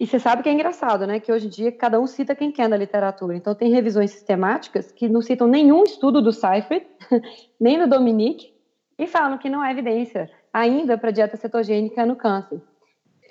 E 0.00 0.08
você 0.08 0.18
sabe 0.18 0.42
que 0.42 0.48
é 0.48 0.52
engraçado, 0.52 1.06
né? 1.06 1.20
Que 1.20 1.30
hoje 1.30 1.46
em 1.46 1.50
dia 1.50 1.70
cada 1.70 2.00
um 2.00 2.06
cita 2.08 2.34
quem 2.34 2.50
quer 2.50 2.68
na 2.68 2.76
literatura. 2.76 3.36
Então 3.36 3.54
tem 3.54 3.70
revisões 3.70 4.10
sistemáticas 4.10 4.90
que 4.90 5.08
não 5.08 5.22
citam 5.22 5.46
nenhum 5.46 5.84
estudo 5.84 6.20
do 6.20 6.32
Seifert, 6.32 6.84
nem 7.60 7.78
do 7.78 7.86
Dominique, 7.86 8.52
e 8.98 9.06
falam 9.06 9.38
que 9.38 9.48
não 9.48 9.60
há 9.60 9.70
evidência 9.70 10.28
ainda 10.52 10.98
para 10.98 11.12
dieta 11.12 11.36
cetogênica 11.36 12.04
no 12.04 12.16
câncer. 12.16 12.60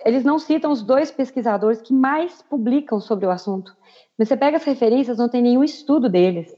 Eles 0.06 0.24
não 0.24 0.40
citam 0.40 0.72
os 0.72 0.82
dois 0.82 1.12
pesquisadores 1.12 1.82
que 1.82 1.94
mais 1.94 2.42
publicam 2.42 3.02
sobre 3.02 3.26
o 3.26 3.30
assunto. 3.30 3.76
Mas 4.18 4.30
você 4.30 4.38
pega 4.38 4.56
as 4.56 4.64
referências, 4.64 5.18
não 5.18 5.28
tem 5.28 5.42
nenhum 5.42 5.66
estudo 5.66 6.08
deles. 6.08 6.58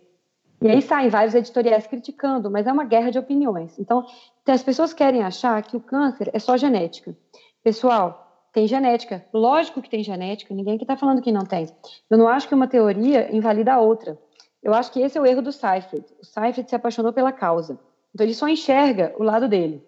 E 0.62 0.70
aí 0.70 0.82
saem 0.82 1.10
vários 1.10 1.34
editoriais 1.34 1.88
criticando, 1.88 2.52
mas 2.52 2.68
é 2.68 2.72
uma 2.72 2.84
guerra 2.84 3.10
de 3.10 3.18
opiniões. 3.18 3.80
Então, 3.80 4.06
as 4.48 4.62
pessoas 4.62 4.94
querem 4.94 5.24
achar 5.24 5.62
que 5.64 5.76
o 5.76 5.80
câncer 5.80 6.30
é 6.34 6.38
só 6.38 6.56
genética. 6.56 7.18
Pessoal, 7.64 8.46
tem 8.54 8.68
genética. 8.68 9.26
Lógico 9.34 9.82
que 9.82 9.90
tem 9.90 10.04
genética, 10.04 10.54
ninguém 10.54 10.78
que 10.78 10.84
está 10.84 10.96
falando 10.96 11.22
que 11.22 11.32
não 11.32 11.46
tem. 11.46 11.68
Eu 12.10 12.18
não 12.18 12.28
acho 12.28 12.48
que 12.48 12.54
uma 12.54 12.68
teoria 12.68 13.36
invalida 13.36 13.74
a 13.74 13.80
outra. 13.80 14.20
Eu 14.62 14.74
acho 14.76 14.92
que 14.92 15.02
esse 15.02 15.18
é 15.18 15.22
o 15.22 15.26
erro 15.26 15.42
do 15.42 15.52
Seifert. 15.52 16.06
O 16.22 16.26
Seifert 16.26 16.70
se 16.70 16.76
apaixonou 16.76 17.12
pela 17.12 17.32
causa. 17.32 17.80
Então, 18.14 18.24
ele 18.24 18.36
só 18.36 18.48
enxerga 18.48 19.16
o 19.18 19.24
lado 19.24 19.48
dele. 19.48 19.84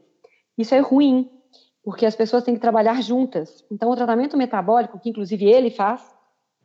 Isso 0.58 0.74
é 0.74 0.80
ruim, 0.80 1.30
porque 1.84 2.06
as 2.06 2.16
pessoas 2.16 2.44
têm 2.44 2.56
que 2.56 2.62
trabalhar 2.62 3.00
juntas. 3.04 3.64
Então, 3.72 3.92
o 3.92 3.96
tratamento 3.96 4.36
metabólico, 4.36 5.00
que 5.00 5.10
inclusive 5.10 5.46
ele 5.46 5.70
faz, 5.70 6.13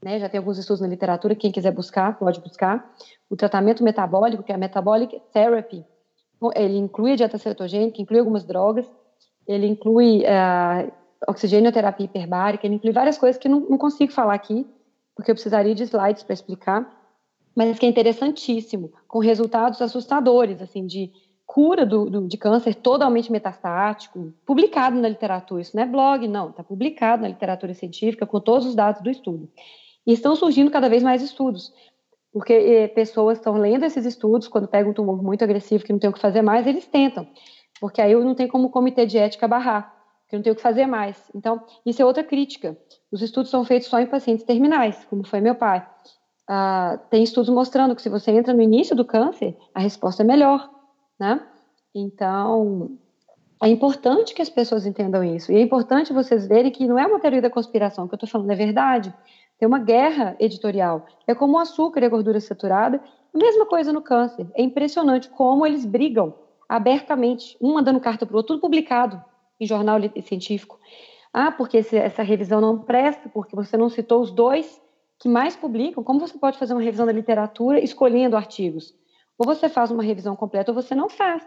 né, 0.03 0.19
já 0.19 0.29
tem 0.29 0.39
alguns 0.39 0.59
estudos 0.59 0.81
na 0.81 0.89
literatura, 0.89 1.35
quem 1.35 1.51
quiser 1.51 1.73
buscar, 1.73 2.19
pode 2.19 2.41
buscar. 2.41 2.95
O 3.29 3.37
tratamento 3.37 3.83
metabólico, 3.83 4.43
que 4.43 4.53
é 4.53 4.55
a 4.55 4.59
metabolic 4.59 5.21
therapy, 5.33 5.85
ele 6.55 6.79
inclui 6.79 7.13
a 7.13 7.17
dieta 7.17 7.39
cetogênica, 7.39 8.01
inclui 8.01 8.21
algumas 8.21 8.45
drogas, 8.45 8.89
ele 9.47 9.67
inclui 9.67 10.21
uh, 10.21 10.93
oxigenoterapia 11.27 12.07
hiperbárica, 12.07 12.67
ele 12.67 12.77
inclui 12.77 12.93
várias 12.93 13.19
coisas 13.19 13.41
que 13.41 13.49
não, 13.49 13.61
não 13.61 13.79
consigo 13.79 14.13
falar 14.13 14.35
aqui, 14.35 14.67
porque 15.17 15.31
eu 15.31 15.35
precisaria 15.35 15.75
de 15.75 15.83
slides 15.83 16.23
para 16.23 16.35
explicar, 16.35 16.99
mas 17.57 17.77
que 17.77 17.87
é 17.87 17.89
interessantíssimo, 17.89 18.93
com 19.09 19.19
resultados 19.19 19.83
assustadores, 19.83 20.63
assim, 20.63 20.87
de 20.87 21.11
cura 21.45 21.85
do, 21.85 22.09
do, 22.09 22.29
de 22.29 22.37
câncer 22.37 22.75
totalmente 22.75 23.33
metastático, 23.33 24.33
publicado 24.47 24.97
na 24.97 25.09
literatura. 25.09 25.63
Isso 25.63 25.75
não 25.75 25.83
é 25.83 25.87
blog, 25.87 26.29
não, 26.29 26.51
está 26.51 26.63
publicado 26.63 27.23
na 27.23 27.29
literatura 27.29 27.75
científica 27.75 28.27
com 28.27 28.39
todos 28.39 28.67
os 28.67 28.77
dados 28.77 29.03
do 29.03 29.11
estudo. 29.11 29.49
E 30.09 30.13
estão 30.13 30.35
surgindo 30.35 30.71
cada 30.71 30.89
vez 30.89 31.05
mais 31.05 31.23
estudos, 31.23 31.73
porque 32.33 32.53
eh, 32.53 32.89
pessoas 32.89 33.39
estão 33.39 33.55
lendo 33.59 33.85
esses 33.85 34.05
estudos, 34.05 34.49
quando 34.49 34.67
pegam 34.67 34.91
um 34.91 34.95
tumor 34.95 35.23
muito 35.23 35.45
agressivo 35.45 35.85
que 35.85 35.93
não 35.93 36.01
tem 36.01 36.11
o 36.11 36.13
que 36.13 36.21
fazer 36.21 36.43
mais, 36.43 36.67
eles 36.67 36.87
tentam, 36.87 37.29
porque 37.81 38.01
aí 38.01 38.13
não 38.15 38.35
tem 38.35 38.49
como 38.49 38.67
o 38.67 38.71
comitê 38.71 39.07
de 39.07 39.19
ética 39.19 39.47
barrar, 39.47 39.95
que 40.29 40.35
não 40.35 40.43
tem 40.43 40.53
o 40.53 40.57
que 40.57 40.63
fazer 40.63 40.87
mais. 40.87 41.31
Então, 41.33 41.63
isso 41.87 42.03
é 42.03 42.05
outra 42.05 42.25
crítica. 42.25 42.77
Os 43.13 43.23
estudos 43.23 43.51
são 43.51 43.65
feitos 43.65 43.89
só 43.89 44.01
em 44.01 44.07
pacientes 44.07 44.45
terminais, 44.45 45.05
como 45.09 45.25
foi 45.25 45.41
meu 45.41 45.55
pai. 45.55 45.87
Ah, 46.49 46.99
tem 47.11 47.23
estudos 47.23 47.51
mostrando 47.51 47.95
que 47.95 48.03
se 48.03 48.09
você 48.09 48.33
entra 48.33 48.53
no 48.53 48.63
início 48.63 48.97
do 48.97 49.05
câncer, 49.05 49.57
a 49.73 49.81
resposta 49.81 50.23
é 50.23 50.27
melhor 50.27 50.69
né? 51.19 51.41
Então, 51.95 52.97
é 53.63 53.69
importante 53.69 54.35
que 54.35 54.43
as 54.43 54.49
pessoas 54.49 54.87
entendam 54.87 55.25
isso. 55.25 55.51
E 55.51 55.57
é 55.57 55.61
importante 55.61 56.13
vocês 56.13 56.47
verem 56.47 56.71
que 56.71 56.87
não 56.87 56.99
é 56.99 57.07
uma 57.07 57.19
teoria 57.19 57.43
da 57.43 57.51
conspiração, 57.51 58.07
que 58.07 58.15
eu 58.15 58.17
estou 58.17 58.29
falando 58.29 58.51
é 58.53 58.55
verdade. 58.55 59.13
Tem 59.59 59.67
uma 59.67 59.79
guerra 59.79 60.37
editorial. 60.39 61.07
É 61.27 61.35
como 61.35 61.55
o 61.55 61.59
açúcar 61.59 62.01
e 62.01 62.07
a 62.07 62.09
gordura 62.09 62.41
saturada, 62.41 63.03
mesma 63.35 63.67
coisa 63.67 63.93
no 63.93 64.01
câncer. 64.01 64.47
É 64.55 64.63
impressionante 64.63 65.29
como 65.29 65.67
eles 65.67 65.85
brigam 65.85 66.35
abertamente, 66.69 67.57
um 67.61 67.73
mandando 67.73 68.01
carta 68.01 68.27
para 68.27 68.35
o 68.35 68.37
outro, 68.37 68.55
tudo 68.55 68.61
publicado 68.61 69.23
em 69.59 69.67
jornal 69.67 69.99
científico. 70.23 70.79
Ah, 71.33 71.51
porque 71.51 71.79
esse, 71.79 71.97
essa 71.97 72.23
revisão 72.23 72.61
não 72.61 72.79
presta, 72.79 73.29
porque 73.29 73.57
você 73.57 73.77
não 73.77 73.89
citou 73.89 74.21
os 74.21 74.31
dois 74.31 74.81
que 75.19 75.29
mais 75.29 75.57
publicam. 75.57 76.05
Como 76.05 76.21
você 76.21 76.39
pode 76.39 76.59
fazer 76.59 76.75
uma 76.75 76.83
revisão 76.83 77.07
da 77.07 77.13
literatura 77.13 77.81
escolhendo 77.81 78.37
artigos? 78.37 78.95
Ou 79.39 79.47
você 79.47 79.69
faz 79.69 79.91
uma 79.91 80.03
revisão 80.03 80.37
completa 80.37 80.71
ou 80.71 80.75
você 80.75 80.95
não 80.95 81.09
faz. 81.09 81.43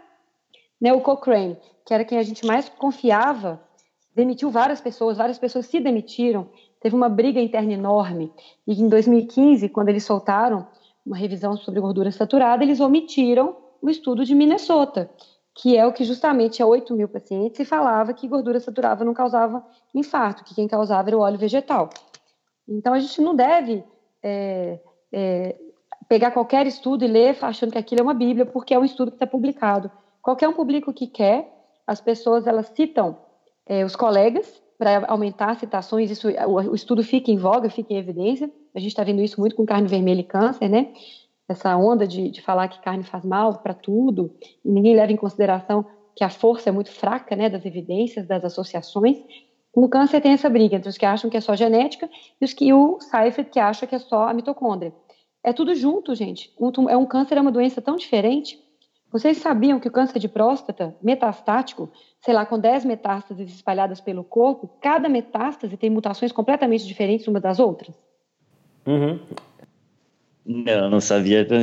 Né, 0.80 0.92
o 0.92 1.00
Cochrane, 1.00 1.56
que 1.86 1.94
era 1.94 2.04
quem 2.04 2.18
a 2.18 2.22
gente 2.22 2.44
mais 2.44 2.68
confiava, 2.68 3.62
demitiu 4.14 4.50
várias 4.50 4.80
pessoas, 4.80 5.16
várias 5.16 5.38
pessoas 5.38 5.66
se 5.66 5.78
demitiram, 5.78 6.50
teve 6.82 6.96
uma 6.96 7.08
briga 7.08 7.40
interna 7.40 7.72
enorme. 7.72 8.32
E 8.66 8.72
em 8.72 8.88
2015, 8.88 9.68
quando 9.68 9.88
eles 9.88 10.04
soltaram 10.04 10.66
uma 11.06 11.16
revisão 11.16 11.56
sobre 11.56 11.80
gordura 11.80 12.10
saturada, 12.10 12.64
eles 12.64 12.80
omitiram 12.80 13.56
o 13.80 13.88
estudo 13.88 14.24
de 14.24 14.34
Minnesota, 14.34 15.08
que 15.54 15.76
é 15.76 15.86
o 15.86 15.92
que 15.92 16.04
justamente 16.04 16.62
a 16.62 16.66
8 16.66 16.94
mil 16.94 17.08
pacientes 17.08 17.56
se 17.56 17.64
falava 17.64 18.12
que 18.12 18.26
gordura 18.26 18.58
saturada 18.58 19.04
não 19.04 19.14
causava 19.14 19.64
infarto, 19.94 20.44
que 20.44 20.54
quem 20.54 20.66
causava 20.66 21.08
era 21.08 21.16
o 21.16 21.20
óleo 21.20 21.38
vegetal. 21.38 21.88
Então 22.68 22.94
a 22.94 22.98
gente 22.98 23.20
não 23.20 23.34
deve 23.34 23.84
é, 24.22 24.80
é, 25.12 25.56
pegar 26.08 26.30
qualquer 26.30 26.66
estudo 26.66 27.04
e 27.04 27.08
ler 27.08 27.36
achando 27.42 27.72
que 27.72 27.78
aquilo 27.78 28.00
é 28.00 28.04
uma 28.04 28.14
bíblia, 28.14 28.46
porque 28.46 28.74
é 28.74 28.78
um 28.78 28.84
estudo 28.84 29.10
que 29.10 29.16
está 29.16 29.26
publicado. 29.26 29.90
Qualquer 30.20 30.48
um 30.48 30.52
publica 30.52 30.90
o 30.90 30.94
que 30.94 31.06
quer, 31.06 31.52
as 31.86 32.00
pessoas 32.00 32.46
elas 32.46 32.70
citam 32.74 33.18
é, 33.66 33.84
os 33.84 33.96
colegas 33.96 34.61
para 34.82 35.06
aumentar 35.06 35.54
citações, 35.54 36.10
isso, 36.10 36.28
o, 36.28 36.74
estudo 36.74 37.04
fica 37.04 37.30
em 37.30 37.36
voga, 37.36 37.70
fica 37.70 37.94
em 37.94 37.98
evidência. 37.98 38.50
A 38.74 38.80
gente 38.80 38.90
está 38.90 39.04
vendo 39.04 39.22
isso 39.22 39.38
muito 39.38 39.54
com 39.54 39.64
carne 39.64 39.86
vermelha 39.86 40.20
e 40.20 40.24
câncer, 40.24 40.68
né? 40.68 40.92
Essa 41.48 41.76
onda 41.76 42.04
de, 42.04 42.28
de 42.30 42.42
falar 42.42 42.66
que 42.66 42.82
carne 42.82 43.04
faz 43.04 43.24
mal 43.24 43.58
para 43.58 43.74
tudo, 43.74 44.34
e 44.64 44.68
ninguém 44.68 44.96
leva 44.96 45.12
em 45.12 45.16
consideração 45.16 45.86
que 46.16 46.24
a 46.24 46.28
força 46.28 46.68
é 46.68 46.72
muito 46.72 46.90
fraca, 46.90 47.36
né, 47.36 47.48
das 47.48 47.64
evidências, 47.64 48.26
das 48.26 48.44
associações. 48.44 49.18
Com 49.70 49.84
o 49.84 49.88
câncer 49.88 50.20
tem 50.20 50.32
essa 50.32 50.50
briga 50.50 50.74
entre 50.74 50.88
os 50.88 50.98
que 50.98 51.06
acham 51.06 51.30
que 51.30 51.36
é 51.36 51.40
só 51.40 51.54
genética 51.54 52.10
e 52.40 52.44
os 52.44 52.52
que 52.52 52.72
o 52.72 52.98
Seifert 53.00 53.50
que 53.50 53.60
acha 53.60 53.86
que 53.86 53.94
é 53.94 54.00
só 54.00 54.28
a 54.28 54.34
mitocôndria. 54.34 54.92
É 55.44 55.52
tudo 55.52 55.76
junto, 55.76 56.12
gente. 56.12 56.52
Um, 56.60 56.90
é 56.90 56.96
um 56.96 57.06
câncer 57.06 57.38
é 57.38 57.40
uma 57.40 57.52
doença 57.52 57.80
tão 57.80 57.94
diferente 57.94 58.58
vocês 59.12 59.36
sabiam 59.36 59.78
que 59.78 59.88
o 59.88 59.90
câncer 59.90 60.18
de 60.18 60.28
próstata 60.28 60.94
metastático, 61.02 61.90
sei 62.20 62.32
lá, 62.32 62.46
com 62.46 62.58
10 62.58 62.86
metástases 62.86 63.54
espalhadas 63.54 64.00
pelo 64.00 64.24
corpo, 64.24 64.70
cada 64.80 65.08
metástase 65.08 65.76
tem 65.76 65.90
mutações 65.90 66.32
completamente 66.32 66.86
diferentes 66.86 67.28
umas 67.28 67.42
das 67.42 67.60
outras? 67.60 67.94
Uhum. 68.86 69.20
Não, 70.44 70.90
não 70.90 71.00
sabia. 71.00 71.46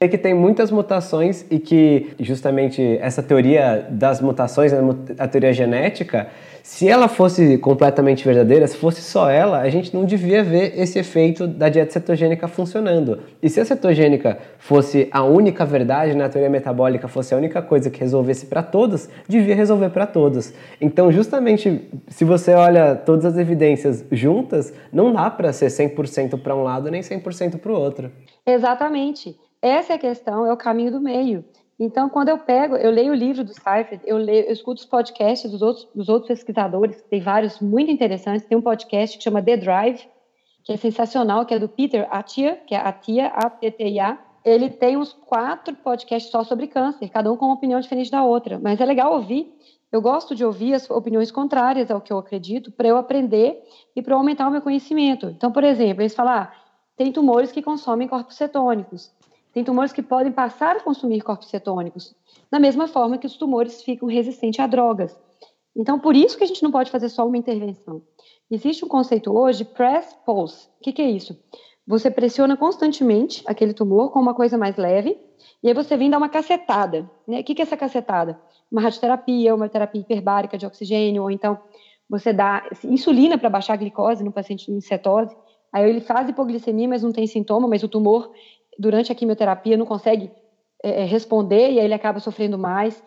É 0.00 0.08
que 0.08 0.18
tem 0.18 0.34
muitas 0.34 0.70
mutações 0.70 1.46
e 1.50 1.58
que 1.58 2.14
justamente 2.20 2.82
essa 3.00 3.22
teoria 3.22 3.86
das 3.88 4.20
mutações, 4.20 4.70
a 5.18 5.26
teoria 5.26 5.50
genética, 5.50 6.30
se 6.64 6.88
ela 6.88 7.08
fosse 7.08 7.58
completamente 7.58 8.24
verdadeira, 8.24 8.66
se 8.66 8.78
fosse 8.78 9.02
só 9.02 9.28
ela, 9.28 9.60
a 9.60 9.68
gente 9.68 9.94
não 9.94 10.06
devia 10.06 10.42
ver 10.42 10.72
esse 10.80 10.98
efeito 10.98 11.46
da 11.46 11.68
dieta 11.68 11.92
cetogênica 11.92 12.48
funcionando. 12.48 13.20
E 13.42 13.50
se 13.50 13.60
a 13.60 13.66
cetogênica 13.66 14.38
fosse 14.56 15.06
a 15.12 15.22
única 15.22 15.66
verdade, 15.66 16.16
na 16.16 16.26
teoria 16.26 16.48
metabólica 16.48 17.06
fosse 17.06 17.34
a 17.34 17.36
única 17.36 17.60
coisa 17.60 17.90
que 17.90 18.00
resolvesse 18.00 18.46
para 18.46 18.62
todos, 18.62 19.10
devia 19.28 19.54
resolver 19.54 19.90
para 19.90 20.06
todos. 20.06 20.54
Então, 20.80 21.12
justamente, 21.12 21.86
se 22.08 22.24
você 22.24 22.54
olha 22.54 22.96
todas 22.96 23.26
as 23.26 23.36
evidências 23.36 24.02
juntas, 24.10 24.72
não 24.90 25.12
dá 25.12 25.28
para 25.28 25.52
ser 25.52 25.66
100% 25.66 26.40
para 26.40 26.56
um 26.56 26.62
lado 26.62 26.90
nem 26.90 27.02
100% 27.02 27.58
para 27.58 27.72
o 27.72 27.78
outro. 27.78 28.10
Exatamente. 28.46 29.36
Essa 29.60 29.92
é 29.92 29.96
a 29.96 29.98
questão, 29.98 30.46
é 30.46 30.52
o 30.52 30.56
caminho 30.56 30.92
do 30.92 31.00
meio. 31.00 31.44
Então, 31.78 32.08
quando 32.08 32.28
eu 32.28 32.38
pego, 32.38 32.76
eu 32.76 32.90
leio 32.90 33.12
o 33.12 33.16
livro 33.16 33.42
do 33.42 33.52
Seifert, 33.52 34.00
eu, 34.04 34.16
leio, 34.16 34.46
eu 34.46 34.52
escuto 34.52 34.80
os 34.80 34.86
podcasts 34.86 35.50
dos 35.50 35.60
outros, 35.60 35.88
dos 35.94 36.08
outros 36.08 36.28
pesquisadores, 36.28 37.02
tem 37.10 37.20
vários 37.20 37.58
muito 37.60 37.90
interessantes. 37.90 38.46
Tem 38.46 38.56
um 38.56 38.62
podcast 38.62 39.18
que 39.18 39.24
chama 39.24 39.42
The 39.42 39.56
Drive, 39.56 40.06
que 40.62 40.72
é 40.72 40.76
sensacional, 40.76 41.44
que 41.44 41.52
é 41.52 41.58
do 41.58 41.68
Peter 41.68 42.06
Attia, 42.10 42.56
que 42.66 42.74
é 42.74 42.78
Atia, 42.78 43.26
A-T-T-I-A. 43.26 44.18
Ele 44.44 44.70
tem 44.70 44.96
uns 44.96 45.12
quatro 45.12 45.74
podcasts 45.74 46.30
só 46.30 46.44
sobre 46.44 46.66
câncer, 46.68 47.08
cada 47.08 47.32
um 47.32 47.36
com 47.36 47.46
uma 47.46 47.54
opinião 47.54 47.80
diferente 47.80 48.10
da 48.10 48.22
outra. 48.22 48.58
Mas 48.62 48.80
é 48.80 48.84
legal 48.84 49.12
ouvir. 49.12 49.52
Eu 49.90 50.00
gosto 50.00 50.34
de 50.34 50.44
ouvir 50.44 50.74
as 50.74 50.88
opiniões 50.90 51.30
contrárias 51.30 51.90
ao 51.90 52.00
que 52.00 52.12
eu 52.12 52.18
acredito, 52.18 52.70
para 52.72 52.88
eu 52.88 52.96
aprender 52.96 53.62
e 53.94 54.02
para 54.02 54.14
aumentar 54.14 54.48
o 54.48 54.50
meu 54.50 54.60
conhecimento. 54.60 55.26
Então, 55.26 55.50
por 55.52 55.64
exemplo, 55.64 56.02
eles 56.02 56.14
falam, 56.14 56.34
ah, 56.34 56.52
tem 56.96 57.12
tumores 57.12 57.52
que 57.52 57.62
consomem 57.62 58.08
corpos 58.08 58.36
cetônicos. 58.36 59.12
Tem 59.54 59.62
tumores 59.62 59.92
que 59.92 60.02
podem 60.02 60.32
passar 60.32 60.76
a 60.76 60.80
consumir 60.80 61.20
corpos 61.20 61.48
cetônicos, 61.48 62.12
da 62.50 62.58
mesma 62.58 62.88
forma 62.88 63.16
que 63.16 63.26
os 63.26 63.36
tumores 63.36 63.82
ficam 63.82 64.08
resistentes 64.08 64.58
a 64.58 64.66
drogas. 64.66 65.16
Então, 65.76 65.98
por 65.98 66.16
isso 66.16 66.36
que 66.36 66.42
a 66.42 66.46
gente 66.46 66.62
não 66.62 66.72
pode 66.72 66.90
fazer 66.90 67.08
só 67.08 67.24
uma 67.24 67.38
intervenção. 67.38 68.02
Existe 68.50 68.84
um 68.84 68.88
conceito 68.88 69.32
hoje, 69.32 69.64
press 69.64 70.12
pulse. 70.26 70.68
O 70.80 70.82
que, 70.82 70.92
que 70.92 71.02
é 71.02 71.08
isso? 71.08 71.38
Você 71.86 72.10
pressiona 72.10 72.56
constantemente 72.56 73.44
aquele 73.46 73.72
tumor 73.72 74.10
com 74.10 74.18
uma 74.18 74.34
coisa 74.34 74.58
mais 74.58 74.76
leve, 74.76 75.16
e 75.62 75.68
aí 75.68 75.74
você 75.74 75.96
vem 75.96 76.10
dar 76.10 76.18
uma 76.18 76.28
cacetada. 76.28 77.08
Né? 77.26 77.40
O 77.40 77.44
que, 77.44 77.54
que 77.54 77.62
é 77.62 77.64
essa 77.64 77.76
cacetada? 77.76 78.40
Uma 78.72 78.80
radioterapia, 78.80 79.54
uma 79.54 79.68
terapia 79.68 80.00
hiperbárica 80.00 80.58
de 80.58 80.66
oxigênio, 80.66 81.22
ou 81.22 81.30
então 81.30 81.58
você 82.10 82.32
dá 82.32 82.68
insulina 82.82 83.38
para 83.38 83.48
baixar 83.48 83.74
a 83.74 83.76
glicose 83.76 84.24
no 84.24 84.32
paciente 84.32 84.70
em 84.70 84.80
cetose. 84.80 85.34
Aí 85.72 85.88
ele 85.88 86.00
faz 86.00 86.28
hipoglicemia, 86.28 86.88
mas 86.88 87.02
não 87.02 87.12
tem 87.12 87.26
sintoma, 87.26 87.66
mas 87.66 87.82
o 87.82 87.88
tumor 87.88 88.30
durante 88.78 89.12
a 89.12 89.14
quimioterapia 89.14 89.76
não 89.76 89.86
consegue 89.86 90.30
é, 90.82 91.02
é, 91.02 91.04
responder 91.04 91.70
e 91.70 91.80
aí 91.80 91.84
ele 91.84 91.94
acaba 91.94 92.20
sofrendo 92.20 92.58
mais. 92.58 93.02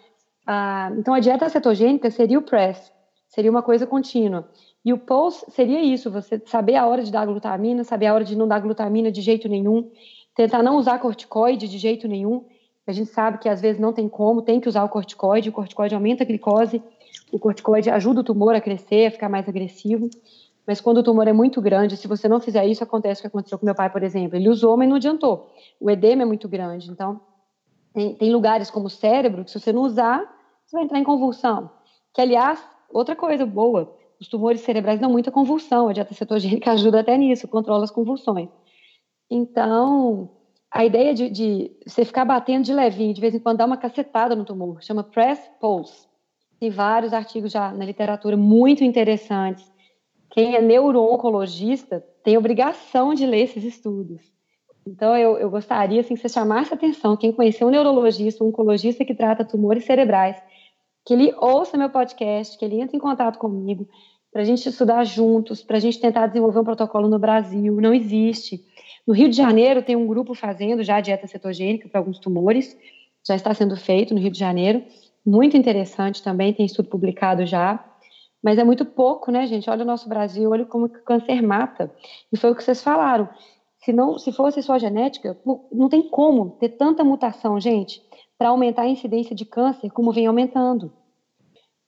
Ah, 0.45 0.91
então, 0.97 1.13
a 1.13 1.19
dieta 1.19 1.49
cetogênica 1.49 2.09
seria 2.09 2.39
o 2.39 2.41
PRESS, 2.41 2.91
seria 3.27 3.51
uma 3.51 3.61
coisa 3.61 3.85
contínua. 3.85 4.49
E 4.83 4.93
o 4.93 4.97
POS 4.97 5.45
seria 5.49 5.81
isso, 5.81 6.09
você 6.09 6.41
saber 6.45 6.75
a 6.75 6.87
hora 6.87 7.03
de 7.03 7.11
dar 7.11 7.25
glutamina, 7.25 7.83
saber 7.83 8.07
a 8.07 8.13
hora 8.13 8.23
de 8.23 8.37
não 8.37 8.47
dar 8.47 8.59
glutamina 8.59 9.11
de 9.11 9.21
jeito 9.21 9.49
nenhum, 9.49 9.91
tentar 10.33 10.63
não 10.63 10.77
usar 10.77 10.99
corticoide 10.99 11.67
de 11.67 11.77
jeito 11.77 12.07
nenhum. 12.07 12.45
A 12.87 12.93
gente 12.93 13.09
sabe 13.09 13.37
que 13.37 13.49
às 13.49 13.59
vezes 13.59 13.81
não 13.81 13.91
tem 13.91 14.07
como, 14.07 14.41
tem 14.41 14.61
que 14.61 14.69
usar 14.69 14.85
o 14.85 14.89
corticoide, 14.89 15.49
o 15.49 15.51
corticoide 15.51 15.93
aumenta 15.93 16.23
a 16.23 16.25
glicose, 16.25 16.81
o 17.31 17.37
corticoide 17.37 17.89
ajuda 17.89 18.21
o 18.21 18.23
tumor 18.23 18.55
a 18.55 18.61
crescer, 18.61 19.07
a 19.07 19.11
ficar 19.11 19.27
mais 19.27 19.49
agressivo. 19.49 20.09
Mas 20.67 20.81
quando 20.81 20.97
o 20.97 21.03
tumor 21.03 21.25
é 21.29 21.33
muito 21.33 21.61
grande, 21.61 21.95
se 21.95 22.09
você 22.09 22.27
não 22.27 22.41
fizer 22.41 22.65
isso, 22.67 22.83
acontece 22.83 23.21
o 23.21 23.23
que 23.23 23.27
aconteceu 23.27 23.57
com 23.57 23.65
meu 23.65 23.73
pai, 23.73 23.89
por 23.89 24.03
exemplo. 24.03 24.35
Ele 24.35 24.49
usou, 24.49 24.75
mas 24.75 24.89
não 24.89 24.97
adiantou. 24.97 25.49
O 25.79 25.89
edema 25.89 26.23
é 26.23 26.25
muito 26.25 26.49
grande. 26.49 26.91
Então, 26.91 27.21
tem, 27.93 28.13
tem 28.15 28.33
lugares 28.33 28.69
como 28.69 28.87
o 28.87 28.89
cérebro 28.89 29.45
que, 29.45 29.51
se 29.51 29.57
você 29.57 29.71
não 29.71 29.83
usar, 29.83 30.19
você 30.65 30.75
vai 30.75 30.83
entrar 30.83 30.99
em 30.99 31.05
convulsão. 31.05 31.71
Que, 32.13 32.19
aliás, 32.19 32.61
outra 32.89 33.15
coisa 33.15 33.45
boa, 33.45 33.95
os 34.19 34.27
tumores 34.27 34.59
cerebrais 34.59 34.99
dão 34.99 35.09
muita 35.09 35.31
convulsão. 35.31 35.87
A 35.87 35.93
dieta 35.93 36.13
cetogênica 36.13 36.69
ajuda 36.73 36.99
até 36.99 37.17
nisso, 37.17 37.47
controla 37.47 37.85
as 37.85 37.91
convulsões. 37.91 38.49
Então, 39.31 40.29
a 40.69 40.83
ideia 40.83 41.13
de, 41.13 41.29
de, 41.29 41.71
você 41.87 42.03
ficar 42.03 42.25
batendo 42.25 42.65
de 42.65 42.73
levinho, 42.73 43.13
de 43.13 43.21
vez 43.21 43.33
em 43.33 43.39
quando 43.39 43.59
dar 43.59 43.65
uma 43.65 43.77
cacetada 43.77 44.35
no 44.35 44.43
tumor, 44.43 44.83
chama 44.83 45.01
press 45.01 45.39
pulse. 45.61 46.07
Tem 46.59 46.69
vários 46.69 47.13
artigos 47.13 47.53
já 47.53 47.71
na 47.71 47.85
literatura 47.85 48.35
muito 48.35 48.83
interessantes 48.83 49.76
quem 50.37 50.55
é 50.55 50.61
neuro-oncologista 50.61 52.05
tem 52.23 52.37
obrigação 52.37 53.15
de 53.15 53.25
ler 53.25 53.45
esses 53.45 53.63
estudos. 53.63 54.21
Então, 54.85 55.17
eu, 55.17 55.35
eu 55.39 55.49
gostaria 55.49 55.99
assim, 55.99 56.13
que 56.13 56.21
você 56.21 56.29
chamasse 56.29 56.71
atenção, 56.71 57.17
quem 57.17 57.31
conhecer 57.31 57.65
um 57.65 57.71
neurologista, 57.71 58.43
um 58.43 58.49
oncologista 58.49 59.03
que 59.03 59.15
trata 59.15 59.43
tumores 59.43 59.83
cerebrais, 59.83 60.37
que 61.03 61.15
ele 61.15 61.33
ouça 61.39 61.75
meu 61.75 61.89
podcast, 61.89 62.55
que 62.55 62.63
ele 62.63 62.79
entre 62.79 62.95
em 62.95 62.99
contato 62.99 63.39
comigo, 63.39 63.89
para 64.31 64.43
a 64.43 64.45
gente 64.45 64.69
estudar 64.69 65.03
juntos, 65.05 65.63
para 65.63 65.77
a 65.77 65.79
gente 65.79 65.99
tentar 65.99 66.27
desenvolver 66.27 66.59
um 66.59 66.65
protocolo 66.65 67.09
no 67.09 67.17
Brasil. 67.17 67.81
Não 67.81 67.91
existe. 67.91 68.63
No 69.07 69.15
Rio 69.15 69.29
de 69.29 69.35
Janeiro, 69.35 69.81
tem 69.81 69.95
um 69.95 70.05
grupo 70.05 70.35
fazendo 70.35 70.83
já 70.83 71.01
dieta 71.01 71.25
cetogênica 71.25 71.89
para 71.89 71.99
alguns 71.99 72.19
tumores, 72.19 72.77
já 73.27 73.33
está 73.33 73.55
sendo 73.55 73.75
feito 73.75 74.13
no 74.13 74.19
Rio 74.19 74.29
de 74.29 74.37
Janeiro. 74.37 74.83
Muito 75.25 75.57
interessante 75.57 76.21
também, 76.21 76.53
tem 76.53 76.67
estudo 76.67 76.89
publicado 76.89 77.43
já. 77.43 77.83
Mas 78.43 78.57
é 78.57 78.63
muito 78.63 78.85
pouco, 78.85 79.31
né, 79.31 79.45
gente? 79.47 79.69
Olha 79.69 79.83
o 79.83 79.87
nosso 79.87 80.07
Brasil, 80.07 80.49
olha 80.49 80.65
como 80.65 80.85
o 80.85 80.89
câncer 80.89 81.41
mata. 81.41 81.93
E 82.31 82.37
foi 82.37 82.51
o 82.51 82.55
que 82.55 82.63
vocês 82.63 82.81
falaram. 82.81 83.27
Se, 83.79 83.91
não, 83.93 84.17
se 84.17 84.31
fosse 84.31 84.61
só 84.61 84.77
genética, 84.77 85.37
não 85.71 85.89
tem 85.89 86.07
como 86.09 86.51
ter 86.59 86.69
tanta 86.69 87.03
mutação, 87.03 87.59
gente, 87.59 88.01
para 88.37 88.49
aumentar 88.49 88.83
a 88.83 88.89
incidência 88.89 89.35
de 89.35 89.45
câncer 89.45 89.91
como 89.91 90.11
vem 90.11 90.27
aumentando. 90.27 90.93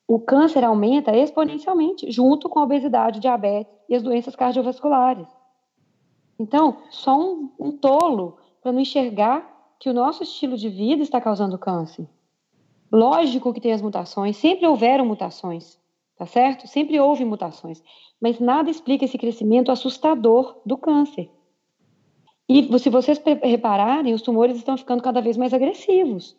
O 0.08 0.20
câncer 0.20 0.64
aumenta 0.64 1.16
exponencialmente, 1.16 2.12
junto 2.12 2.50
com 2.50 2.60
a 2.60 2.64
obesidade, 2.64 3.20
diabetes 3.20 3.74
e 3.88 3.96
as 3.96 4.02
doenças 4.02 4.36
cardiovasculares. 4.36 5.28
Então, 6.40 6.78
só 6.90 7.18
um, 7.20 7.52
um 7.60 7.72
tolo 7.72 8.38
para 8.62 8.72
não 8.72 8.80
enxergar 8.80 9.48
que 9.80 9.90
o 9.90 9.94
nosso 9.94 10.24
estilo 10.24 10.58
de 10.58 10.68
vida 10.68 11.04
está 11.04 11.22
causando 11.22 11.58
câncer. 11.58 12.08
Lógico 12.92 13.54
que 13.54 13.62
tem 13.62 13.72
as 13.72 13.82
mutações, 13.82 14.36
sempre 14.36 14.66
houveram 14.68 15.06
mutações 15.06 15.79
tá 16.20 16.26
certo? 16.26 16.68
Sempre 16.68 17.00
houve 17.00 17.24
mutações, 17.24 17.82
mas 18.22 18.42
nada 18.42 18.70
explica 18.70 19.06
esse 19.06 19.18
crescimento 19.18 19.72
assustador 19.72 20.62
do 20.66 20.78
câncer. 20.78 21.32
E 22.48 22.78
se 22.78 22.90
vocês 22.90 23.22
repararem, 23.42 24.14
os 24.14 24.22
tumores 24.22 24.58
estão 24.58 24.76
ficando 24.76 25.02
cada 25.02 25.22
vez 25.22 25.38
mais 25.38 25.54
agressivos. 25.54 26.36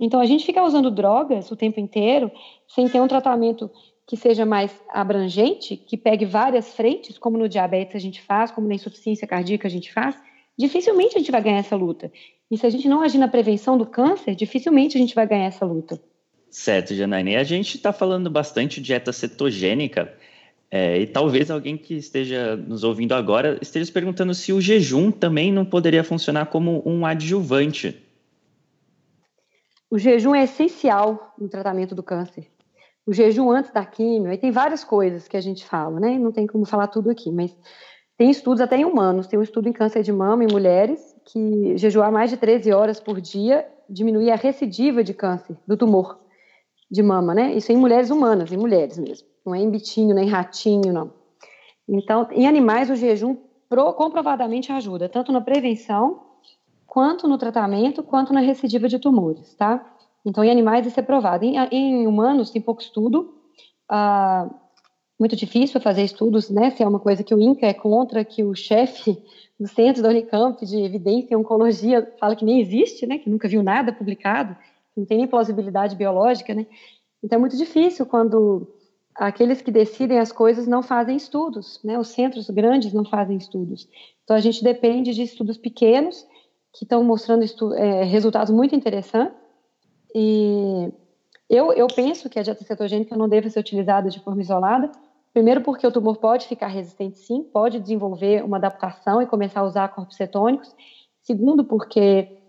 Então, 0.00 0.18
a 0.18 0.24
gente 0.24 0.44
ficar 0.44 0.64
usando 0.64 0.90
drogas 0.90 1.52
o 1.52 1.56
tempo 1.56 1.78
inteiro, 1.78 2.32
sem 2.66 2.88
ter 2.88 3.00
um 3.00 3.06
tratamento 3.06 3.70
que 4.08 4.16
seja 4.16 4.44
mais 4.44 4.74
abrangente, 4.88 5.76
que 5.76 5.96
pegue 5.96 6.24
várias 6.24 6.74
frentes, 6.74 7.16
como 7.16 7.38
no 7.38 7.48
diabetes 7.48 7.94
a 7.94 8.00
gente 8.00 8.20
faz, 8.20 8.50
como 8.50 8.66
na 8.66 8.74
insuficiência 8.74 9.28
cardíaca 9.28 9.68
a 9.68 9.70
gente 9.70 9.92
faz, 9.92 10.20
dificilmente 10.58 11.14
a 11.14 11.20
gente 11.20 11.30
vai 11.30 11.42
ganhar 11.42 11.58
essa 11.58 11.76
luta. 11.76 12.10
E 12.50 12.58
se 12.58 12.66
a 12.66 12.70
gente 12.70 12.88
não 12.88 13.02
agir 13.02 13.18
na 13.18 13.28
prevenção 13.28 13.78
do 13.78 13.86
câncer, 13.86 14.34
dificilmente 14.34 14.96
a 14.96 15.00
gente 15.00 15.14
vai 15.14 15.28
ganhar 15.28 15.46
essa 15.46 15.64
luta. 15.64 16.02
Certo, 16.52 16.94
Janaína. 16.94 17.30
E 17.30 17.36
a 17.36 17.44
gente 17.44 17.78
está 17.78 17.94
falando 17.94 18.28
bastante 18.28 18.78
de 18.78 18.88
dieta 18.88 19.10
cetogênica, 19.10 20.12
é, 20.70 21.00
e 21.00 21.06
talvez 21.06 21.50
alguém 21.50 21.78
que 21.78 21.94
esteja 21.94 22.56
nos 22.56 22.84
ouvindo 22.84 23.14
agora 23.14 23.58
esteja 23.62 23.86
se 23.86 23.92
perguntando 23.92 24.34
se 24.34 24.52
o 24.52 24.60
jejum 24.60 25.10
também 25.10 25.50
não 25.50 25.64
poderia 25.64 26.04
funcionar 26.04 26.46
como 26.46 26.82
um 26.86 27.06
adjuvante. 27.06 28.02
O 29.90 29.98
jejum 29.98 30.34
é 30.34 30.44
essencial 30.44 31.34
no 31.38 31.48
tratamento 31.48 31.94
do 31.94 32.02
câncer. 32.02 32.46
O 33.06 33.14
jejum 33.14 33.50
antes 33.50 33.72
da 33.72 33.84
quimio, 33.84 34.30
aí 34.30 34.38
tem 34.38 34.50
várias 34.50 34.84
coisas 34.84 35.26
que 35.26 35.36
a 35.38 35.40
gente 35.40 35.64
fala, 35.64 35.98
né? 35.98 36.18
Não 36.18 36.32
tem 36.32 36.46
como 36.46 36.66
falar 36.66 36.86
tudo 36.86 37.10
aqui, 37.10 37.30
mas 37.30 37.54
tem 38.16 38.30
estudos 38.30 38.60
até 38.60 38.76
em 38.76 38.84
humanos. 38.84 39.26
Tem 39.26 39.38
um 39.38 39.42
estudo 39.42 39.68
em 39.68 39.72
câncer 39.72 40.02
de 40.02 40.12
mama 40.12 40.44
em 40.44 40.52
mulheres 40.52 41.14
que 41.24 41.76
jejuar 41.78 42.12
mais 42.12 42.30
de 42.30 42.36
13 42.36 42.72
horas 42.72 43.00
por 43.00 43.22
dia 43.22 43.66
diminui 43.88 44.30
a 44.30 44.36
recidiva 44.36 45.02
de 45.02 45.12
câncer 45.12 45.56
do 45.66 45.76
tumor 45.76 46.21
de 46.92 47.02
mama, 47.02 47.34
né? 47.34 47.54
Isso 47.54 47.72
em 47.72 47.76
mulheres 47.76 48.10
humanas, 48.10 48.52
em 48.52 48.56
mulheres 48.58 48.98
mesmo. 48.98 49.26
Não 49.46 49.54
é 49.54 49.58
em 49.58 49.70
bitinho, 49.70 50.14
nem 50.14 50.28
ratinho, 50.28 50.92
não. 50.92 51.10
Então, 51.88 52.28
em 52.30 52.46
animais, 52.46 52.90
o 52.90 52.94
jejum 52.94 53.34
pro, 53.66 53.94
comprovadamente 53.94 54.70
ajuda, 54.70 55.08
tanto 55.08 55.32
na 55.32 55.40
prevenção 55.40 56.20
quanto 56.86 57.26
no 57.26 57.38
tratamento, 57.38 58.02
quanto 58.02 58.34
na 58.34 58.40
recidiva 58.40 58.86
de 58.88 58.98
tumores, 58.98 59.54
tá? 59.54 59.82
Então, 60.22 60.44
em 60.44 60.50
animais 60.50 60.86
isso 60.86 61.00
é 61.00 61.02
provado. 61.02 61.46
Em, 61.46 61.56
em 61.72 62.06
humanos 62.06 62.50
tem 62.50 62.60
pouco 62.60 62.82
estudo, 62.82 63.34
ah, 63.88 64.50
muito 65.18 65.34
difícil 65.34 65.80
fazer 65.80 66.02
estudos, 66.02 66.50
né? 66.50 66.72
Se 66.72 66.82
é 66.82 66.86
uma 66.86 67.00
coisa 67.00 67.24
que 67.24 67.34
o 67.34 67.40
INCA 67.40 67.68
é 67.68 67.72
contra, 67.72 68.22
que 68.22 68.44
o 68.44 68.54
chefe 68.54 69.16
do 69.58 69.66
centro 69.66 70.02
da 70.02 70.10
Unicamp 70.10 70.62
de 70.66 70.76
evidência 70.82 71.32
em 71.32 71.38
oncologia 71.38 72.06
fala 72.20 72.36
que 72.36 72.44
nem 72.44 72.60
existe, 72.60 73.06
né? 73.06 73.16
Que 73.16 73.30
nunca 73.30 73.48
viu 73.48 73.62
nada 73.62 73.94
publicado, 73.94 74.54
não 74.96 75.04
tem 75.04 75.18
nem 75.18 75.26
plausibilidade 75.26 75.96
biológica, 75.96 76.54
né? 76.54 76.66
Então, 77.22 77.36
é 77.36 77.40
muito 77.40 77.56
difícil 77.56 78.04
quando 78.06 78.68
aqueles 79.14 79.60
que 79.62 79.70
decidem 79.70 80.18
as 80.18 80.32
coisas 80.32 80.66
não 80.66 80.82
fazem 80.82 81.16
estudos, 81.16 81.80
né? 81.84 81.98
Os 81.98 82.08
centros 82.08 82.48
grandes 82.50 82.92
não 82.92 83.04
fazem 83.04 83.36
estudos. 83.36 83.88
Então, 84.24 84.36
a 84.36 84.40
gente 84.40 84.62
depende 84.62 85.14
de 85.14 85.22
estudos 85.22 85.56
pequenos 85.56 86.26
que 86.72 86.84
estão 86.84 87.04
mostrando 87.04 87.44
é, 87.74 88.04
resultados 88.04 88.52
muito 88.52 88.74
interessantes. 88.74 89.36
E 90.14 90.90
eu, 91.48 91.72
eu 91.72 91.86
penso 91.86 92.30
que 92.30 92.38
a 92.38 92.42
dieta 92.42 92.64
cetogênica 92.64 93.16
não 93.16 93.28
deve 93.28 93.50
ser 93.50 93.60
utilizada 93.60 94.08
de 94.08 94.20
forma 94.20 94.40
isolada. 94.40 94.90
Primeiro, 95.32 95.62
porque 95.62 95.86
o 95.86 95.92
tumor 95.92 96.16
pode 96.18 96.46
ficar 96.46 96.66
resistente, 96.66 97.18
sim, 97.18 97.42
pode 97.42 97.80
desenvolver 97.80 98.44
uma 98.44 98.58
adaptação 98.58 99.22
e 99.22 99.26
começar 99.26 99.60
a 99.60 99.64
usar 99.64 99.88
corpos 99.88 100.16
cetônicos. 100.16 100.74
Segundo, 101.22 101.64
porque 101.64 102.41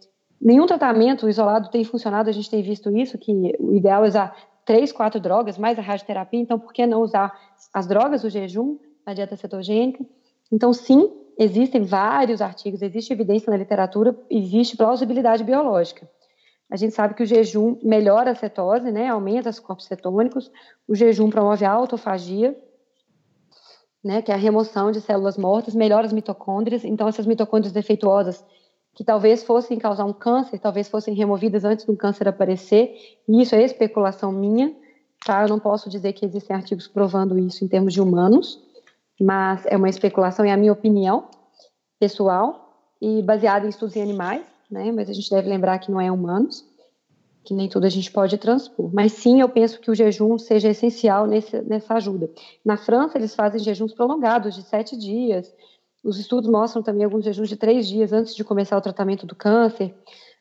nenhum 0.44 0.66
tratamento 0.66 1.30
isolado 1.30 1.70
tem 1.70 1.84
funcionado, 1.86 2.30
a 2.30 2.34
gente 2.34 2.50
tem 2.50 2.62
visto 2.62 2.96
isso, 2.96 3.18
que 3.18 3.32
o 3.60 3.74
ideal 3.74 4.04
é 4.04 4.08
usar 4.10 4.36
três, 4.66 4.92
quatro 4.92 5.20
drogas, 5.20 5.58
mais 5.58 5.80
a 5.80 5.82
radioterapia, 5.82 6.40
então 6.40 6.60
por 6.60 6.74
que 6.74 6.86
não 6.86 7.02
usar 7.02 7.34
as 7.74 7.88
drogas, 7.88 8.24
o 8.24 8.30
jejum, 8.30 8.78
a 9.06 9.14
dieta 9.14 9.36
cetogênica? 9.36 10.06
Então, 10.52 10.74
sim, 10.74 11.12
existem 11.38 11.84
vários 11.84 12.42
artigos, 12.42 12.82
existe 12.82 13.14
evidência 13.14 13.50
na 13.50 13.58
literatura, 13.58 14.16
existe 14.30 14.76
plausibilidade 14.76 15.44
biológica. 15.44 16.10
A 16.70 16.76
gente 16.76 16.94
sabe 16.94 17.14
que 17.14 17.24
o 17.24 17.26
jejum 17.26 17.78
melhora 17.84 18.32
a 18.32 18.36
cetose, 18.36 18.92
né, 18.92 19.08
aumenta 19.08 19.50
os 19.50 19.60
corpos 19.60 19.86
cetônicos, 19.86 20.52
o 20.88 20.96
jejum 20.96 21.30
promove 21.30 21.66
a 21.66 21.72
autofagia, 21.72 22.58
né, 24.04 24.22
que 24.22 24.32
é 24.32 24.36
a 24.36 24.38
remoção 24.38 24.92
de 24.92 25.00
células 25.00 25.38
mortas, 25.38 25.74
melhora 25.74 26.06
as 26.06 26.14
mitocôndrias, 26.14 26.84
então 26.84 27.08
essas 27.08 27.26
mitocôndrias 27.26 27.72
defeituosas 27.72 28.44
que 28.94 29.04
talvez 29.04 29.44
fossem 29.44 29.80
causar 29.80 30.06
um 30.06 30.14
câncer, 30.14 30.60
talvez 30.60 30.88
fossem 30.88 31.14
removidas 31.14 31.66
antes 31.66 31.86
do 31.86 31.96
câncer 31.96 32.28
aparecer, 32.28 32.96
e 33.28 33.42
isso 33.42 33.56
é 33.56 33.64
especulação 33.64 34.32
minha, 34.32 34.74
tá? 35.26 35.44
Eu 35.44 35.50
não 35.50 35.60
posso 35.60 35.90
dizer 35.90 36.14
que 36.14 36.26
existem 36.26 36.56
artigos 36.56 36.88
provando 36.88 37.38
isso 37.38 37.66
em 37.66 37.68
termos 37.68 37.94
de 37.94 38.02
humanos, 38.02 38.62
mas 39.20 39.66
é 39.66 39.76
uma 39.76 39.90
especulação, 39.90 40.46
é 40.46 40.52
a 40.52 40.58
minha 40.58 40.72
opinião 40.72 41.28
pessoal 42.00 42.64
e 43.02 43.22
baseada 43.22 43.66
em 43.66 43.70
estudos 43.70 43.96
em 43.96 44.02
animais, 44.02 44.44
né? 44.70 44.92
Mas 44.92 45.10
a 45.10 45.14
gente 45.14 45.30
deve 45.30 45.50
lembrar 45.50 45.80
que 45.80 45.92
não 45.92 46.00
é 46.00 46.12
humanos, 46.12 46.66
que 47.44 47.54
nem 47.54 47.68
tudo 47.68 47.86
a 47.86 47.90
gente 47.90 48.12
pode 48.12 48.38
transpor. 48.38 48.90
Mas 48.94 49.14
sim, 49.14 49.42
eu 49.42 49.50
penso 49.50 49.80
que 49.80 49.92
o 49.92 49.96
jejum 49.96 50.38
seja 50.38 50.70
essencial 50.70 51.28
nesse, 51.28 51.62
nessa 51.62 51.96
ajuda. 51.96 52.30
Na 52.64 52.78
França, 52.78 53.18
eles 53.18 53.36
fazem 53.36 53.60
jejuns 53.60 53.94
prolongados, 53.94 54.56
de 54.56 54.64
sete 54.64 54.98
dias. 54.98 55.54
Os 56.04 56.20
estudos 56.20 56.50
mostram 56.50 56.84
também 56.84 57.06
alguns 57.06 57.24
jejuns 57.24 57.48
de 57.48 57.56
três 57.56 57.88
dias 57.88 58.12
antes 58.12 58.36
de 58.36 58.44
começar 58.44 58.78
o 58.78 58.82
tratamento 58.82 59.26
do 59.26 59.36
câncer. 59.36 59.96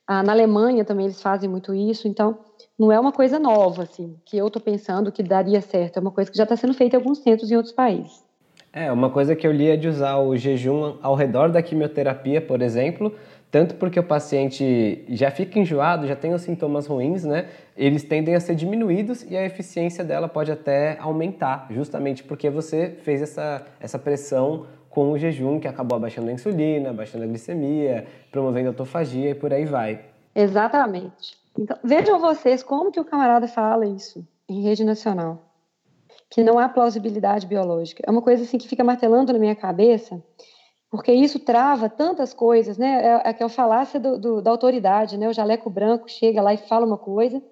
Ah, 0.06 0.22
na 0.22 0.32
Alemanha 0.32 0.84
também 0.84 1.06
eles 1.06 1.22
fazem 1.22 1.48
muito 1.48 1.72
isso. 1.72 2.08
Então, 2.08 2.38
não 2.76 2.90
é 2.90 2.98
uma 2.98 3.12
coisa 3.12 3.38
nova, 3.38 3.84
assim, 3.84 4.16
que 4.24 4.36
eu 4.36 4.48
estou 4.48 4.60
pensando 4.60 5.12
que 5.12 5.22
daria 5.22 5.60
certo. 5.60 5.98
É 5.98 6.00
uma 6.00 6.10
coisa 6.10 6.30
que 6.30 6.36
já 6.36 6.42
está 6.42 6.56
sendo 6.56 6.74
feita 6.74 6.96
em 6.96 6.98
alguns 6.98 7.18
centros 7.18 7.50
em 7.50 7.56
outros 7.56 7.72
países. 7.72 8.24
É, 8.72 8.90
uma 8.90 9.10
coisa 9.10 9.36
que 9.36 9.46
eu 9.46 9.52
li 9.52 9.68
é 9.68 9.76
de 9.76 9.86
usar 9.86 10.16
o 10.16 10.34
jejum 10.36 10.96
ao 11.02 11.14
redor 11.14 11.50
da 11.50 11.62
quimioterapia, 11.62 12.40
por 12.40 12.62
exemplo, 12.62 13.14
tanto 13.50 13.74
porque 13.74 14.00
o 14.00 14.02
paciente 14.02 15.04
já 15.10 15.30
fica 15.30 15.58
enjoado, 15.58 16.06
já 16.06 16.16
tem 16.16 16.32
os 16.32 16.40
sintomas 16.40 16.86
ruins, 16.86 17.22
né? 17.22 17.48
Eles 17.76 18.02
tendem 18.02 18.34
a 18.34 18.40
ser 18.40 18.54
diminuídos 18.54 19.30
e 19.30 19.36
a 19.36 19.44
eficiência 19.44 20.02
dela 20.02 20.26
pode 20.26 20.50
até 20.50 20.96
aumentar, 20.98 21.66
justamente 21.70 22.24
porque 22.24 22.48
você 22.48 22.96
fez 23.02 23.20
essa, 23.20 23.62
essa 23.78 23.98
pressão 23.98 24.66
com 24.92 25.10
o 25.10 25.18
jejum, 25.18 25.58
que 25.58 25.66
acabou 25.66 25.96
abaixando 25.96 26.28
a 26.28 26.32
insulina, 26.32 26.90
abaixando 26.90 27.24
a 27.24 27.26
glicemia, 27.26 28.06
promovendo 28.30 28.68
a 28.68 28.70
autofagia 28.70 29.30
e 29.30 29.34
por 29.34 29.52
aí 29.52 29.64
vai. 29.64 30.04
Exatamente. 30.34 31.36
Então, 31.58 31.76
vejam 31.82 32.20
vocês 32.20 32.62
como 32.62 32.92
que 32.92 33.00
o 33.00 33.04
camarada 33.04 33.48
fala 33.48 33.86
isso 33.86 34.24
em 34.48 34.62
rede 34.62 34.84
nacional 34.84 35.52
que 36.32 36.42
não 36.42 36.58
há 36.58 36.66
plausibilidade 36.66 37.46
biológica. 37.46 38.02
É 38.06 38.10
uma 38.10 38.22
coisa 38.22 38.42
assim 38.42 38.56
que 38.56 38.66
fica 38.66 38.82
martelando 38.82 39.34
na 39.34 39.38
minha 39.38 39.54
cabeça, 39.54 40.22
porque 40.90 41.12
isso 41.12 41.38
trava 41.38 41.90
tantas 41.90 42.32
coisas, 42.32 42.78
né? 42.78 43.04
É, 43.04 43.28
é 43.28 43.32
que 43.34 43.42
é 43.42 43.46
a 43.46 43.50
falácia 43.50 44.00
do, 44.00 44.18
do, 44.18 44.40
da 44.40 44.50
autoridade, 44.50 45.18
né? 45.18 45.28
O 45.28 45.32
jaleco 45.34 45.68
branco 45.68 46.08
chega 46.08 46.40
lá 46.40 46.54
e 46.54 46.56
fala 46.56 46.86
uma 46.86 46.96
coisa 46.96 47.42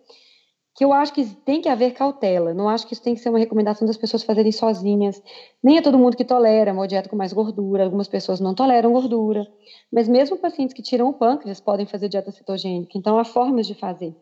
que 0.74 0.84
eu 0.84 0.92
acho 0.92 1.12
que 1.12 1.24
tem 1.26 1.60
que 1.60 1.68
haver 1.68 1.92
cautela. 1.92 2.54
Não 2.54 2.68
acho 2.68 2.86
que 2.86 2.94
isso 2.94 3.02
tem 3.02 3.14
que 3.14 3.20
ser 3.20 3.28
uma 3.28 3.38
recomendação 3.38 3.86
das 3.86 3.96
pessoas 3.96 4.22
fazerem 4.22 4.52
sozinhas. 4.52 5.22
Nem 5.62 5.78
é 5.78 5.82
todo 5.82 5.98
mundo 5.98 6.16
que 6.16 6.24
tolera 6.24 6.72
uma 6.72 6.86
dieta 6.86 7.08
com 7.08 7.16
mais 7.16 7.32
gordura. 7.32 7.84
Algumas 7.84 8.08
pessoas 8.08 8.40
não 8.40 8.54
toleram 8.54 8.92
gordura. 8.92 9.46
Mas 9.92 10.08
mesmo 10.08 10.36
pacientes 10.36 10.74
que 10.74 10.82
tiram 10.82 11.08
o 11.08 11.12
pâncreas 11.12 11.60
podem 11.60 11.86
fazer 11.86 12.08
dieta 12.08 12.30
cetogênica. 12.30 12.96
Então 12.96 13.18
há 13.18 13.24
formas 13.24 13.66
de 13.66 13.74
fazer 13.74 14.14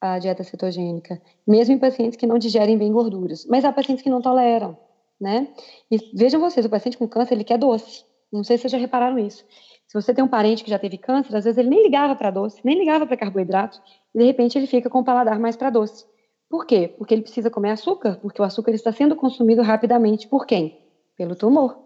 a 0.00 0.18
dieta 0.18 0.42
cetogênica, 0.42 1.22
mesmo 1.46 1.74
em 1.74 1.78
pacientes 1.78 2.16
que 2.16 2.26
não 2.26 2.36
digerem 2.36 2.76
bem 2.76 2.90
gorduras. 2.90 3.46
Mas 3.46 3.64
há 3.64 3.72
pacientes 3.72 4.02
que 4.02 4.10
não 4.10 4.20
toleram, 4.20 4.76
né? 5.20 5.46
E 5.88 5.96
vejam 6.12 6.40
vocês, 6.40 6.66
o 6.66 6.68
paciente 6.68 6.98
com 6.98 7.06
câncer, 7.06 7.34
ele 7.34 7.44
quer 7.44 7.56
doce. 7.56 8.04
Não 8.32 8.42
sei 8.42 8.56
se 8.56 8.62
vocês 8.62 8.72
já 8.72 8.78
repararam 8.78 9.16
isso. 9.18 9.44
Se 9.92 10.00
você 10.00 10.14
tem 10.14 10.24
um 10.24 10.28
parente 10.28 10.64
que 10.64 10.70
já 10.70 10.78
teve 10.78 10.96
câncer, 10.96 11.36
às 11.36 11.44
vezes 11.44 11.58
ele 11.58 11.68
nem 11.68 11.82
ligava 11.82 12.16
para 12.16 12.30
doce, 12.30 12.62
nem 12.64 12.78
ligava 12.78 13.06
para 13.06 13.14
carboidrato, 13.14 13.78
e 14.14 14.18
de 14.18 14.24
repente 14.24 14.56
ele 14.56 14.66
fica 14.66 14.88
com 14.88 15.00
o 15.00 15.04
paladar 15.04 15.38
mais 15.38 15.54
para 15.54 15.68
doce. 15.68 16.06
Por 16.48 16.64
quê? 16.64 16.94
Porque 16.96 17.12
ele 17.12 17.20
precisa 17.20 17.50
comer 17.50 17.72
açúcar, 17.72 18.18
porque 18.22 18.40
o 18.40 18.44
açúcar 18.44 18.72
está 18.72 18.90
sendo 18.90 19.14
consumido 19.14 19.60
rapidamente 19.60 20.26
por 20.26 20.46
quem? 20.46 20.80
Pelo 21.14 21.36
tumor. 21.36 21.78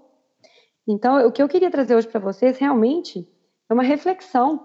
Então, 0.86 1.26
o 1.26 1.32
que 1.32 1.42
eu 1.42 1.48
queria 1.48 1.68
trazer 1.68 1.96
hoje 1.96 2.06
para 2.06 2.20
vocês 2.20 2.58
realmente 2.58 3.28
é 3.68 3.74
uma 3.74 3.82
reflexão 3.82 4.64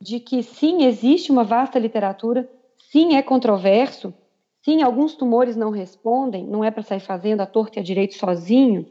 de 0.00 0.18
que 0.18 0.42
sim, 0.42 0.86
existe 0.86 1.30
uma 1.30 1.44
vasta 1.44 1.78
literatura 1.78 2.48
Sim, 2.90 3.16
é 3.16 3.22
controverso. 3.22 4.14
Sim, 4.64 4.82
alguns 4.82 5.14
tumores 5.14 5.56
não 5.56 5.70
respondem, 5.70 6.46
não 6.46 6.64
é 6.64 6.70
para 6.70 6.82
sair 6.82 7.00
fazendo 7.00 7.42
a 7.42 7.46
torta 7.46 7.78
e 7.78 7.80
a 7.80 7.84
direito 7.84 8.14
sozinho. 8.14 8.88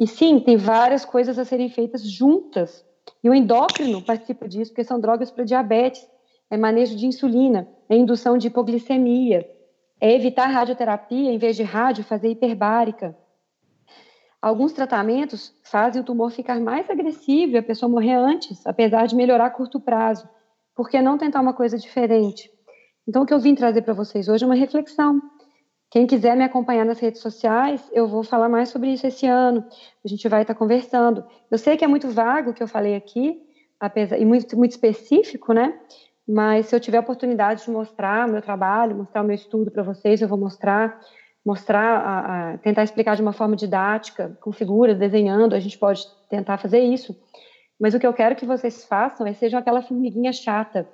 E 0.00 0.04
sim, 0.04 0.40
tem 0.40 0.56
várias 0.56 1.04
coisas 1.04 1.38
a 1.38 1.44
serem 1.44 1.68
feitas 1.68 2.02
juntas. 2.02 2.84
E 3.22 3.28
o 3.28 3.34
endócrino 3.34 4.02
participa 4.02 4.48
disso, 4.48 4.70
porque 4.70 4.84
são 4.84 5.00
drogas 5.00 5.30
para 5.30 5.44
diabetes, 5.44 6.06
é 6.50 6.56
manejo 6.56 6.96
de 6.96 7.06
insulina, 7.06 7.68
é 7.88 7.96
indução 7.96 8.38
de 8.38 8.48
hipoglicemia, 8.48 9.48
é 10.00 10.14
evitar 10.14 10.46
radioterapia, 10.46 11.30
em 11.30 11.38
vez 11.38 11.56
de 11.56 11.62
rádio, 11.62 12.02
fazer 12.02 12.30
hiperbárica. 12.30 13.16
Alguns 14.40 14.72
tratamentos 14.72 15.54
fazem 15.62 16.00
o 16.00 16.04
tumor 16.04 16.30
ficar 16.30 16.58
mais 16.58 16.88
agressivo 16.88 17.52
e 17.52 17.58
a 17.58 17.62
pessoa 17.62 17.90
morrer 17.90 18.14
antes, 18.14 18.66
apesar 18.66 19.06
de 19.06 19.14
melhorar 19.14 19.46
a 19.46 19.50
curto 19.50 19.78
prazo. 19.78 20.26
Por 20.74 20.88
que 20.88 21.02
não 21.02 21.18
tentar 21.18 21.42
uma 21.42 21.52
coisa 21.52 21.76
diferente? 21.76 22.50
Então, 23.06 23.22
o 23.22 23.26
que 23.26 23.34
eu 23.34 23.38
vim 23.38 23.54
trazer 23.54 23.82
para 23.82 23.92
vocês 23.92 24.28
hoje 24.28 24.44
é 24.44 24.46
uma 24.46 24.54
reflexão. 24.54 25.20
Quem 25.90 26.06
quiser 26.06 26.36
me 26.36 26.44
acompanhar 26.44 26.84
nas 26.84 27.00
redes 27.00 27.20
sociais, 27.20 27.90
eu 27.92 28.06
vou 28.06 28.22
falar 28.22 28.48
mais 28.48 28.68
sobre 28.68 28.92
isso 28.92 29.06
esse 29.06 29.26
ano. 29.26 29.64
A 30.04 30.08
gente 30.08 30.28
vai 30.28 30.42
estar 30.42 30.54
conversando. 30.54 31.24
Eu 31.50 31.58
sei 31.58 31.76
que 31.76 31.84
é 31.84 31.88
muito 31.88 32.08
vago 32.08 32.50
o 32.50 32.54
que 32.54 32.62
eu 32.62 32.68
falei 32.68 32.94
aqui, 32.94 33.42
apesar 33.78 34.16
e 34.18 34.24
muito, 34.24 34.56
muito 34.56 34.70
específico, 34.70 35.52
né? 35.52 35.78
mas 36.30 36.66
se 36.66 36.76
eu 36.76 36.80
tiver 36.80 36.98
a 36.98 37.00
oportunidade 37.00 37.64
de 37.64 37.70
mostrar 37.70 38.28
o 38.28 38.32
meu 38.32 38.40
trabalho, 38.40 38.94
mostrar 38.94 39.22
o 39.22 39.24
meu 39.24 39.34
estudo 39.34 39.70
para 39.70 39.82
vocês, 39.82 40.22
eu 40.22 40.28
vou 40.28 40.38
mostrar, 40.38 41.00
mostrar, 41.44 41.98
a, 41.98 42.52
a, 42.52 42.58
tentar 42.58 42.84
explicar 42.84 43.16
de 43.16 43.22
uma 43.22 43.32
forma 43.32 43.56
didática, 43.56 44.38
com 44.40 44.52
figuras, 44.52 44.96
desenhando, 44.96 45.54
a 45.54 45.60
gente 45.60 45.76
pode 45.76 46.04
tentar 46.28 46.56
fazer 46.58 46.78
isso. 46.78 47.20
Mas 47.80 47.94
o 47.94 47.98
que 47.98 48.06
eu 48.06 48.12
quero 48.12 48.36
que 48.36 48.46
vocês 48.46 48.84
façam 48.84 49.26
é 49.26 49.32
sejam 49.32 49.58
aquela 49.58 49.82
formiguinha 49.82 50.32
chata. 50.32 50.88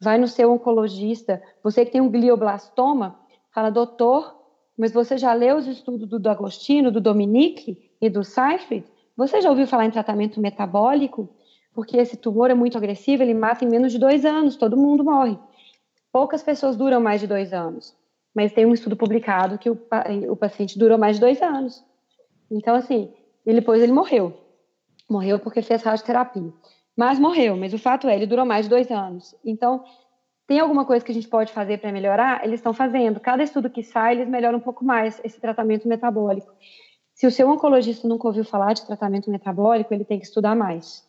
Vai 0.00 0.18
no 0.18 0.26
seu 0.26 0.50
oncologista, 0.50 1.40
você 1.62 1.84
que 1.84 1.92
tem 1.92 2.00
um 2.00 2.10
glioblastoma, 2.10 3.16
fala, 3.54 3.70
doutor, 3.70 4.39
mas 4.80 4.92
você 4.92 5.18
já 5.18 5.34
leu 5.34 5.58
os 5.58 5.66
estudos 5.66 6.08
do 6.08 6.30
Agostino, 6.30 6.90
do 6.90 7.02
Dominique 7.02 7.90
e 8.00 8.08
do 8.08 8.24
Seifert? 8.24 8.82
Você 9.14 9.42
já 9.42 9.50
ouviu 9.50 9.66
falar 9.66 9.84
em 9.84 9.90
tratamento 9.90 10.40
metabólico? 10.40 11.28
Porque 11.74 11.98
esse 11.98 12.16
tumor 12.16 12.50
é 12.50 12.54
muito 12.54 12.78
agressivo, 12.78 13.22
ele 13.22 13.34
mata 13.34 13.62
em 13.62 13.68
menos 13.68 13.92
de 13.92 13.98
dois 13.98 14.24
anos, 14.24 14.56
todo 14.56 14.78
mundo 14.78 15.04
morre. 15.04 15.38
Poucas 16.10 16.42
pessoas 16.42 16.78
duram 16.78 16.98
mais 16.98 17.20
de 17.20 17.26
dois 17.26 17.52
anos, 17.52 17.94
mas 18.34 18.54
tem 18.54 18.64
um 18.64 18.72
estudo 18.72 18.96
publicado 18.96 19.58
que 19.58 19.68
o, 19.68 19.78
o 20.30 20.34
paciente 20.34 20.78
durou 20.78 20.96
mais 20.96 21.16
de 21.16 21.20
dois 21.20 21.42
anos. 21.42 21.84
Então, 22.50 22.74
assim, 22.74 23.12
ele, 23.44 23.60
depois 23.60 23.82
ele 23.82 23.92
morreu. 23.92 24.32
Morreu 25.10 25.38
porque 25.38 25.60
fez 25.60 25.82
radioterapia. 25.82 26.50
Mas 26.96 27.18
morreu, 27.18 27.54
mas 27.54 27.74
o 27.74 27.78
fato 27.78 28.08
é, 28.08 28.16
ele 28.16 28.26
durou 28.26 28.46
mais 28.46 28.64
de 28.64 28.70
dois 28.70 28.90
anos. 28.90 29.34
Então, 29.44 29.84
tem 30.50 30.58
alguma 30.58 30.84
coisa 30.84 31.04
que 31.04 31.12
a 31.12 31.14
gente 31.14 31.28
pode 31.28 31.52
fazer 31.52 31.78
para 31.78 31.92
melhorar? 31.92 32.44
Eles 32.44 32.58
estão 32.58 32.74
fazendo. 32.74 33.20
Cada 33.20 33.40
estudo 33.40 33.70
que 33.70 33.84
sai, 33.84 34.16
eles 34.16 34.28
melhoram 34.28 34.58
um 34.58 34.60
pouco 34.60 34.84
mais 34.84 35.20
esse 35.22 35.40
tratamento 35.40 35.86
metabólico. 35.86 36.52
Se 37.14 37.24
o 37.24 37.30
seu 37.30 37.48
oncologista 37.48 38.08
nunca 38.08 38.26
ouviu 38.26 38.44
falar 38.44 38.72
de 38.72 38.84
tratamento 38.84 39.30
metabólico, 39.30 39.94
ele 39.94 40.04
tem 40.04 40.18
que 40.18 40.24
estudar 40.24 40.56
mais. 40.56 41.06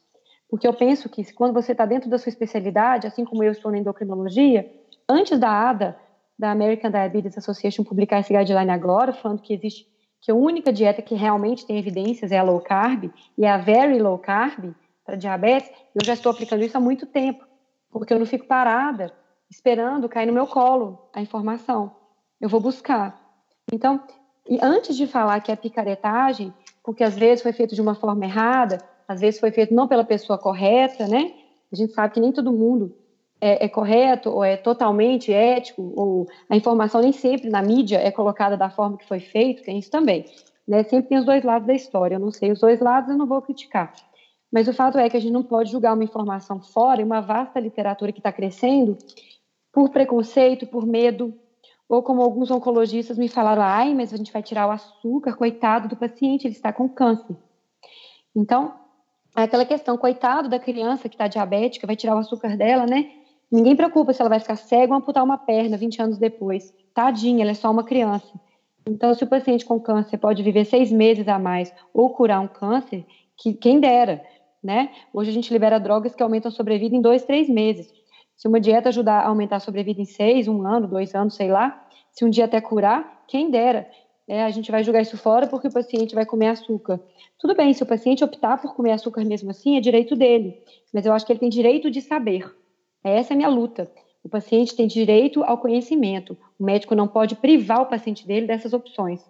Porque 0.47 0.67
eu 0.67 0.73
penso 0.75 1.09
que 1.09 1.33
quando 1.33 1.55
você 1.55 1.71
está 1.71 1.87
dentro 1.87 2.07
da 2.07 2.19
sua 2.19 2.29
especialidade, 2.29 3.07
assim 3.07 3.25
como 3.25 3.43
eu 3.43 3.51
estou 3.51 3.71
na 3.71 3.79
endocrinologia, 3.79 4.71
antes 5.09 5.39
da 5.39 5.49
ADA, 5.49 5.97
da 6.37 6.51
American 6.51 6.91
Diabetes 6.91 7.35
Association, 7.35 7.83
publicar 7.83 8.19
esse 8.19 8.31
guideline 8.31 8.69
agora, 8.69 9.11
falando 9.11 9.41
que 9.41 9.55
existe 9.55 9.87
que 10.21 10.29
a 10.29 10.35
única 10.35 10.71
dieta 10.71 11.01
que 11.01 11.15
realmente 11.15 11.65
tem 11.65 11.79
evidências 11.79 12.31
é 12.31 12.37
a 12.37 12.43
low 12.43 12.59
carb 12.59 13.11
e 13.35 13.43
é 13.43 13.49
a 13.49 13.57
very 13.57 13.97
low 13.97 14.19
carb 14.19 14.71
para 15.03 15.15
diabetes, 15.15 15.71
eu 15.95 16.05
já 16.05 16.13
estou 16.13 16.31
aplicando 16.31 16.63
isso 16.63 16.77
há 16.77 16.79
muito 16.79 17.07
tempo, 17.07 17.43
porque 17.89 18.13
eu 18.13 18.19
não 18.19 18.27
fico 18.27 18.45
parada 18.45 19.19
esperando 19.51 20.07
cair 20.07 20.25
no 20.25 20.33
meu 20.33 20.47
colo 20.47 21.09
a 21.13 21.21
informação. 21.21 21.91
Eu 22.39 22.47
vou 22.47 22.61
buscar. 22.61 23.19
Então, 23.71 24.01
e 24.49 24.57
antes 24.61 24.95
de 24.95 25.05
falar 25.05 25.41
que 25.41 25.51
é 25.51 25.55
picaretagem, 25.55 26.53
porque 26.81 27.03
às 27.03 27.15
vezes 27.15 27.43
foi 27.43 27.51
feito 27.51 27.75
de 27.75 27.81
uma 27.81 27.93
forma 27.93 28.23
errada, 28.23 28.77
às 29.07 29.19
vezes 29.19 29.39
foi 29.39 29.51
feito 29.51 29.73
não 29.73 29.89
pela 29.89 30.05
pessoa 30.05 30.39
correta, 30.39 31.05
né? 31.05 31.33
A 31.71 31.75
gente 31.75 31.93
sabe 31.93 32.13
que 32.13 32.19
nem 32.19 32.31
todo 32.31 32.51
mundo 32.51 32.95
é, 33.41 33.65
é, 33.65 33.67
correto 33.69 34.29
ou 34.29 34.43
é 34.43 34.55
totalmente 34.55 35.33
ético, 35.33 35.93
ou 35.95 36.27
a 36.49 36.55
informação 36.55 37.01
nem 37.01 37.11
sempre 37.11 37.49
na 37.49 37.61
mídia 37.61 37.97
é 37.97 38.09
colocada 38.09 38.55
da 38.55 38.69
forma 38.69 38.97
que 38.97 39.07
foi 39.07 39.19
feito, 39.19 39.63
tem 39.63 39.77
isso 39.77 39.91
também. 39.91 40.25
Né? 40.67 40.83
Sempre 40.83 41.09
tem 41.09 41.17
os 41.17 41.25
dois 41.25 41.43
lados 41.43 41.67
da 41.67 41.73
história. 41.73 42.15
Eu 42.15 42.19
não 42.19 42.31
sei 42.31 42.51
os 42.51 42.59
dois 42.59 42.79
lados, 42.79 43.09
eu 43.09 43.17
não 43.17 43.25
vou 43.25 43.41
criticar. 43.41 43.93
Mas 44.51 44.67
o 44.67 44.73
fato 44.73 44.97
é 44.97 45.09
que 45.09 45.15
a 45.15 45.19
gente 45.19 45.31
não 45.31 45.43
pode 45.43 45.71
julgar 45.71 45.93
uma 45.93 46.03
informação 46.03 46.61
fora, 46.61 47.03
uma 47.03 47.21
vasta 47.21 47.59
literatura 47.59 48.11
que 48.11 48.19
está 48.19 48.31
crescendo, 48.31 48.97
por 49.71 49.89
preconceito, 49.89 50.67
por 50.67 50.85
medo, 50.85 51.33
ou 51.87 52.01
como 52.01 52.21
alguns 52.21 52.49
oncologistas 52.49 53.17
me 53.17 53.27
falaram, 53.27 53.61
ai, 53.61 53.93
mas 53.93 54.13
a 54.13 54.17
gente 54.17 54.31
vai 54.31 54.41
tirar 54.41 54.67
o 54.67 54.71
açúcar, 54.71 55.35
coitado 55.35 55.87
do 55.87 55.95
paciente, 55.95 56.45
ele 56.45 56.55
está 56.55 56.71
com 56.71 56.87
câncer. 56.87 57.35
Então, 58.35 58.73
é 59.35 59.43
aquela 59.43 59.65
questão, 59.65 59.97
coitado 59.97 60.49
da 60.49 60.59
criança 60.59 61.09
que 61.09 61.15
está 61.15 61.27
diabética, 61.27 61.87
vai 61.87 61.95
tirar 61.95 62.15
o 62.15 62.19
açúcar 62.19 62.57
dela, 62.57 62.85
né? 62.85 63.11
Ninguém 63.51 63.75
preocupa 63.75 64.13
se 64.13 64.21
ela 64.21 64.29
vai 64.29 64.39
ficar 64.39 64.55
cega 64.55 64.93
ou 64.93 64.99
amputar 64.99 65.23
uma 65.23 65.37
perna 65.37 65.75
20 65.77 66.01
anos 66.01 66.17
depois. 66.17 66.73
Tadinha, 66.93 67.43
ela 67.43 67.51
é 67.51 67.55
só 67.55 67.69
uma 67.69 67.83
criança. 67.83 68.31
Então, 68.87 69.13
se 69.13 69.23
o 69.23 69.27
paciente 69.27 69.65
com 69.65 69.79
câncer 69.79 70.17
pode 70.17 70.41
viver 70.41 70.65
seis 70.65 70.91
meses 70.91 71.27
a 71.27 71.37
mais 71.37 71.73
ou 71.93 72.09
curar 72.09 72.39
um 72.39 72.47
câncer, 72.47 73.05
que 73.37 73.53
quem 73.53 73.79
dera, 73.79 74.23
né? 74.63 74.91
Hoje 75.13 75.29
a 75.29 75.33
gente 75.33 75.51
libera 75.51 75.79
drogas 75.79 76.15
que 76.15 76.23
aumentam 76.23 76.49
a 76.49 76.53
sobrevida 76.53 76.95
em 76.95 77.01
dois, 77.01 77.25
três 77.25 77.49
meses. 77.49 77.91
Se 78.41 78.47
uma 78.47 78.59
dieta 78.59 78.89
ajudar 78.89 79.19
a 79.19 79.27
aumentar 79.27 79.57
a 79.57 79.59
sobrevida 79.59 80.01
em 80.01 80.05
seis, 80.05 80.47
um 80.47 80.65
ano, 80.65 80.87
dois 80.87 81.13
anos, 81.13 81.35
sei 81.35 81.51
lá, 81.51 81.87
se 82.11 82.25
um 82.25 82.29
dia 82.29 82.45
até 82.45 82.59
curar, 82.59 83.23
quem 83.27 83.51
dera. 83.51 83.87
É, 84.27 84.43
a 84.43 84.49
gente 84.49 84.71
vai 84.71 84.83
jogar 84.83 84.99
isso 84.99 85.15
fora 85.15 85.45
porque 85.45 85.67
o 85.67 85.71
paciente 85.71 86.15
vai 86.15 86.25
comer 86.25 86.47
açúcar. 86.47 86.99
Tudo 87.37 87.55
bem, 87.55 87.71
se 87.71 87.83
o 87.83 87.85
paciente 87.85 88.23
optar 88.23 88.59
por 88.59 88.73
comer 88.73 88.93
açúcar 88.93 89.23
mesmo 89.23 89.51
assim, 89.51 89.77
é 89.77 89.79
direito 89.79 90.15
dele. 90.15 90.59
Mas 90.91 91.05
eu 91.05 91.13
acho 91.13 91.23
que 91.23 91.31
ele 91.31 91.39
tem 91.39 91.49
direito 91.49 91.91
de 91.91 92.01
saber. 92.01 92.51
Essa 93.03 93.31
é 93.31 93.35
a 93.35 93.37
minha 93.37 93.47
luta. 93.47 93.91
O 94.23 94.29
paciente 94.29 94.75
tem 94.75 94.87
direito 94.87 95.43
ao 95.43 95.59
conhecimento. 95.59 96.35
O 96.57 96.63
médico 96.63 96.95
não 96.95 97.07
pode 97.07 97.35
privar 97.35 97.83
o 97.83 97.85
paciente 97.85 98.25
dele 98.25 98.47
dessas 98.47 98.73
opções. 98.73 99.21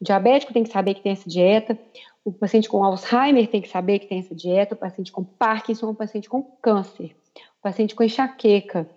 O 0.00 0.04
diabético 0.04 0.52
tem 0.52 0.62
que 0.62 0.70
saber 0.70 0.94
que 0.94 1.02
tem 1.02 1.10
essa 1.10 1.28
dieta. 1.28 1.76
O 2.24 2.32
paciente 2.32 2.68
com 2.68 2.84
Alzheimer 2.84 3.48
tem 3.48 3.60
que 3.60 3.68
saber 3.68 3.98
que 3.98 4.06
tem 4.06 4.20
essa 4.20 4.36
dieta. 4.36 4.76
O 4.76 4.78
paciente 4.78 5.10
com 5.10 5.24
Parkinson, 5.24 5.90
o 5.90 5.94
paciente 5.96 6.28
com 6.28 6.40
câncer 6.62 7.12
paciente 7.62 7.94
com 7.94 8.02
enxaqueca. 8.02 8.88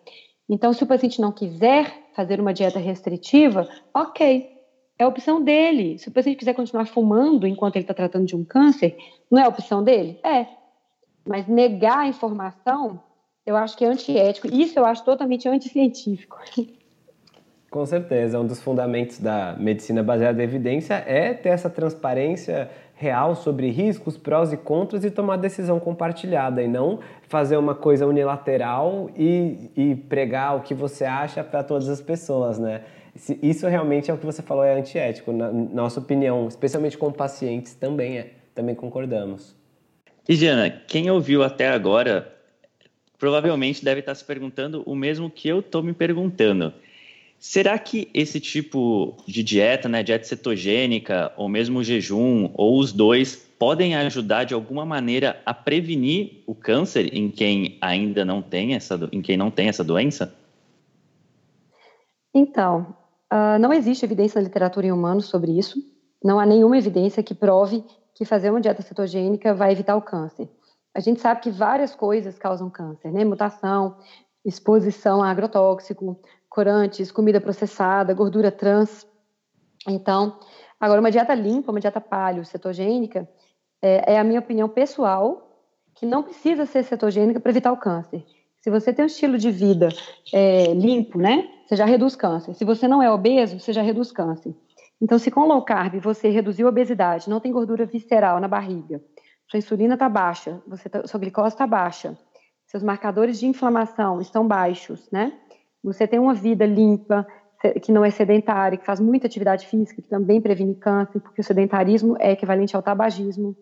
Então, 0.50 0.74
se 0.74 0.84
o 0.84 0.88
paciente 0.88 1.22
não 1.22 1.32
quiser 1.32 2.10
fazer 2.16 2.40
uma 2.40 2.54
dieta 2.54 2.80
restritiva, 2.80 3.68
ok, 3.94 4.50
é 4.98 5.06
opção 5.06 5.44
dele. 5.44 5.98
Se 6.00 6.08
o 6.08 6.12
paciente 6.12 6.38
quiser 6.38 6.54
continuar 6.54 6.86
fumando 6.86 7.46
enquanto 7.48 7.76
ele 7.76 7.84
está 7.84 7.94
tratando 7.94 8.26
de 8.26 8.36
um 8.36 8.44
câncer, 8.44 8.98
não 9.30 9.42
é 9.42 9.48
opção 9.48 9.84
dele? 9.84 10.20
É. 10.24 10.48
Mas 11.28 11.48
negar 11.48 12.00
a 12.00 12.08
informação, 12.08 13.02
eu 13.46 13.56
acho 13.56 13.78
que 13.78 13.84
é 13.84 13.88
antiético. 13.88 14.48
Isso 14.48 14.78
eu 14.78 14.86
acho 14.86 15.04
totalmente 15.04 15.48
anticientífico. 15.48 16.38
Com 17.76 17.86
certeza, 17.86 18.40
um 18.40 18.48
dos 18.48 18.62
fundamentos 18.62 19.20
da 19.20 19.54
medicina 19.60 20.02
baseada 20.02 20.42
em 20.42 20.46
evidência 20.46 20.94
é 21.06 21.34
ter 21.34 21.50
essa 21.50 21.70
transparência 21.70 22.70
real 22.96 23.36
sobre 23.36 23.70
riscos, 23.70 24.18
prós 24.18 24.54
e 24.54 24.56
contras 24.56 25.04
e 25.04 25.12
tomar 25.12 25.36
decisão 25.36 25.78
compartilhada 25.78 26.64
e 26.64 26.70
não 26.70 27.02
fazer 27.28 27.58
uma 27.58 27.76
coisa 27.76 28.08
unilateral 28.08 29.10
e, 29.14 29.70
e 29.76 29.94
pregar 29.94 30.56
o 30.56 30.62
que 30.62 30.74
você 30.74 31.04
acha 31.04 31.44
para 31.44 31.64
todas 31.64 31.90
as 31.90 32.00
pessoas, 32.00 32.58
né? 32.58 32.84
Isso 33.44 33.68
realmente 33.68 34.10
é 34.10 34.14
o 34.14 34.18
que 34.18 34.26
você 34.26 34.42
falou, 34.42 34.64
é 34.64 34.74
antiético, 34.80 35.34
na 35.34 35.52
nossa 35.52 36.00
opinião, 36.00 36.48
especialmente 36.48 36.98
com 36.98 37.12
pacientes 37.12 37.74
também 37.74 38.20
é, 38.20 38.30
também 38.54 38.74
concordamos. 38.74 39.54
E 40.30 40.38
Diana, 40.38 40.70
quem 40.88 41.12
ouviu 41.12 41.44
até 41.44 41.68
agora 41.68 42.34
provavelmente 43.20 43.84
deve 43.84 44.00
estar 44.00 44.16
se 44.16 44.24
perguntando 44.24 44.82
o 44.86 44.96
mesmo 44.96 45.30
que 45.30 45.50
eu 45.50 45.60
estou 45.60 45.84
me 45.84 45.92
perguntando. 45.92 46.74
Será 47.48 47.78
que 47.78 48.10
esse 48.12 48.40
tipo 48.40 49.16
de 49.28 49.44
dieta, 49.44 49.88
né, 49.88 50.02
dieta 50.02 50.26
cetogênica, 50.26 51.32
ou 51.38 51.48
mesmo 51.48 51.84
jejum, 51.84 52.50
ou 52.56 52.80
os 52.80 52.92
dois, 52.92 53.36
podem 53.36 53.96
ajudar 53.96 54.46
de 54.46 54.56
alguma 54.56 54.84
maneira 54.84 55.40
a 55.46 55.54
prevenir 55.54 56.42
o 56.48 56.56
câncer 56.56 57.16
em 57.16 57.30
quem 57.30 57.78
ainda 57.80 58.26
não 58.26 58.42
tem 58.42 58.74
essa, 58.74 59.00
em 59.12 59.22
quem 59.22 59.38
não 59.38 59.52
tem 59.52 59.68
essa 59.68 59.84
doença? 59.84 60.34
Então, 62.34 62.96
uh, 63.32 63.60
não 63.60 63.72
existe 63.72 64.04
evidência 64.04 64.42
na 64.42 64.48
literatura 64.48 64.88
em 64.88 64.92
humanos 64.92 65.28
sobre 65.28 65.52
isso. 65.56 65.78
Não 66.24 66.40
há 66.40 66.48
nenhuma 66.48 66.80
evidência 66.80 67.22
que 67.22 67.36
prove 67.36 67.84
que 68.16 68.26
fazer 68.26 68.50
uma 68.50 68.60
dieta 68.60 68.82
cetogênica 68.82 69.54
vai 69.54 69.72
evitar 69.72 69.96
o 69.96 70.02
câncer. 70.02 70.50
A 70.96 71.00
gente 71.00 71.22
sabe 71.22 71.42
que 71.42 71.52
várias 71.52 71.94
coisas 71.94 72.40
causam 72.40 72.72
câncer, 72.72 73.12
né? 73.12 73.24
Mutação, 73.24 73.98
exposição 74.44 75.22
a 75.22 75.30
agrotóxico, 75.30 76.20
corantes, 76.56 77.12
comida 77.12 77.42
processada, 77.42 78.14
gordura 78.14 78.50
trans. 78.50 79.06
Então, 79.86 80.40
agora 80.80 81.02
uma 81.02 81.12
dieta 81.12 81.36
limpa, 81.36 81.70
uma 81.70 81.82
dieta 81.82 82.00
paleo, 82.00 82.46
cetogênica, 82.46 83.28
é, 83.82 84.14
é 84.14 84.18
a 84.18 84.24
minha 84.24 84.40
opinião 84.40 84.70
pessoal, 84.70 85.62
que 85.94 86.06
não 86.06 86.24
precisa 86.24 86.66
ser 86.66 86.84
cetogênica 86.84 87.42
para 87.42 87.52
evitar 87.52 87.74
o 87.74 87.78
câncer. 87.78 88.26
Se 88.62 88.70
você 88.72 88.94
tem 88.94 89.04
um 89.04 89.08
estilo 89.08 89.38
de 89.38 89.52
vida 89.52 89.90
é, 90.34 90.74
limpo, 90.74 91.20
né, 91.20 91.46
você 91.68 91.76
já 91.76 91.86
reduz 91.86 92.16
câncer. 92.16 92.54
Se 92.54 92.64
você 92.64 92.88
não 92.88 93.04
é 93.04 93.12
obeso, 93.12 93.60
você 93.60 93.74
já 93.74 93.82
reduz 93.82 94.14
câncer. 94.14 94.56
Então, 95.02 95.20
se 95.20 95.30
com 95.30 95.46
low 95.46 95.62
carb 95.62 96.00
você 96.00 96.30
reduziu 96.30 96.68
a 96.68 96.70
obesidade, 96.70 97.30
não 97.30 97.42
tem 97.42 97.52
gordura 97.52 97.86
visceral 97.86 98.40
na 98.40 98.48
barriga, 98.48 99.04
sua 99.52 99.58
insulina 99.58 99.96
está 99.96 100.08
baixa, 100.08 100.62
você 100.66 100.88
tá, 100.88 101.06
sua 101.06 101.20
glicose 101.20 101.50
está 101.50 101.68
baixa, 101.68 102.18
seus 102.66 102.82
marcadores 102.82 103.38
de 103.38 103.46
inflamação 103.46 104.22
estão 104.22 104.48
baixos, 104.48 105.12
né? 105.12 105.34
Você 105.86 106.08
tem 106.08 106.20
uma 106.20 106.34
vida 106.34 106.66
limpa, 106.66 107.26
que 107.82 107.92
não 107.92 108.04
é 108.04 108.10
sedentária, 108.10 108.78
que 108.78 108.86
faz 108.86 109.00
muita 109.00 109.28
atividade 109.28 109.68
física, 109.68 110.02
que 110.02 110.10
também 110.10 110.42
previne 110.42 110.76
câncer, 110.76 111.20
porque 111.20 111.42
o 111.42 111.44
sedentarismo 111.44 112.16
é 112.20 112.32
equivalente 112.32 112.76
ao 112.76 112.82
tabagismo. 112.82 113.56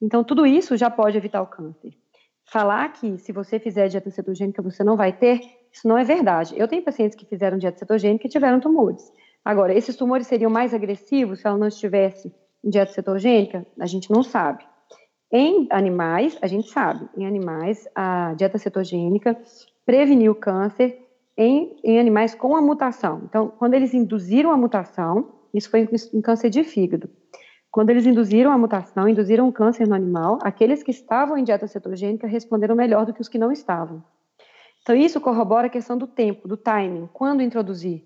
Então, 0.00 0.24
tudo 0.24 0.46
isso 0.46 0.76
já 0.76 0.88
pode 0.88 1.16
evitar 1.16 1.42
o 1.42 1.46
câncer. 1.46 1.90
Falar 2.50 2.92
que 2.92 3.18
se 3.18 3.32
você 3.32 3.58
fizer 3.58 3.88
dieta 3.88 4.10
cetogênica 4.10 4.62
você 4.62 4.82
não 4.82 4.96
vai 4.96 5.12
ter, 5.12 5.40
isso 5.72 5.86
não 5.86 5.98
é 5.98 6.04
verdade. 6.04 6.54
Eu 6.56 6.66
tenho 6.66 6.82
pacientes 6.82 7.16
que 7.16 7.26
fizeram 7.26 7.58
dieta 7.58 7.78
cetogênica 7.78 8.26
e 8.26 8.30
tiveram 8.30 8.58
tumores. 8.58 9.02
Agora, 9.44 9.74
esses 9.74 9.96
tumores 9.96 10.26
seriam 10.26 10.50
mais 10.50 10.72
agressivos 10.72 11.40
se 11.40 11.46
ela 11.46 11.58
não 11.58 11.68
estivesse 11.68 12.32
em 12.64 12.70
dieta 12.70 12.92
cetogênica? 12.92 13.66
A 13.78 13.86
gente 13.86 14.10
não 14.10 14.22
sabe. 14.22 14.64
Em 15.32 15.68
animais, 15.70 16.36
a 16.42 16.46
gente 16.46 16.68
sabe, 16.70 17.08
em 17.16 17.26
animais, 17.26 17.88
a 17.94 18.34
dieta 18.34 18.58
cetogênica 18.58 19.40
prevenir 19.86 20.30
o 20.30 20.34
câncer 20.34 21.09
em, 21.40 21.74
em 21.82 21.98
animais 21.98 22.34
com 22.34 22.54
a 22.54 22.60
mutação. 22.60 23.22
Então, 23.24 23.48
quando 23.48 23.72
eles 23.72 23.94
induziram 23.94 24.50
a 24.50 24.58
mutação, 24.58 25.32
isso 25.54 25.70
foi 25.70 25.88
em 26.12 26.20
câncer 26.20 26.50
de 26.50 26.62
fígado. 26.62 27.08
Quando 27.70 27.88
eles 27.88 28.04
induziram 28.04 28.52
a 28.52 28.58
mutação, 28.58 29.08
induziram 29.08 29.48
o 29.48 29.52
câncer 29.52 29.88
no 29.88 29.94
animal, 29.94 30.38
aqueles 30.42 30.82
que 30.82 30.90
estavam 30.90 31.38
em 31.38 31.44
dieta 31.44 31.66
cetogênica 31.66 32.26
responderam 32.26 32.76
melhor 32.76 33.06
do 33.06 33.14
que 33.14 33.22
os 33.22 33.28
que 33.28 33.38
não 33.38 33.50
estavam. 33.50 34.04
Então, 34.82 34.94
isso 34.94 35.18
corrobora 35.18 35.68
a 35.68 35.70
questão 35.70 35.96
do 35.96 36.06
tempo, 36.06 36.46
do 36.46 36.58
timing, 36.58 37.08
quando 37.10 37.42
introduzir. 37.42 38.04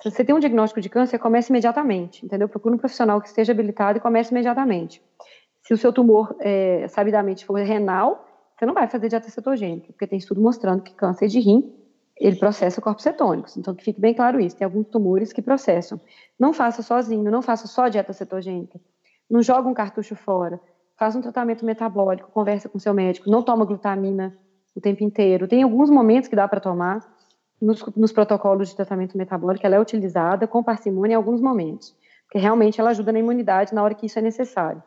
Se 0.00 0.08
você 0.08 0.24
tem 0.24 0.32
um 0.32 0.38
diagnóstico 0.38 0.80
de 0.80 0.88
câncer, 0.88 1.18
comece 1.18 1.50
imediatamente, 1.50 2.24
entendeu? 2.24 2.48
Procure 2.48 2.76
um 2.76 2.78
profissional 2.78 3.20
que 3.20 3.26
esteja 3.26 3.50
habilitado 3.50 3.98
e 3.98 4.00
comece 4.00 4.30
imediatamente. 4.30 5.02
Se 5.62 5.74
o 5.74 5.76
seu 5.76 5.92
tumor, 5.92 6.36
é, 6.38 6.86
sabidamente, 6.86 7.44
for 7.44 7.58
renal, 7.58 8.24
você 8.56 8.64
não 8.66 8.74
vai 8.74 8.86
fazer 8.86 9.08
dieta 9.08 9.28
cetogênica, 9.28 9.88
porque 9.88 10.06
tem 10.06 10.18
estudo 10.18 10.40
mostrando 10.40 10.82
que 10.82 10.94
câncer 10.94 11.26
de 11.26 11.40
rim, 11.40 11.77
ele 12.20 12.36
processa 12.36 12.80
corpos 12.80 13.02
cetônicos. 13.02 13.56
Então, 13.56 13.74
que 13.74 13.84
fique 13.84 14.00
bem 14.00 14.14
claro 14.14 14.40
isso. 14.40 14.56
Tem 14.56 14.64
alguns 14.64 14.86
tumores 14.88 15.32
que 15.32 15.40
processam. 15.40 16.00
Não 16.38 16.52
faça 16.52 16.82
sozinho, 16.82 17.30
não 17.30 17.42
faça 17.42 17.66
só 17.66 17.88
dieta 17.88 18.12
cetogênica. 18.12 18.80
Não 19.30 19.42
joga 19.42 19.68
um 19.68 19.74
cartucho 19.74 20.16
fora. 20.16 20.60
Faça 20.96 21.16
um 21.16 21.20
tratamento 21.20 21.64
metabólico, 21.64 22.30
conversa 22.32 22.68
com 22.68 22.78
seu 22.78 22.92
médico. 22.92 23.30
Não 23.30 23.42
toma 23.42 23.64
glutamina 23.64 24.36
o 24.74 24.80
tempo 24.80 25.04
inteiro. 25.04 25.46
Tem 25.46 25.62
alguns 25.62 25.90
momentos 25.90 26.28
que 26.28 26.36
dá 26.36 26.48
para 26.48 26.60
tomar, 26.60 27.06
nos, 27.60 27.84
nos, 27.96 28.12
protocolos 28.12 28.68
de 28.68 28.76
tratamento 28.76 29.16
metabólico, 29.18 29.66
ela 29.66 29.76
é 29.76 29.80
utilizada 29.80 30.46
com 30.46 30.62
parcimônia 30.62 31.14
em 31.14 31.16
alguns 31.16 31.40
momentos, 31.40 31.94
porque 32.24 32.38
realmente 32.38 32.80
ela 32.80 32.90
ajuda 32.90 33.10
na 33.10 33.18
imunidade 33.18 33.74
na 33.74 33.82
hora 33.82 33.94
que 33.94 34.06
isso 34.06 34.18
é 34.18 34.22
necessário. 34.22 34.82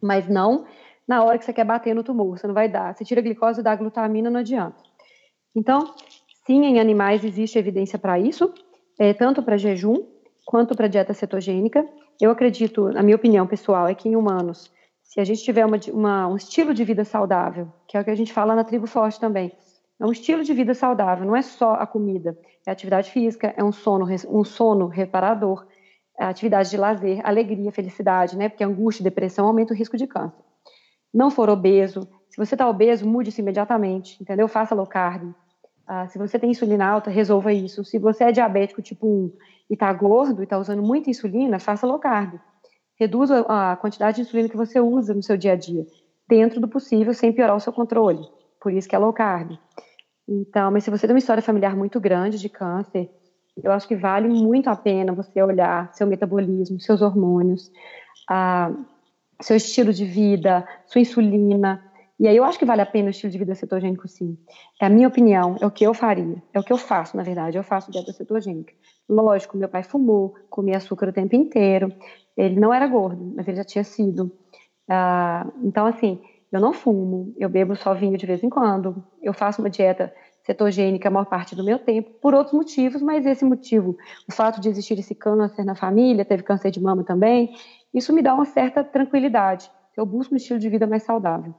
Mas 0.00 0.28
não 0.28 0.64
na 1.06 1.22
hora 1.22 1.38
que 1.38 1.44
você 1.44 1.52
quer 1.52 1.64
bater 1.64 1.94
no 1.94 2.02
tumor, 2.02 2.38
você 2.38 2.46
não 2.46 2.54
vai 2.54 2.68
dar. 2.68 2.94
Você 2.94 3.04
tira 3.04 3.20
a 3.20 3.24
glicose 3.24 3.60
e 3.60 3.62
dá 3.62 3.72
a 3.72 3.76
glutamina, 3.76 4.28
não 4.28 4.40
adianta. 4.40 4.76
Então, 5.54 5.94
sim, 6.46 6.64
em 6.64 6.80
animais 6.80 7.24
existe 7.24 7.58
evidência 7.58 7.98
para 7.98 8.18
isso, 8.18 8.52
é, 8.98 9.12
tanto 9.12 9.42
para 9.42 9.56
jejum 9.56 10.06
quanto 10.44 10.74
para 10.74 10.88
dieta 10.88 11.12
cetogênica. 11.12 11.86
Eu 12.20 12.30
acredito, 12.30 12.88
na 12.90 13.02
minha 13.02 13.16
opinião 13.16 13.46
pessoal, 13.46 13.86
é 13.86 13.94
que 13.94 14.08
em 14.08 14.16
humanos, 14.16 14.70
se 15.02 15.20
a 15.20 15.24
gente 15.24 15.42
tiver 15.42 15.66
uma, 15.66 15.78
uma, 15.92 16.28
um 16.28 16.36
estilo 16.36 16.72
de 16.72 16.84
vida 16.84 17.04
saudável, 17.04 17.72
que 17.86 17.96
é 17.96 18.00
o 18.00 18.04
que 18.04 18.10
a 18.10 18.14
gente 18.14 18.32
fala 18.32 18.54
na 18.54 18.64
tribo 18.64 18.86
forte 18.86 19.20
também, 19.20 19.52
é 19.98 20.06
um 20.06 20.12
estilo 20.12 20.44
de 20.44 20.52
vida 20.52 20.74
saudável, 20.74 21.26
não 21.26 21.34
é 21.34 21.42
só 21.42 21.74
a 21.74 21.86
comida, 21.86 22.38
é 22.66 22.70
atividade 22.70 23.10
física, 23.10 23.52
é 23.56 23.64
um 23.64 23.72
sono, 23.72 24.06
um 24.28 24.44
sono 24.44 24.86
reparador, 24.86 25.66
é 26.18 26.24
atividade 26.24 26.70
de 26.70 26.76
lazer, 26.76 27.20
alegria, 27.24 27.72
felicidade, 27.72 28.36
né? 28.36 28.48
Porque 28.48 28.64
angústia 28.64 29.02
e 29.02 29.04
depressão 29.04 29.46
aumenta 29.46 29.72
o 29.72 29.76
risco 29.76 29.96
de 29.96 30.06
câncer. 30.06 30.42
Não 31.12 31.30
for 31.30 31.48
obeso, 31.48 32.08
se 32.28 32.36
você 32.36 32.54
está 32.54 32.68
obeso, 32.68 33.08
mude 33.08 33.30
isso 33.30 33.40
imediatamente, 33.40 34.22
entendeu? 34.22 34.48
Faça 34.48 34.74
low 34.74 34.86
carb. 34.86 35.32
Ah, 35.86 36.08
se 36.08 36.18
você 36.18 36.38
tem 36.38 36.50
insulina 36.50 36.86
alta, 36.86 37.10
resolva 37.10 37.52
isso. 37.52 37.84
Se 37.84 37.98
você 37.98 38.24
é 38.24 38.32
diabético 38.32 38.82
tipo 38.82 39.06
1 39.06 39.32
e 39.70 39.74
está 39.74 39.92
gordo 39.92 40.42
e 40.42 40.44
está 40.44 40.58
usando 40.58 40.82
muita 40.82 41.10
insulina, 41.10 41.60
faça 41.60 41.86
low 41.86 41.98
carb. 41.98 42.40
Reduza 42.98 43.44
a 43.48 43.76
quantidade 43.76 44.16
de 44.16 44.22
insulina 44.22 44.48
que 44.48 44.56
você 44.56 44.80
usa 44.80 45.14
no 45.14 45.22
seu 45.22 45.36
dia 45.36 45.52
a 45.52 45.56
dia, 45.56 45.86
dentro 46.28 46.60
do 46.60 46.66
possível, 46.66 47.14
sem 47.14 47.32
piorar 47.32 47.54
o 47.54 47.60
seu 47.60 47.72
controle. 47.72 48.20
Por 48.60 48.72
isso 48.72 48.88
que 48.88 48.96
é 48.96 48.98
low 48.98 49.12
carb. 49.12 49.56
Então, 50.28 50.72
mas 50.72 50.82
se 50.82 50.90
você 50.90 51.06
tem 51.06 51.14
uma 51.14 51.20
história 51.20 51.42
familiar 51.42 51.76
muito 51.76 52.00
grande 52.00 52.38
de 52.38 52.48
câncer, 52.48 53.08
eu 53.62 53.70
acho 53.70 53.86
que 53.86 53.94
vale 53.94 54.28
muito 54.28 54.68
a 54.68 54.76
pena 54.76 55.12
você 55.12 55.40
olhar 55.40 55.92
seu 55.94 56.06
metabolismo, 56.06 56.80
seus 56.80 57.00
hormônios, 57.00 57.70
a, 58.28 58.72
seu 59.40 59.56
estilo 59.56 59.92
de 59.92 60.04
vida, 60.04 60.66
sua 60.86 61.00
insulina. 61.00 61.82
E 62.18 62.26
aí 62.26 62.36
eu 62.36 62.44
acho 62.44 62.58
que 62.58 62.64
vale 62.64 62.80
a 62.80 62.86
pena 62.86 63.08
o 63.08 63.10
estilo 63.10 63.30
de 63.30 63.38
vida 63.38 63.54
cetogênico, 63.54 64.08
sim. 64.08 64.38
É 64.80 64.86
a 64.86 64.88
minha 64.88 65.06
opinião, 65.06 65.56
é 65.60 65.66
o 65.66 65.70
que 65.70 65.84
eu 65.84 65.92
faria, 65.92 66.42
é 66.52 66.58
o 66.58 66.62
que 66.62 66.72
eu 66.72 66.78
faço, 66.78 67.16
na 67.16 67.22
verdade. 67.22 67.58
Eu 67.58 67.62
faço 67.62 67.90
dieta 67.90 68.12
cetogênica. 68.12 68.72
Lógico, 69.08 69.56
meu 69.56 69.68
pai 69.68 69.82
fumou, 69.82 70.34
comia 70.48 70.78
açúcar 70.78 71.08
o 71.08 71.12
tempo 71.12 71.36
inteiro. 71.36 71.92
Ele 72.36 72.58
não 72.58 72.72
era 72.72 72.86
gordo, 72.86 73.32
mas 73.36 73.46
ele 73.46 73.58
já 73.58 73.64
tinha 73.64 73.84
sido. 73.84 74.32
Ah, 74.88 75.46
então, 75.62 75.86
assim, 75.86 76.20
eu 76.50 76.60
não 76.60 76.72
fumo, 76.72 77.34
eu 77.38 77.48
bebo 77.48 77.76
só 77.76 77.92
vinho 77.92 78.16
de 78.16 78.24
vez 78.24 78.42
em 78.42 78.48
quando, 78.48 79.04
eu 79.20 79.34
faço 79.34 79.60
uma 79.60 79.68
dieta 79.68 80.12
cetogênica 80.42 81.08
a 81.08 81.10
maior 81.10 81.26
parte 81.26 81.56
do 81.56 81.64
meu 81.64 81.78
tempo, 81.78 82.10
por 82.20 82.32
outros 82.32 82.54
motivos, 82.54 83.02
mas 83.02 83.26
esse 83.26 83.44
motivo, 83.44 83.96
o 84.28 84.32
fato 84.32 84.60
de 84.60 84.68
existir 84.68 84.98
esse 84.98 85.14
câncer 85.14 85.64
na 85.64 85.74
família, 85.74 86.24
teve 86.24 86.44
câncer 86.44 86.70
de 86.70 86.80
mama 86.80 87.02
também, 87.02 87.52
isso 87.92 88.12
me 88.12 88.22
dá 88.22 88.32
uma 88.32 88.44
certa 88.44 88.84
tranquilidade. 88.84 89.70
Eu 89.96 90.06
busco 90.06 90.34
um 90.34 90.36
estilo 90.36 90.60
de 90.60 90.68
vida 90.68 90.86
mais 90.86 91.02
saudável. 91.02 91.52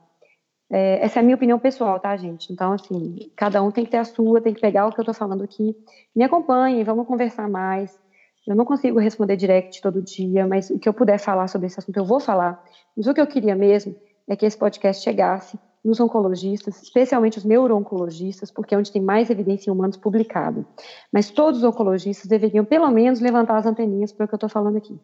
É, 0.70 1.03
essa 1.03 1.20
é 1.20 1.22
a 1.22 1.24
minha 1.24 1.36
opinião 1.36 1.57
pessoal, 1.57 1.99
tá, 1.99 2.15
gente? 2.18 2.51
Então, 2.51 2.74
assim, 2.74 3.32
cada 3.36 3.63
um 3.63 3.72
tem 3.72 3.86
que 3.86 3.91
ter 3.91 3.97
a 3.97 4.03
sua, 4.03 4.41
tem 4.41 4.53
que 4.53 4.59
pegar 4.59 4.88
o 4.88 4.91
que 4.91 4.99
eu 4.99 5.05
tô 5.05 5.13
falando 5.13 5.43
aqui. 5.43 5.76
Me 6.15 6.24
acompanhem, 6.24 6.84
vamos 6.84 7.07
conversar 7.07 7.49
mais. 7.49 7.97
Eu 8.45 8.55
não 8.55 8.65
consigo 8.65 8.99
responder 8.99 9.36
direct 9.36 9.82
todo 9.82 10.01
dia, 10.01 10.47
mas 10.47 10.70
o 10.70 10.80
que 10.80 10.88
eu 10.88 10.93
puder 10.93 11.20
falar 11.20 11.47
sobre 11.47 11.68
esse 11.68 11.80
assunto, 11.80 11.97
eu 11.97 12.05
vou 12.05 12.20
falar. 12.20 12.63
Mas 12.95 13.07
o 13.07 13.13
que 13.13 13.22
eu 13.22 13.28
queria 13.28 13.55
mesmo 13.55 13.95
é 14.28 14.36
que 14.36 14.45
esse 14.45 14.57
podcast 14.57 15.03
chegasse 15.03 15.57
nos 15.84 15.99
oncologistas, 15.99 16.82
especialmente 16.82 17.38
os 17.38 17.45
neuro-oncologistas, 17.45 18.51
porque 18.51 18.76
é 18.76 18.78
onde 18.78 18.91
tem 18.91 19.01
mais 19.01 19.30
evidência 19.30 19.70
em 19.70 19.74
humanos 19.74 19.95
publicado. 19.95 20.65
Mas 21.11 21.30
todos 21.30 21.59
os 21.59 21.63
oncologistas 21.63 22.28
deveriam, 22.28 22.65
pelo 22.65 22.89
menos, 22.91 23.22
levantar 23.22 23.57
as 23.57 23.65
anteninhas 23.65 24.11
para 24.11 24.26
o 24.26 24.28
que 24.28 24.34
eu 24.34 24.38
estou 24.38 24.49
falando 24.49 24.78
aqui. 24.78 24.99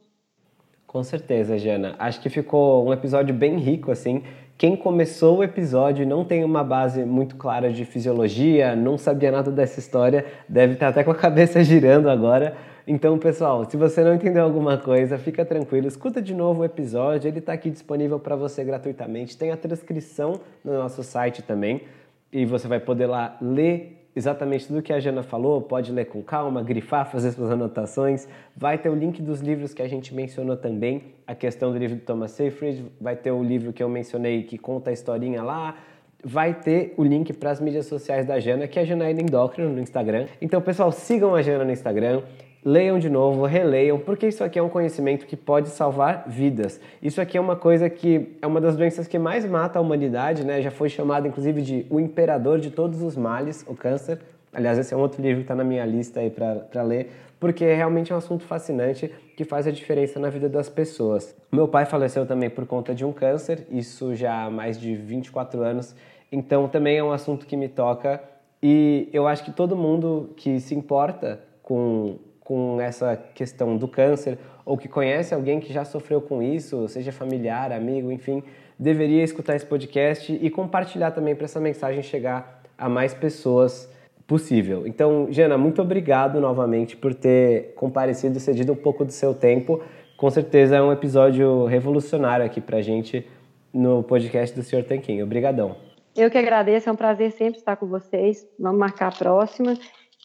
Com 0.85 1.01
certeza, 1.01 1.57
Jana. 1.57 1.95
Acho 1.97 2.21
que 2.21 2.29
ficou 2.29 2.85
um 2.85 2.93
episódio 2.93 3.33
bem 3.33 3.57
rico, 3.57 3.91
assim. 3.91 4.23
Quem 4.57 4.75
começou 4.75 5.39
o 5.39 5.43
episódio 5.43 6.03
e 6.03 6.05
não 6.05 6.23
tem 6.23 6.43
uma 6.43 6.63
base 6.63 7.03
muito 7.03 7.35
clara 7.35 7.71
de 7.71 7.85
fisiologia, 7.85 8.75
não 8.75 8.97
sabia 8.97 9.31
nada 9.31 9.51
dessa 9.51 9.79
história, 9.79 10.25
deve 10.47 10.73
estar 10.73 10.89
até 10.89 11.03
com 11.03 11.11
a 11.11 11.15
cabeça 11.15 11.61
girando 11.65 12.09
agora, 12.09 12.55
então, 12.85 13.17
pessoal, 13.17 13.63
se 13.69 13.77
você 13.77 14.03
não 14.03 14.13
entendeu 14.13 14.43
alguma 14.43 14.77
coisa, 14.77 15.17
fica 15.17 15.45
tranquilo, 15.45 15.87
escuta 15.87 16.21
de 16.21 16.33
novo 16.33 16.61
o 16.61 16.65
episódio, 16.65 17.29
ele 17.29 17.39
está 17.39 17.53
aqui 17.53 17.69
disponível 17.69 18.19
para 18.19 18.35
você 18.35 18.61
gratuitamente. 18.61 19.37
Tem 19.37 19.51
a 19.51 19.57
transcrição 19.57 20.41
no 20.63 20.73
nosso 20.73 21.01
site 21.01 21.41
também 21.41 21.83
e 22.31 22.45
você 22.45 22.67
vai 22.67 22.81
poder 22.81 23.05
lá 23.05 23.37
ler 23.41 24.02
exatamente 24.15 24.67
tudo 24.67 24.81
que 24.81 24.93
a 24.93 24.99
Jana 24.99 25.23
falou, 25.23 25.61
pode 25.61 25.91
ler 25.91 26.05
com 26.05 26.21
calma, 26.21 26.61
grifar, 26.61 27.09
fazer 27.09 27.31
suas 27.31 27.51
anotações. 27.51 28.27
Vai 28.55 28.77
ter 28.77 28.89
o 28.89 28.95
link 28.95 29.21
dos 29.21 29.41
livros 29.41 29.73
que 29.73 29.81
a 29.81 29.87
gente 29.87 30.13
mencionou 30.13 30.55
também, 30.55 31.03
a 31.25 31.33
questão 31.33 31.71
do 31.71 31.77
livro 31.77 31.97
do 31.97 32.01
Thomas 32.01 32.31
Seyfried, 32.31 32.85
vai 32.99 33.15
ter 33.15 33.31
o 33.31 33.43
livro 33.43 33.73
que 33.73 33.81
eu 33.81 33.89
mencionei 33.89 34.43
que 34.43 34.57
conta 34.57 34.89
a 34.89 34.93
historinha 34.93 35.41
lá, 35.41 35.75
vai 36.23 36.53
ter 36.53 36.93
o 36.97 37.03
link 37.03 37.33
para 37.33 37.51
as 37.51 37.59
mídias 37.59 37.85
sociais 37.85 38.25
da 38.25 38.39
Jana, 38.39 38.67
que 38.67 38.79
é 38.79 38.83
a 38.83 38.85
Janaína 38.85 39.21
Endócrino 39.21 39.69
no 39.69 39.81
Instagram. 39.81 40.27
Então, 40.41 40.61
pessoal, 40.61 40.91
sigam 40.91 41.35
a 41.35 41.41
Jana 41.41 41.65
no 41.65 41.71
Instagram 41.71 42.21
leiam 42.65 42.97
de 42.97 43.09
novo, 43.09 43.45
releiam, 43.45 43.99
porque 43.99 44.27
isso 44.27 44.43
aqui 44.43 44.57
é 44.57 44.63
um 44.63 44.69
conhecimento 44.69 45.25
que 45.25 45.35
pode 45.35 45.69
salvar 45.69 46.25
vidas. 46.27 46.79
Isso 47.01 47.19
aqui 47.19 47.37
é 47.37 47.41
uma 47.41 47.55
coisa 47.55 47.89
que 47.89 48.35
é 48.41 48.47
uma 48.47 48.61
das 48.61 48.75
doenças 48.75 49.07
que 49.07 49.19
mais 49.19 49.45
mata 49.45 49.79
a 49.79 49.81
humanidade, 49.81 50.45
né? 50.45 50.61
Já 50.61 50.71
foi 50.71 50.89
chamado 50.89 51.27
inclusive 51.27 51.61
de 51.61 51.85
o 51.89 51.99
imperador 51.99 52.59
de 52.59 52.71
todos 52.71 53.01
os 53.01 53.17
males, 53.17 53.65
o 53.67 53.75
câncer. 53.75 54.19
Aliás, 54.53 54.77
esse 54.77 54.93
é 54.93 54.97
um 54.97 54.99
outro 54.99 55.21
livro 55.21 55.37
que 55.37 55.43
está 55.43 55.55
na 55.55 55.63
minha 55.63 55.85
lista 55.85 56.19
aí 56.19 56.29
para 56.29 56.83
ler, 56.83 57.09
porque 57.39 57.65
é 57.65 57.75
realmente 57.75 58.13
um 58.13 58.17
assunto 58.17 58.43
fascinante 58.43 59.11
que 59.35 59.43
faz 59.43 59.65
a 59.65 59.71
diferença 59.71 60.19
na 60.19 60.29
vida 60.29 60.47
das 60.47 60.69
pessoas. 60.69 61.35
Meu 61.51 61.67
pai 61.67 61.85
faleceu 61.85 62.25
também 62.25 62.49
por 62.49 62.65
conta 62.67 62.93
de 62.93 63.03
um 63.03 63.11
câncer, 63.11 63.65
isso 63.71 64.15
já 64.15 64.45
há 64.45 64.49
mais 64.51 64.79
de 64.79 64.95
24 64.95 65.61
anos, 65.61 65.95
então 66.31 66.67
também 66.67 66.97
é 66.97 67.03
um 67.03 67.11
assunto 67.11 67.47
que 67.47 67.57
me 67.57 67.67
toca 67.67 68.21
e 68.61 69.09
eu 69.11 69.27
acho 69.27 69.43
que 69.43 69.51
todo 69.51 69.75
mundo 69.75 70.29
que 70.37 70.59
se 70.59 70.73
importa 70.73 71.41
com 71.61 72.17
com 72.43 72.79
essa 72.81 73.15
questão 73.33 73.77
do 73.77 73.87
câncer 73.87 74.37
ou 74.65 74.77
que 74.77 74.87
conhece 74.87 75.33
alguém 75.33 75.59
que 75.59 75.71
já 75.71 75.85
sofreu 75.85 76.21
com 76.21 76.41
isso, 76.41 76.87
seja 76.87 77.11
familiar, 77.11 77.71
amigo, 77.71 78.11
enfim, 78.11 78.43
deveria 78.77 79.23
escutar 79.23 79.55
esse 79.55 79.65
podcast 79.65 80.31
e 80.33 80.49
compartilhar 80.49 81.11
também 81.11 81.35
para 81.35 81.45
essa 81.45 81.59
mensagem 81.59 82.01
chegar 82.01 82.63
a 82.77 82.89
mais 82.89 83.13
pessoas 83.13 83.89
possível. 84.25 84.87
Então, 84.87 85.27
Jana, 85.29 85.57
muito 85.57 85.81
obrigado 85.81 86.39
novamente 86.39 86.95
por 86.95 87.13
ter 87.13 87.73
comparecido 87.75 88.37
e 88.37 88.41
cedido 88.41 88.73
um 88.73 88.75
pouco 88.75 89.03
do 89.03 89.11
seu 89.11 89.33
tempo. 89.33 89.81
Com 90.17 90.29
certeza 90.29 90.77
é 90.77 90.81
um 90.81 90.91
episódio 90.91 91.65
revolucionário 91.65 92.45
aqui 92.45 92.61
para 92.61 92.77
a 92.77 92.81
gente 92.81 93.27
no 93.73 94.03
podcast 94.03 94.55
do 94.55 94.63
Sr. 94.63 94.83
Tanquinho. 94.83 95.25
Obrigadão. 95.25 95.75
Eu 96.15 96.29
que 96.29 96.37
agradeço, 96.37 96.89
é 96.89 96.91
um 96.91 96.95
prazer 96.95 97.31
sempre 97.31 97.59
estar 97.59 97.75
com 97.75 97.87
vocês. 97.87 98.47
Vamos 98.59 98.79
marcar 98.79 99.07
a 99.07 99.11
próxima 99.11 99.73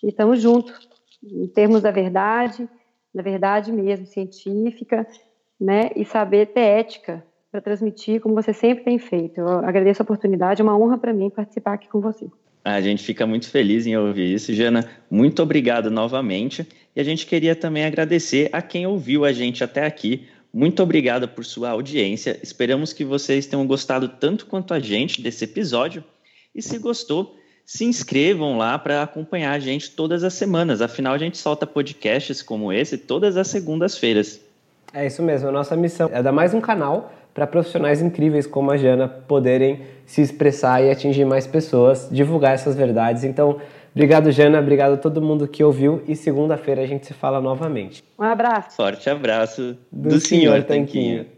e 0.02 0.08
estamos 0.08 0.40
juntos 0.40 0.87
em 1.22 1.46
termos 1.48 1.82
da 1.82 1.90
verdade, 1.90 2.68
da 3.14 3.22
verdade 3.22 3.72
mesmo, 3.72 4.06
científica, 4.06 5.06
né? 5.60 5.90
E 5.96 6.04
saber 6.04 6.46
ter 6.46 6.60
ética 6.60 7.24
para 7.50 7.60
transmitir 7.60 8.20
como 8.20 8.34
você 8.34 8.52
sempre 8.52 8.84
tem 8.84 8.98
feito. 8.98 9.40
Eu 9.40 9.48
agradeço 9.48 10.02
a 10.02 10.04
oportunidade, 10.04 10.60
é 10.60 10.64
uma 10.64 10.78
honra 10.78 10.98
para 10.98 11.12
mim 11.12 11.30
participar 11.30 11.74
aqui 11.74 11.88
com 11.88 12.00
você. 12.00 12.26
A 12.64 12.80
gente 12.80 13.02
fica 13.02 13.26
muito 13.26 13.48
feliz 13.48 13.86
em 13.86 13.96
ouvir 13.96 14.34
isso. 14.34 14.52
Jana, 14.52 14.88
muito 15.10 15.42
obrigado 15.42 15.90
novamente. 15.90 16.68
E 16.94 17.00
a 17.00 17.04
gente 17.04 17.26
queria 17.26 17.56
também 17.56 17.84
agradecer 17.84 18.50
a 18.52 18.60
quem 18.60 18.86
ouviu 18.86 19.24
a 19.24 19.32
gente 19.32 19.64
até 19.64 19.86
aqui. 19.86 20.28
Muito 20.52 20.82
obrigado 20.82 21.28
por 21.28 21.44
sua 21.44 21.70
audiência. 21.70 22.38
Esperamos 22.42 22.92
que 22.92 23.04
vocês 23.04 23.46
tenham 23.46 23.66
gostado 23.66 24.08
tanto 24.08 24.46
quanto 24.46 24.74
a 24.74 24.80
gente 24.80 25.22
desse 25.22 25.44
episódio. 25.44 26.04
E 26.54 26.60
se 26.60 26.78
gostou, 26.78 27.36
se 27.68 27.84
inscrevam 27.84 28.56
lá 28.56 28.78
para 28.78 29.02
acompanhar 29.02 29.52
a 29.52 29.58
gente 29.58 29.90
todas 29.90 30.24
as 30.24 30.32
semanas. 30.32 30.80
Afinal, 30.80 31.12
a 31.12 31.18
gente 31.18 31.36
solta 31.36 31.66
podcasts 31.66 32.40
como 32.40 32.72
esse 32.72 32.96
todas 32.96 33.36
as 33.36 33.46
segundas-feiras. 33.48 34.40
É 34.90 35.06
isso 35.06 35.22
mesmo, 35.22 35.50
a 35.50 35.52
nossa 35.52 35.76
missão 35.76 36.08
é 36.10 36.22
dar 36.22 36.32
mais 36.32 36.54
um 36.54 36.62
canal 36.62 37.12
para 37.34 37.46
profissionais 37.46 38.00
incríveis 38.00 38.46
como 38.46 38.70
a 38.70 38.78
Jana 38.78 39.06
poderem 39.06 39.82
se 40.06 40.22
expressar 40.22 40.82
e 40.82 40.90
atingir 40.90 41.26
mais 41.26 41.46
pessoas, 41.46 42.08
divulgar 42.10 42.54
essas 42.54 42.74
verdades. 42.74 43.22
Então, 43.22 43.60
obrigado, 43.94 44.32
Jana, 44.32 44.60
obrigado 44.60 44.94
a 44.94 44.96
todo 44.96 45.20
mundo 45.20 45.46
que 45.46 45.62
ouviu 45.62 46.02
e 46.08 46.16
segunda-feira 46.16 46.80
a 46.80 46.86
gente 46.86 47.04
se 47.04 47.12
fala 47.12 47.38
novamente. 47.38 48.02
Um 48.18 48.24
abraço. 48.24 48.76
Forte 48.76 49.10
abraço 49.10 49.76
do, 49.92 50.08
do 50.08 50.20
senhor 50.20 50.62
Tanquinho. 50.62 51.24
Tanquinho. 51.24 51.37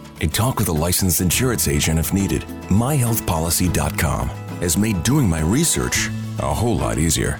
and 0.21 0.33
talk 0.33 0.57
with 0.57 0.69
a 0.69 0.71
licensed 0.71 1.19
insurance 1.19 1.67
agent 1.67 1.99
if 1.99 2.13
needed. 2.13 2.43
MyHealthPolicy.com 2.69 4.29
has 4.61 4.77
made 4.77 5.03
doing 5.03 5.27
my 5.29 5.41
research 5.41 6.09
a 6.39 6.53
whole 6.53 6.77
lot 6.77 6.97
easier. 6.97 7.39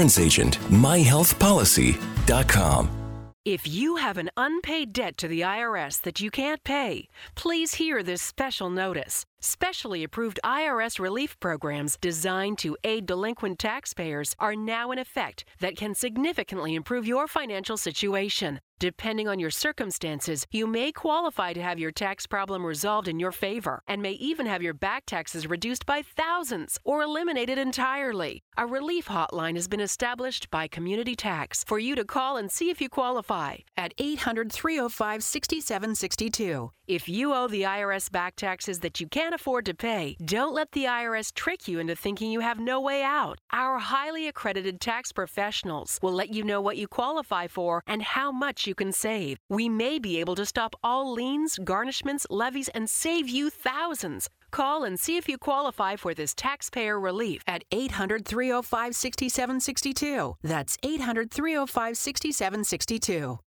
agent. 0.00 0.58
myhealthpolicy.com. 0.70 3.00
If 3.46 3.66
you 3.66 3.96
have 3.96 4.18
an 4.18 4.28
unpaid 4.36 4.92
debt 4.92 5.16
to 5.16 5.26
the 5.26 5.40
IRS 5.40 6.02
that 6.02 6.20
you 6.20 6.30
can't 6.30 6.62
pay, 6.62 7.08
please 7.34 7.76
hear 7.76 8.02
this 8.02 8.20
special 8.20 8.68
notice. 8.68 9.24
Specially 9.40 10.04
approved 10.04 10.38
IRS 10.44 10.98
relief 10.98 11.40
programs 11.40 11.96
designed 11.96 12.58
to 12.58 12.76
aid 12.84 13.06
delinquent 13.06 13.58
taxpayers 13.58 14.36
are 14.38 14.54
now 14.54 14.90
in 14.90 14.98
effect 14.98 15.46
that 15.60 15.74
can 15.74 15.94
significantly 15.94 16.74
improve 16.74 17.06
your 17.06 17.26
financial 17.26 17.78
situation. 17.78 18.60
Depending 18.78 19.28
on 19.28 19.38
your 19.38 19.50
circumstances, 19.50 20.46
you 20.50 20.66
may 20.66 20.92
qualify 20.92 21.54
to 21.54 21.62
have 21.62 21.78
your 21.78 21.90
tax 21.90 22.26
problem 22.26 22.64
resolved 22.64 23.08
in 23.08 23.18
your 23.18 23.32
favor 23.32 23.82
and 23.88 24.02
may 24.02 24.12
even 24.12 24.44
have 24.44 24.62
your 24.62 24.74
back 24.74 25.04
taxes 25.06 25.46
reduced 25.46 25.86
by 25.86 26.02
thousands 26.02 26.78
or 26.84 27.02
eliminated 27.02 27.58
entirely. 27.58 28.42
A 28.60 28.66
relief 28.66 29.08
hotline 29.08 29.54
has 29.54 29.68
been 29.68 29.80
established 29.80 30.50
by 30.50 30.68
Community 30.68 31.14
Tax 31.14 31.64
for 31.64 31.78
you 31.78 31.94
to 31.94 32.04
call 32.04 32.36
and 32.36 32.50
see 32.52 32.68
if 32.68 32.78
you 32.78 32.90
qualify 32.90 33.56
at 33.74 33.94
800 33.96 34.52
305 34.52 35.24
6762. 35.24 36.70
If 36.86 37.08
you 37.08 37.32
owe 37.32 37.48
the 37.48 37.62
IRS 37.62 38.12
back 38.12 38.36
taxes 38.36 38.80
that 38.80 39.00
you 39.00 39.06
can't 39.06 39.34
afford 39.34 39.64
to 39.64 39.74
pay, 39.74 40.16
don't 40.22 40.52
let 40.52 40.72
the 40.72 40.84
IRS 40.84 41.32
trick 41.32 41.68
you 41.68 41.78
into 41.78 41.96
thinking 41.96 42.32
you 42.32 42.40
have 42.40 42.60
no 42.60 42.80
way 42.82 43.02
out. 43.02 43.38
Our 43.50 43.78
highly 43.78 44.28
accredited 44.28 44.78
tax 44.78 45.10
professionals 45.10 45.98
will 46.02 46.12
let 46.12 46.34
you 46.34 46.44
know 46.44 46.60
what 46.60 46.76
you 46.76 46.86
qualify 46.86 47.46
for 47.46 47.82
and 47.86 48.02
how 48.02 48.30
much 48.30 48.66
you 48.66 48.74
can 48.74 48.92
save. 48.92 49.38
We 49.48 49.70
may 49.70 49.98
be 49.98 50.20
able 50.20 50.34
to 50.34 50.44
stop 50.44 50.74
all 50.82 51.12
liens, 51.14 51.58
garnishments, 51.62 52.26
levies, 52.28 52.68
and 52.68 52.90
save 52.90 53.26
you 53.26 53.48
thousands. 53.48 54.28
Call 54.50 54.82
and 54.82 54.98
see 54.98 55.16
if 55.16 55.28
you 55.28 55.38
qualify 55.38 55.94
for 55.94 56.12
this 56.12 56.34
taxpayer 56.34 56.98
relief 56.98 57.42
at 57.46 57.62
800 57.70 58.24
305 58.50 58.96
6762. 58.96 60.36
That's 60.42 60.76
800 60.82 61.30
305 61.30 61.96
6762. 61.96 63.38